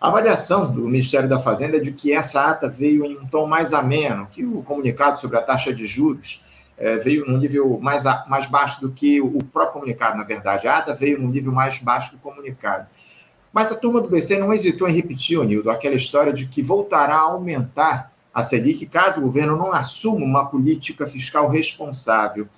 A 0.00 0.08
avaliação 0.08 0.72
do 0.72 0.82
Ministério 0.82 1.28
da 1.28 1.38
Fazenda 1.38 1.76
é 1.76 1.80
de 1.80 1.92
que 1.92 2.12
essa 2.12 2.50
ata 2.50 2.68
veio 2.68 3.04
em 3.04 3.18
um 3.18 3.26
tom 3.26 3.46
mais 3.46 3.72
ameno, 3.72 4.26
que 4.26 4.44
o 4.44 4.62
comunicado 4.62 5.18
sobre 5.18 5.38
a 5.38 5.42
taxa 5.42 5.72
de 5.72 5.86
juros 5.86 6.42
é, 6.76 6.96
veio 6.96 7.24
num 7.24 7.38
nível 7.38 7.78
mais, 7.80 8.04
mais 8.26 8.46
baixo 8.46 8.80
do 8.80 8.90
que 8.90 9.20
o 9.20 9.38
próprio 9.44 9.74
comunicado, 9.74 10.18
na 10.18 10.24
verdade. 10.24 10.66
A 10.66 10.78
ata 10.78 10.92
veio 10.92 11.20
num 11.20 11.28
nível 11.28 11.52
mais 11.52 11.78
baixo 11.78 12.10
do 12.10 12.18
comunicado. 12.18 12.88
Mas 13.52 13.70
a 13.70 13.74
turma 13.74 14.00
do 14.00 14.08
BC 14.08 14.38
não 14.38 14.52
hesitou 14.52 14.88
em 14.88 14.94
repetir, 14.94 15.38
Nildo, 15.44 15.70
aquela 15.70 15.94
história 15.94 16.32
de 16.32 16.46
que 16.46 16.62
voltará 16.62 17.16
a 17.16 17.20
aumentar 17.20 18.12
a 18.32 18.42
Selic 18.42 18.86
caso 18.86 19.20
o 19.20 19.24
governo 19.24 19.56
não 19.56 19.72
assuma 19.72 20.24
uma 20.24 20.46
política 20.46 21.06
fiscal 21.06 21.50
responsável. 21.50 22.48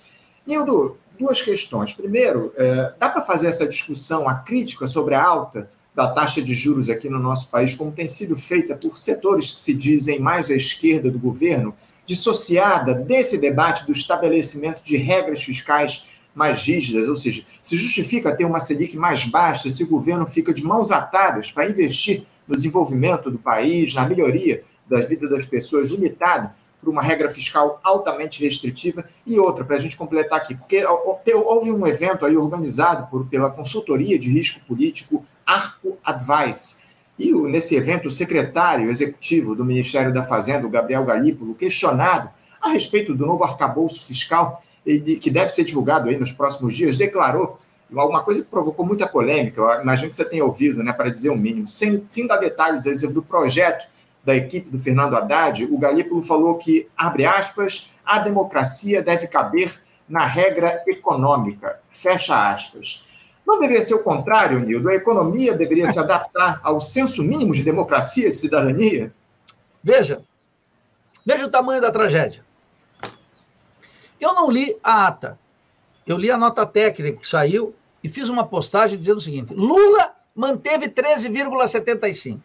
Nildo, 0.46 0.96
duas 1.18 1.42
questões. 1.42 1.92
Primeiro, 1.92 2.52
é, 2.56 2.92
dá 2.98 3.08
para 3.08 3.22
fazer 3.22 3.48
essa 3.48 3.66
discussão, 3.66 4.28
a 4.28 4.36
crítica 4.36 4.86
sobre 4.86 5.14
a 5.14 5.22
alta 5.22 5.68
da 5.94 6.08
taxa 6.08 6.42
de 6.42 6.54
juros 6.54 6.88
aqui 6.88 7.08
no 7.08 7.18
nosso 7.18 7.50
país, 7.50 7.74
como 7.74 7.92
tem 7.92 8.08
sido 8.08 8.36
feita 8.36 8.76
por 8.76 8.98
setores 8.98 9.50
que 9.50 9.58
se 9.58 9.74
dizem 9.74 10.18
mais 10.18 10.50
à 10.50 10.54
esquerda 10.54 11.10
do 11.10 11.18
governo, 11.18 11.74
dissociada 12.06 12.94
desse 12.94 13.38
debate 13.38 13.86
do 13.86 13.92
estabelecimento 13.92 14.82
de 14.82 14.96
regras 14.96 15.42
fiscais 15.42 16.10
mais 16.34 16.64
rígidas, 16.64 17.08
ou 17.08 17.16
seja, 17.16 17.44
se 17.62 17.76
justifica 17.76 18.34
ter 18.34 18.44
uma 18.44 18.60
Selic 18.60 18.96
mais 18.96 19.24
baixa 19.24 19.70
se 19.70 19.84
o 19.84 19.88
governo 19.88 20.26
fica 20.26 20.52
de 20.52 20.64
mãos 20.64 20.90
atadas 20.90 21.50
para 21.50 21.68
investir 21.68 22.26
no 22.46 22.56
desenvolvimento 22.56 23.30
do 23.30 23.38
país, 23.38 23.94
na 23.94 24.06
melhoria 24.06 24.62
da 24.88 25.00
vida 25.00 25.28
das 25.28 25.46
pessoas, 25.46 25.90
limitado 25.90 26.50
por 26.80 26.90
uma 26.90 27.00
regra 27.00 27.30
fiscal 27.30 27.80
altamente 27.82 28.44
restritiva. 28.44 29.04
E 29.26 29.38
outra, 29.38 29.64
para 29.64 29.76
a 29.76 29.78
gente 29.78 29.96
completar 29.96 30.38
aqui, 30.38 30.54
porque 30.54 30.84
houve 30.84 31.72
um 31.72 31.86
evento 31.86 32.26
aí 32.26 32.36
organizado 32.36 33.06
por, 33.10 33.26
pela 33.26 33.50
consultoria 33.50 34.18
de 34.18 34.28
risco 34.28 34.60
político 34.66 35.24
Arco 35.46 35.96
Advice, 36.04 36.84
e 37.18 37.32
nesse 37.32 37.76
evento, 37.76 38.08
o 38.08 38.10
secretário 38.10 38.90
executivo 38.90 39.54
do 39.54 39.64
Ministério 39.64 40.12
da 40.12 40.24
Fazenda, 40.24 40.68
Gabriel 40.68 41.04
Galípolo, 41.04 41.54
questionado 41.54 42.28
a 42.60 42.70
respeito 42.70 43.14
do 43.14 43.26
novo 43.26 43.44
arcabouço 43.44 44.04
fiscal, 44.04 44.62
que 44.84 45.30
deve 45.30 45.48
ser 45.48 45.64
divulgado 45.64 46.08
aí 46.08 46.16
nos 46.16 46.32
próximos 46.32 46.74
dias, 46.74 46.96
declarou 46.96 47.58
alguma 47.94 48.22
coisa 48.22 48.42
que 48.42 48.50
provocou 48.50 48.84
muita 48.84 49.06
polêmica, 49.06 49.60
eu 49.60 49.82
imagino 49.82 50.10
que 50.10 50.16
você 50.16 50.24
tenha 50.24 50.44
ouvido, 50.44 50.82
né, 50.82 50.92
para 50.92 51.10
dizer 51.10 51.30
o 51.30 51.36
mínimo, 51.36 51.68
sem, 51.68 52.04
sem 52.10 52.26
dar 52.26 52.38
detalhes 52.38 52.86
aí 52.86 52.96
sobre 52.96 53.20
projeto 53.22 53.86
da 54.24 54.34
equipe 54.34 54.70
do 54.70 54.78
Fernando 54.78 55.14
Haddad, 55.14 55.64
o 55.64 55.78
Galípolo 55.78 56.22
falou 56.22 56.56
que, 56.56 56.88
abre 56.96 57.24
aspas, 57.24 57.92
a 58.04 58.18
democracia 58.18 59.02
deve 59.02 59.26
caber 59.26 59.82
na 60.08 60.26
regra 60.26 60.82
econômica, 60.86 61.78
fecha 61.88 62.50
aspas. 62.50 63.04
Não 63.46 63.60
deveria 63.60 63.84
ser 63.84 63.94
o 63.94 64.02
contrário, 64.02 64.58
Nildo? 64.60 64.88
A 64.88 64.94
economia 64.94 65.54
deveria 65.54 65.86
se 65.86 65.98
adaptar 65.98 66.60
ao 66.62 66.80
senso 66.80 67.22
mínimo 67.22 67.52
de 67.52 67.62
democracia, 67.62 68.30
de 68.30 68.36
cidadania? 68.36 69.12
Veja, 69.82 70.22
veja 71.26 71.46
o 71.46 71.50
tamanho 71.50 71.82
da 71.82 71.92
tragédia. 71.92 72.42
Eu 74.24 74.32
não 74.32 74.50
li 74.50 74.74
a 74.82 75.06
ata, 75.06 75.38
eu 76.06 76.16
li 76.16 76.30
a 76.30 76.38
nota 76.38 76.64
técnica 76.64 77.20
que 77.20 77.28
saiu 77.28 77.74
e 78.02 78.08
fiz 78.08 78.26
uma 78.30 78.46
postagem 78.46 78.98
dizendo 78.98 79.18
o 79.18 79.20
seguinte: 79.20 79.52
Lula 79.52 80.12
manteve 80.34 80.88
13,75. 80.88 82.40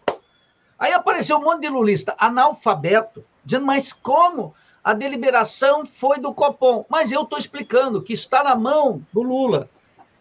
Aí 0.77 0.91
apareceu 0.91 1.38
um 1.38 1.41
monte 1.41 1.61
de 1.61 1.69
lulista 1.69 2.13
analfabeto, 2.17 3.23
dizendo, 3.45 3.65
mas 3.65 3.93
como? 3.93 4.53
A 4.84 4.93
deliberação 4.93 5.86
foi 5.86 6.19
do 6.19 6.34
Copom. 6.34 6.86
Mas 6.89 7.13
eu 7.13 7.21
estou 7.21 7.39
explicando 7.39 8.01
que 8.01 8.11
está 8.11 8.43
na 8.43 8.57
mão 8.57 9.01
do 9.13 9.21
Lula 9.21 9.69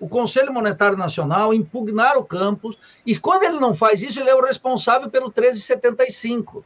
o 0.00 0.08
Conselho 0.08 0.52
Monetário 0.52 0.96
Nacional 0.96 1.52
impugnar 1.52 2.16
o 2.16 2.24
campus, 2.24 2.78
e 3.04 3.18
quando 3.18 3.42
ele 3.42 3.58
não 3.58 3.74
faz 3.74 4.00
isso, 4.00 4.20
ele 4.20 4.30
é 4.30 4.34
o 4.34 4.44
responsável 4.44 5.10
pelo 5.10 5.26
1375. 5.26 6.64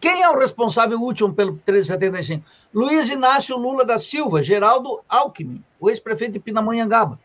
Quem 0.00 0.22
é 0.22 0.30
o 0.30 0.38
responsável 0.38 0.98
último 1.00 1.34
pelo 1.34 1.52
1375? 1.52 2.44
Luiz 2.72 3.08
Inácio 3.10 3.56
Lula 3.56 3.84
da 3.84 3.98
Silva, 3.98 4.42
Geraldo 4.42 5.00
Alckmin, 5.08 5.62
o 5.78 5.90
ex-prefeito 5.90 6.34
de 6.34 6.40
Pindamonhangaba. 6.40 7.18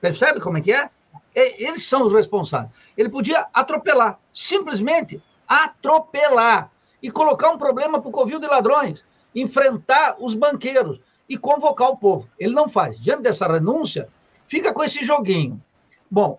Percebe 0.00 0.40
como 0.40 0.58
é 0.58 0.60
que 0.60 0.72
é? 0.72 0.88
Eles 1.34 1.88
são 1.88 2.02
os 2.06 2.12
responsáveis. 2.12 2.70
Ele 2.96 3.08
podia 3.08 3.46
atropelar, 3.52 4.18
simplesmente 4.32 5.20
atropelar, 5.48 6.70
e 7.02 7.10
colocar 7.10 7.50
um 7.50 7.58
problema 7.58 8.00
para 8.00 8.08
o 8.08 8.12
covil 8.12 8.38
de 8.38 8.46
ladrões, 8.46 9.04
enfrentar 9.34 10.16
os 10.18 10.34
banqueiros 10.34 11.00
e 11.28 11.38
convocar 11.38 11.90
o 11.90 11.96
povo. 11.96 12.28
Ele 12.38 12.54
não 12.54 12.68
faz. 12.68 12.98
Diante 12.98 13.22
dessa 13.22 13.46
renúncia, 13.46 14.08
fica 14.46 14.72
com 14.72 14.82
esse 14.82 15.04
joguinho. 15.04 15.62
Bom, 16.10 16.38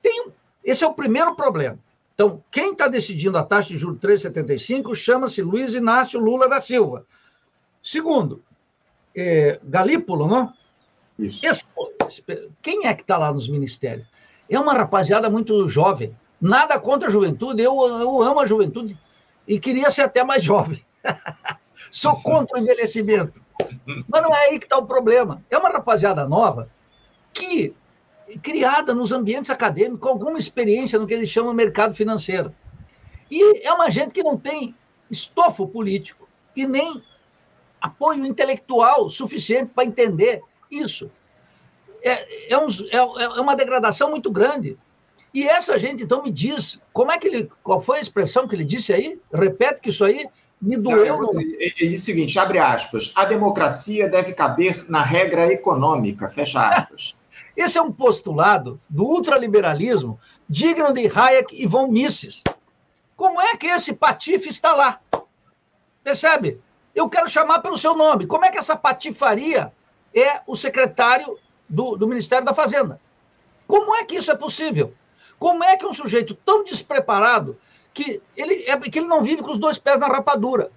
tem, 0.00 0.28
esse 0.64 0.84
é 0.84 0.86
o 0.86 0.94
primeiro 0.94 1.34
problema. 1.34 1.78
Então, 2.20 2.44
quem 2.50 2.72
está 2.72 2.86
decidindo 2.86 3.38
a 3.38 3.42
taxa 3.42 3.70
de 3.70 3.78
juros 3.78 3.98
3,75 3.98 4.94
chama-se 4.94 5.40
Luiz 5.40 5.72
Inácio 5.72 6.20
Lula 6.20 6.50
da 6.50 6.60
Silva. 6.60 7.06
Segundo, 7.82 8.42
é, 9.16 9.58
Galípolo, 9.64 10.28
não? 10.28 10.52
Isso. 11.18 11.46
Esse, 11.46 11.64
quem 12.60 12.86
é 12.86 12.92
que 12.92 13.00
está 13.00 13.16
lá 13.16 13.32
nos 13.32 13.48
ministérios? 13.48 14.06
É 14.50 14.60
uma 14.60 14.74
rapaziada 14.74 15.30
muito 15.30 15.66
jovem. 15.66 16.10
Nada 16.38 16.78
contra 16.78 17.08
a 17.08 17.10
juventude, 17.10 17.62
eu, 17.62 17.74
eu 17.88 18.20
amo 18.20 18.40
a 18.40 18.46
juventude 18.46 18.98
e 19.48 19.58
queria 19.58 19.90
ser 19.90 20.02
até 20.02 20.22
mais 20.22 20.44
jovem. 20.44 20.82
Sou 21.90 22.14
contra 22.20 22.58
o 22.58 22.62
envelhecimento. 22.62 23.40
Mas 24.06 24.22
não 24.22 24.28
é 24.28 24.50
aí 24.50 24.58
que 24.58 24.66
está 24.66 24.76
o 24.76 24.84
problema. 24.84 25.42
É 25.48 25.56
uma 25.56 25.70
rapaziada 25.70 26.28
nova 26.28 26.68
que 27.32 27.72
criada 28.38 28.94
nos 28.94 29.12
ambientes 29.12 29.50
acadêmicos, 29.50 30.00
com 30.00 30.08
alguma 30.08 30.38
experiência 30.38 30.98
no 30.98 31.06
que 31.06 31.14
eles 31.14 31.30
chamam 31.30 31.52
mercado 31.52 31.94
financeiro. 31.94 32.54
E 33.30 33.66
é 33.66 33.72
uma 33.72 33.90
gente 33.90 34.12
que 34.12 34.22
não 34.22 34.36
tem 34.36 34.74
estofo 35.10 35.66
político 35.66 36.28
e 36.54 36.66
nem 36.66 37.00
apoio 37.80 38.26
intelectual 38.26 39.08
suficiente 39.08 39.72
para 39.74 39.84
entender 39.84 40.42
isso. 40.70 41.10
É, 42.02 42.52
é, 42.52 42.58
um, 42.58 42.66
é, 42.66 42.96
é, 42.96 43.40
uma 43.40 43.54
degradação 43.54 44.10
muito 44.10 44.30
grande. 44.30 44.76
E 45.32 45.46
essa 45.46 45.78
gente, 45.78 46.02
então, 46.02 46.22
me 46.22 46.30
diz, 46.30 46.78
como 46.92 47.12
é 47.12 47.18
que 47.18 47.28
ele, 47.28 47.50
qual 47.62 47.80
foi 47.80 47.98
a 47.98 48.02
expressão 48.02 48.48
que 48.48 48.54
ele 48.54 48.64
disse 48.64 48.92
aí? 48.92 49.20
Repete 49.32 49.80
que 49.80 49.90
isso 49.90 50.04
aí 50.04 50.26
me 50.60 50.76
doeu. 50.76 51.20
Não, 51.20 51.28
dizer, 51.28 51.74
ele 51.78 51.94
o 51.94 51.98
seguinte, 51.98 52.38
abre 52.38 52.58
aspas, 52.58 53.12
a 53.14 53.24
democracia 53.24 54.08
deve 54.08 54.32
caber 54.34 54.84
na 54.88 55.02
regra 55.02 55.46
econômica, 55.52 56.28
fecha 56.28 56.60
aspas. 56.60 57.14
Esse 57.60 57.76
é 57.76 57.82
um 57.82 57.92
postulado 57.92 58.80
do 58.88 59.04
ultraliberalismo 59.04 60.18
digno 60.48 60.94
de 60.94 61.06
Hayek 61.14 61.62
e 61.62 61.66
von 61.66 61.88
Mises. 61.88 62.42
Como 63.14 63.38
é 63.38 63.54
que 63.54 63.66
esse 63.66 63.92
patife 63.92 64.48
está 64.48 64.72
lá? 64.72 64.98
Percebe? 66.02 66.58
Eu 66.94 67.06
quero 67.06 67.28
chamar 67.28 67.58
pelo 67.58 67.76
seu 67.76 67.94
nome. 67.94 68.26
Como 68.26 68.46
é 68.46 68.50
que 68.50 68.56
essa 68.56 68.74
patifaria 68.74 69.70
é 70.14 70.40
o 70.46 70.56
secretário 70.56 71.38
do, 71.68 71.96
do 71.96 72.08
Ministério 72.08 72.46
da 72.46 72.54
Fazenda? 72.54 72.98
Como 73.66 73.94
é 73.94 74.04
que 74.04 74.14
isso 74.14 74.30
é 74.30 74.36
possível? 74.38 74.90
Como 75.38 75.62
é 75.62 75.76
que 75.76 75.84
um 75.84 75.92
sujeito 75.92 76.32
tão 76.32 76.64
despreparado 76.64 77.58
que 77.92 78.22
ele, 78.38 78.64
é, 78.70 78.76
que 78.78 79.00
ele 79.00 79.06
não 79.06 79.22
vive 79.22 79.42
com 79.42 79.50
os 79.50 79.58
dois 79.58 79.76
pés 79.76 80.00
na 80.00 80.06
rapadura? 80.06 80.70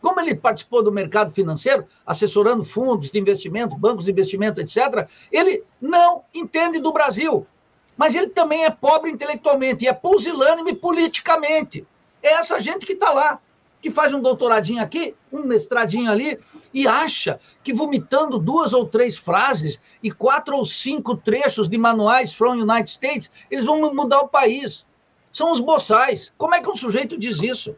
Como 0.00 0.20
ele 0.20 0.34
participou 0.34 0.82
do 0.82 0.92
mercado 0.92 1.32
financeiro, 1.32 1.86
assessorando 2.06 2.64
fundos 2.64 3.10
de 3.10 3.18
investimento, 3.18 3.76
bancos 3.76 4.04
de 4.04 4.12
investimento, 4.12 4.60
etc., 4.60 5.08
ele 5.30 5.64
não 5.80 6.22
entende 6.32 6.78
do 6.78 6.92
Brasil. 6.92 7.46
Mas 7.96 8.14
ele 8.14 8.28
também 8.28 8.64
é 8.64 8.70
pobre 8.70 9.10
intelectualmente 9.10 9.84
e 9.84 9.88
é 9.88 9.92
pusilânime 9.92 10.74
politicamente. 10.74 11.84
É 12.22 12.34
essa 12.34 12.60
gente 12.60 12.86
que 12.86 12.92
está 12.92 13.10
lá, 13.10 13.40
que 13.80 13.90
faz 13.90 14.12
um 14.14 14.20
doutoradinho 14.20 14.82
aqui, 14.82 15.14
um 15.32 15.42
mestradinho 15.42 16.10
ali, 16.10 16.38
e 16.72 16.86
acha 16.86 17.40
que 17.62 17.72
vomitando 17.72 18.38
duas 18.38 18.72
ou 18.72 18.86
três 18.86 19.16
frases 19.16 19.80
e 20.02 20.10
quatro 20.10 20.56
ou 20.56 20.64
cinco 20.64 21.16
trechos 21.16 21.68
de 21.68 21.78
manuais 21.78 22.32
from 22.32 22.52
United 22.52 22.90
States, 22.90 23.30
eles 23.50 23.64
vão 23.64 23.92
mudar 23.92 24.20
o 24.20 24.28
país. 24.28 24.84
São 25.32 25.52
os 25.52 25.60
boçais. 25.60 26.32
Como 26.36 26.54
é 26.54 26.62
que 26.62 26.68
um 26.68 26.76
sujeito 26.76 27.18
diz 27.18 27.40
isso? 27.42 27.76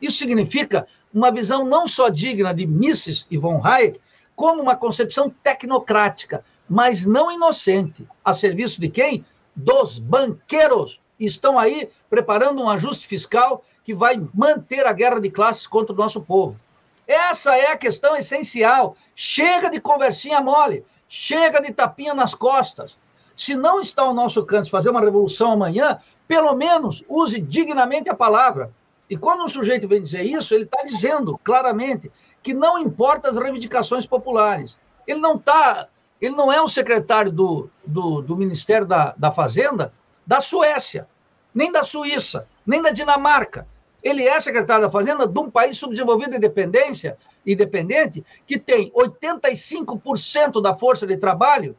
Isso 0.00 0.18
significa 0.18 0.86
uma 1.12 1.30
visão 1.30 1.64
não 1.64 1.88
só 1.88 2.08
digna 2.08 2.54
de 2.54 2.66
Mises 2.66 3.26
e 3.30 3.36
von 3.36 3.60
Hayek, 3.64 4.00
como 4.36 4.62
uma 4.62 4.76
concepção 4.76 5.28
tecnocrática, 5.28 6.44
mas 6.68 7.04
não 7.04 7.32
inocente. 7.32 8.06
A 8.24 8.32
serviço 8.32 8.80
de 8.80 8.88
quem? 8.88 9.24
Dos 9.54 9.98
banqueiros. 9.98 11.00
Estão 11.18 11.58
aí 11.58 11.88
preparando 12.08 12.62
um 12.62 12.70
ajuste 12.70 13.06
fiscal 13.06 13.64
que 13.82 13.94
vai 13.94 14.22
manter 14.32 14.86
a 14.86 14.92
guerra 14.92 15.18
de 15.18 15.30
classes 15.30 15.66
contra 15.66 15.92
o 15.92 15.96
nosso 15.96 16.20
povo. 16.20 16.58
Essa 17.06 17.56
é 17.56 17.72
a 17.72 17.76
questão 17.76 18.14
essencial. 18.14 18.96
Chega 19.16 19.70
de 19.70 19.80
conversinha 19.80 20.40
mole, 20.40 20.84
chega 21.08 21.60
de 21.60 21.72
tapinha 21.72 22.12
nas 22.14 22.34
costas. 22.34 22.96
Se 23.34 23.54
não 23.54 23.80
está 23.80 24.02
ao 24.02 24.12
nosso 24.12 24.40
alcance 24.40 24.68
fazer 24.68 24.90
uma 24.90 25.00
revolução 25.00 25.52
amanhã, 25.52 25.98
pelo 26.28 26.54
menos 26.54 27.02
use 27.08 27.40
dignamente 27.40 28.10
a 28.10 28.14
palavra. 28.14 28.70
E 29.08 29.16
quando 29.16 29.44
um 29.44 29.48
sujeito 29.48 29.88
vem 29.88 30.02
dizer 30.02 30.22
isso, 30.22 30.54
ele 30.54 30.64
está 30.64 30.82
dizendo 30.82 31.38
claramente 31.42 32.10
que 32.42 32.52
não 32.52 32.78
importa 32.78 33.28
as 33.28 33.36
reivindicações 33.36 34.06
populares. 34.06 34.76
Ele 35.06 35.20
não 35.20 35.36
está, 35.36 35.86
ele 36.20 36.36
não 36.36 36.52
é 36.52 36.62
um 36.62 36.68
secretário 36.68 37.32
do, 37.32 37.70
do, 37.86 38.20
do 38.20 38.36
Ministério 38.36 38.86
da, 38.86 39.14
da 39.16 39.30
Fazenda 39.30 39.90
da 40.26 40.40
Suécia, 40.40 41.06
nem 41.54 41.72
da 41.72 41.82
Suíça, 41.82 42.46
nem 42.66 42.82
da 42.82 42.90
Dinamarca. 42.90 43.64
Ele 44.02 44.28
é 44.28 44.38
secretário 44.40 44.84
da 44.84 44.90
Fazenda 44.90 45.26
de 45.26 45.38
um 45.38 45.50
país 45.50 45.78
subdesenvolvido 45.78 46.34
e 46.34 47.52
independente 47.52 48.24
que 48.46 48.58
tem 48.58 48.90
85% 48.92 50.60
da 50.60 50.74
força 50.74 51.06
de 51.06 51.16
trabalho 51.16 51.74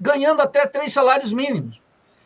ganhando 0.00 0.40
até 0.40 0.66
três 0.66 0.92
salários 0.92 1.32
mínimos, 1.32 1.78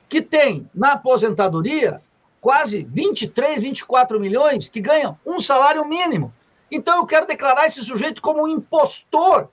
que 0.08 0.22
tem 0.22 0.70
na 0.72 0.92
aposentadoria 0.92 2.00
quase 2.40 2.84
23, 2.84 3.62
24 3.62 4.20
milhões 4.20 4.68
que 4.68 4.80
ganham 4.80 5.18
um 5.24 5.40
salário 5.40 5.86
mínimo. 5.86 6.30
Então 6.70 6.98
eu 6.98 7.06
quero 7.06 7.26
declarar 7.26 7.66
esse 7.66 7.82
sujeito 7.82 8.20
como 8.20 8.44
um 8.44 8.48
impostor 8.48 9.48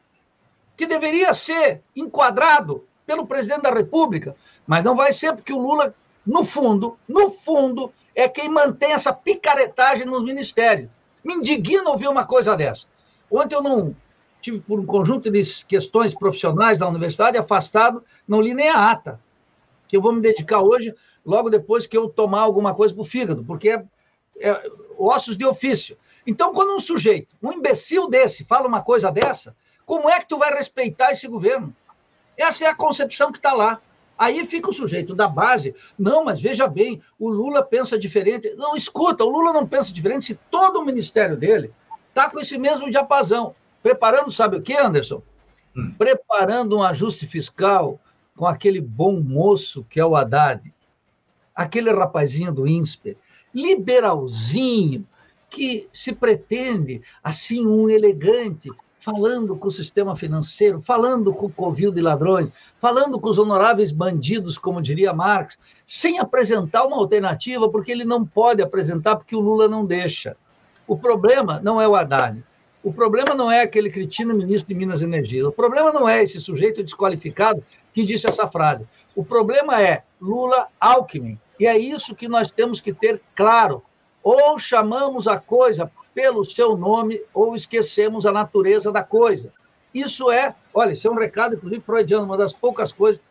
que 0.76 0.86
deveria 0.86 1.34
ser 1.34 1.82
enquadrado 1.96 2.86
pelo 3.06 3.28
presidente 3.28 3.62
da 3.62 3.74
República, 3.74 4.34
mas 4.66 4.84
não 4.84 4.96
vai 4.96 5.14
ser 5.14 5.34
porque 5.34 5.54
o 5.54 5.60
Lula, 5.60 5.94
no 6.26 6.44
fundo, 6.44 6.98
no 7.08 7.30
fundo, 7.30 7.92
é 8.16 8.28
quem 8.28 8.50
mantém 8.50 8.94
essa 8.94 9.14
picaretagem 9.14 10.06
nos 10.06 10.24
ministérios. 10.24 10.90
Me 11.24 11.36
indigna 11.36 11.90
ouvir 11.90 12.08
uma 12.08 12.26
coisa 12.26 12.56
dessa. 12.56 12.88
Ontem 13.30 13.56
eu 13.56 13.62
não 13.62 13.96
tive 14.42 14.60
por 14.60 14.80
um 14.80 14.86
conjunto 14.86 15.32
de 15.32 15.42
questões 15.66 16.14
profissionais 16.14 16.80
da 16.80 16.88
universidade 16.88 17.38
afastado, 17.38 18.02
não 18.28 18.42
li 18.42 18.54
nem 18.54 18.70
a 18.70 18.92
ata, 18.92 19.20
que 19.88 19.96
eu 19.96 20.02
vou 20.02 20.14
me 20.14 20.22
dedicar 20.22 20.60
hoje, 20.60 20.94
logo 21.26 21.50
depois 21.50 21.88
que 21.88 21.98
eu 21.98 22.10
tomar 22.10 22.42
alguma 22.42 22.74
coisa 22.74 22.94
para 22.94 23.02
o 23.02 23.06
fígado, 23.06 23.44
porque 23.44 23.70
é, 23.70 23.86
é 24.40 24.72
ossos 24.98 25.38
de 25.38 25.46
ofício. 25.46 25.98
Então, 26.26 26.54
quando 26.54 26.76
um 26.76 26.80
sujeito, 26.80 27.32
um 27.42 27.52
imbecil 27.52 28.10
desse, 28.10 28.44
fala 28.44 28.68
uma 28.68 28.82
coisa 28.82 29.12
dessa, 29.12 29.56
como 29.86 30.10
é 30.10 30.20
que 30.20 30.28
tu 30.28 30.38
vai 30.38 30.54
respeitar 30.54 31.12
esse 31.12 31.28
governo? 31.28 31.76
Essa 32.38 32.66
é 32.66 32.68
a 32.68 32.76
concepção 32.76 33.32
que 33.32 33.38
está 33.38 33.54
lá. 33.54 33.82
Aí 34.18 34.46
fica 34.46 34.70
o 34.70 34.74
sujeito 34.74 35.14
da 35.14 35.28
base. 35.28 35.76
Não, 35.98 36.24
mas 36.24 36.40
veja 36.40 36.68
bem, 36.68 37.02
o 37.20 37.30
Lula 37.30 37.64
pensa 37.64 37.98
diferente. 37.98 38.54
Não, 38.56 38.76
escuta, 38.76 39.24
o 39.24 39.30
Lula 39.30 39.52
não 39.52 39.68
pensa 39.68 39.92
diferente 39.92 40.26
se 40.26 40.36
todo 40.50 40.80
o 40.80 40.86
ministério 40.86 41.36
dele 41.36 41.74
está 42.10 42.30
com 42.30 42.40
esse 42.40 42.58
mesmo 42.58 42.90
diapasão. 42.90 43.54
Preparando, 43.82 44.32
sabe 44.32 44.58
o 44.58 44.62
que, 44.62 44.74
Anderson? 44.74 45.22
Hum. 45.76 45.94
Preparando 45.98 46.78
um 46.78 46.84
ajuste 46.84 47.28
fiscal 47.28 48.00
com 48.36 48.46
aquele 48.46 48.80
bom 48.80 49.20
moço 49.20 49.86
que 49.90 50.00
é 50.00 50.06
o 50.06 50.16
Haddad, 50.16 50.74
aquele 51.56 51.92
rapazinho 51.92 52.52
do 52.52 52.68
INSPER, 52.68 53.16
liberalzinho, 53.54 55.06
que 55.50 55.88
se 55.94 56.12
pretende, 56.14 57.02
assim, 57.24 57.66
um 57.66 57.88
elegante, 57.88 58.72
falando 59.00 59.56
com 59.56 59.68
o 59.68 59.72
sistema 59.72 60.16
financeiro, 60.16 60.82
falando 60.82 61.34
com 61.34 61.46
o 61.46 61.54
covil 61.54 61.92
de 61.92 62.02
ladrões, 62.02 62.50
falando 62.80 63.20
com 63.20 63.30
os 63.30 63.38
honoráveis 63.38 63.92
bandidos, 63.92 64.58
como 64.58 64.82
diria 64.82 65.14
Marx, 65.14 65.60
sem 65.86 66.20
apresentar 66.20 66.86
uma 66.86 66.98
alternativa, 66.98 67.70
porque 67.70 67.92
ele 67.92 68.06
não 68.06 68.26
pode 68.26 68.62
apresentar, 68.62 69.18
porque 69.18 69.36
o 69.36 69.42
Lula 69.42 69.68
não 69.68 69.86
deixa. 69.86 70.38
O 70.88 70.98
problema 70.98 71.60
não 71.62 71.82
é 71.82 71.88
o 71.88 71.96
Haddad. 71.96 72.44
O 72.82 72.92
problema 72.92 73.36
não 73.36 73.52
é 73.52 73.62
aquele 73.62 73.90
cretino 73.90 74.34
ministro 74.34 74.74
de 74.74 74.80
Minas 74.80 75.02
e 75.02 75.06
Energia. 75.06 75.48
O 75.48 75.52
problema 75.52 75.92
não 75.92 76.08
é 76.08 76.24
esse 76.24 76.40
sujeito 76.40 76.84
desqualificado 76.84 77.64
que 77.94 78.04
disse 78.04 78.28
essa 78.28 78.48
frase. 78.48 78.88
O 79.16 79.24
problema 79.24 79.82
é 79.82 80.04
Lula 80.20 80.68
Alckmin. 80.80 81.40
E 81.60 81.68
é 81.68 81.78
isso 81.78 82.16
que 82.16 82.28
nós 82.28 82.52
temos 82.52 82.82
que 82.82 82.92
ter 82.94 83.22
claro. 83.36 83.84
Ou 84.24 84.58
chamamos 84.58 85.28
a 85.28 85.40
coisa 85.40 85.92
pelo 86.14 86.46
seu 86.46 86.78
nome 86.78 87.22
ou 87.34 87.56
esquecemos 87.56 88.26
a 88.26 88.32
natureza 88.32 88.92
da 88.92 89.04
coisa. 89.04 89.52
Isso 89.94 90.32
é, 90.32 90.48
olha, 90.74 90.94
isso 90.94 91.08
é 91.08 91.12
um 91.12 91.16
recado, 91.16 91.56
inclusive, 91.56 91.82
freudiano, 91.82 92.26
uma 92.26 92.38
das 92.38 92.52
poucas 92.52 92.92
coisas 92.92 93.22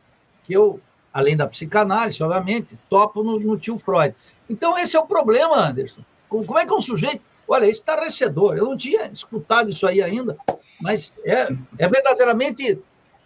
que 0.45 0.53
eu, 0.53 0.79
além 1.13 1.37
da 1.37 1.47
psicanálise, 1.47 2.23
obviamente, 2.23 2.79
topo 2.89 3.23
no, 3.23 3.39
no 3.41 3.59
tio 3.59 3.79
Freud. 3.79 4.15
Então, 4.49 4.79
esse 4.79 4.97
é 4.97 5.01
o 5.01 5.07
problema, 5.07 5.57
Anderson. 5.57 6.03
Como 6.29 6.59
é 6.59 6.65
que 6.65 6.73
um 6.73 6.81
sujeito. 6.81 7.27
Olha, 7.47 7.67
isso 7.69 7.81
está 7.81 8.01
recedor. 8.01 8.57
Eu 8.57 8.65
não 8.65 8.77
tinha 8.77 9.07
escutado 9.13 9.71
isso 9.71 9.87
aí 9.87 10.03
ainda, 10.03 10.39
mas 10.81 11.13
é, 11.25 11.49
é 11.79 11.89
verdadeiramente 11.89 12.81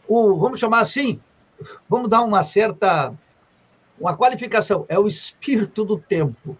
o. 0.09 0.37
Vamos 0.37 0.61
chamar 0.61 0.81
assim, 0.81 1.21
vamos 1.89 2.09
dar 2.09 2.23
uma 2.23 2.43
certa. 2.43 3.13
Uma 3.99 4.15
qualificação. 4.15 4.85
É 4.89 4.99
o 4.99 5.09
espírito 5.09 5.85
do 5.85 5.99
tempo. 5.99 6.57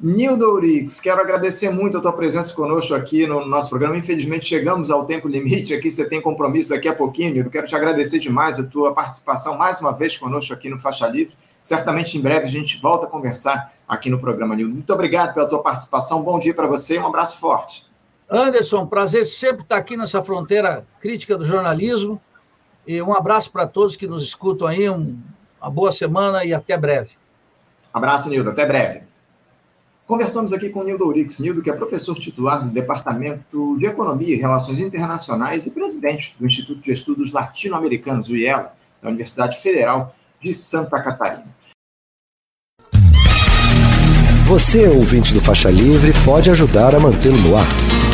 Nildo 0.00 0.52
Urix, 0.52 1.00
quero 1.00 1.20
agradecer 1.20 1.70
muito 1.70 1.98
a 1.98 2.00
tua 2.00 2.12
presença 2.12 2.54
conosco 2.54 2.94
aqui 2.94 3.26
no 3.26 3.44
nosso 3.44 3.68
programa. 3.68 3.96
Infelizmente, 3.96 4.46
chegamos 4.46 4.92
ao 4.92 5.04
tempo 5.04 5.26
limite 5.26 5.74
aqui, 5.74 5.90
você 5.90 6.08
tem 6.08 6.20
compromisso 6.20 6.70
daqui 6.70 6.86
a 6.86 6.94
pouquinho, 6.94 7.34
Nildo. 7.34 7.50
Quero 7.50 7.66
te 7.66 7.74
agradecer 7.74 8.20
demais 8.20 8.60
a 8.60 8.64
tua 8.64 8.94
participação 8.94 9.58
mais 9.58 9.80
uma 9.80 9.90
vez 9.90 10.16
conosco 10.16 10.54
aqui 10.54 10.68
no 10.68 10.78
Faixa 10.78 11.08
Livre. 11.08 11.34
Certamente, 11.64 12.16
em 12.16 12.20
breve, 12.20 12.44
a 12.44 12.48
gente 12.48 12.80
volta 12.80 13.06
a 13.06 13.10
conversar 13.10 13.72
aqui 13.88 14.08
no 14.08 14.20
programa, 14.20 14.54
Nildo. 14.54 14.72
Muito 14.72 14.92
obrigado 14.92 15.34
pela 15.34 15.48
tua 15.48 15.62
participação, 15.64 16.22
bom 16.22 16.38
dia 16.38 16.54
para 16.54 16.68
você 16.68 16.94
e 16.94 16.98
um 17.00 17.06
abraço 17.08 17.40
forte. 17.40 17.84
Anderson, 18.30 18.86
prazer 18.86 19.26
sempre 19.26 19.62
estar 19.62 19.78
aqui 19.78 19.96
nessa 19.96 20.22
fronteira 20.22 20.86
crítica 21.00 21.36
do 21.36 21.44
jornalismo. 21.44 22.20
E 22.88 23.02
um 23.02 23.14
abraço 23.14 23.52
para 23.52 23.66
todos 23.66 23.96
que 23.96 24.06
nos 24.06 24.24
escutam 24.24 24.66
aí, 24.66 24.88
um, 24.88 25.14
uma 25.60 25.70
boa 25.70 25.92
semana 25.92 26.42
e 26.42 26.54
até 26.54 26.74
breve. 26.74 27.10
Abraço, 27.92 28.30
Nildo, 28.30 28.48
até 28.48 28.64
breve. 28.64 29.02
Conversamos 30.06 30.54
aqui 30.54 30.70
com 30.70 30.82
Nildo 30.82 31.06
Urix, 31.06 31.38
Nildo, 31.38 31.60
que 31.60 31.68
é 31.68 31.74
professor 31.74 32.18
titular 32.18 32.64
do 32.64 32.70
Departamento 32.70 33.76
de 33.76 33.84
Economia 33.84 34.34
e 34.34 34.38
Relações 34.38 34.80
Internacionais 34.80 35.66
e 35.66 35.72
presidente 35.72 36.34
do 36.40 36.46
Instituto 36.46 36.80
de 36.80 36.90
Estudos 36.90 37.30
Latino-Americanos, 37.30 38.30
o 38.30 38.36
IELA, 38.36 38.72
da 39.02 39.10
Universidade 39.10 39.58
Federal 39.58 40.14
de 40.40 40.54
Santa 40.54 40.98
Catarina. 41.02 41.54
Você, 44.46 44.88
ouvinte 44.88 45.34
do 45.34 45.42
Faixa 45.42 45.70
Livre, 45.70 46.10
pode 46.24 46.50
ajudar 46.50 46.94
a 46.94 46.98
mantê-lo 46.98 47.36
no 47.36 47.54
ar. 47.54 47.87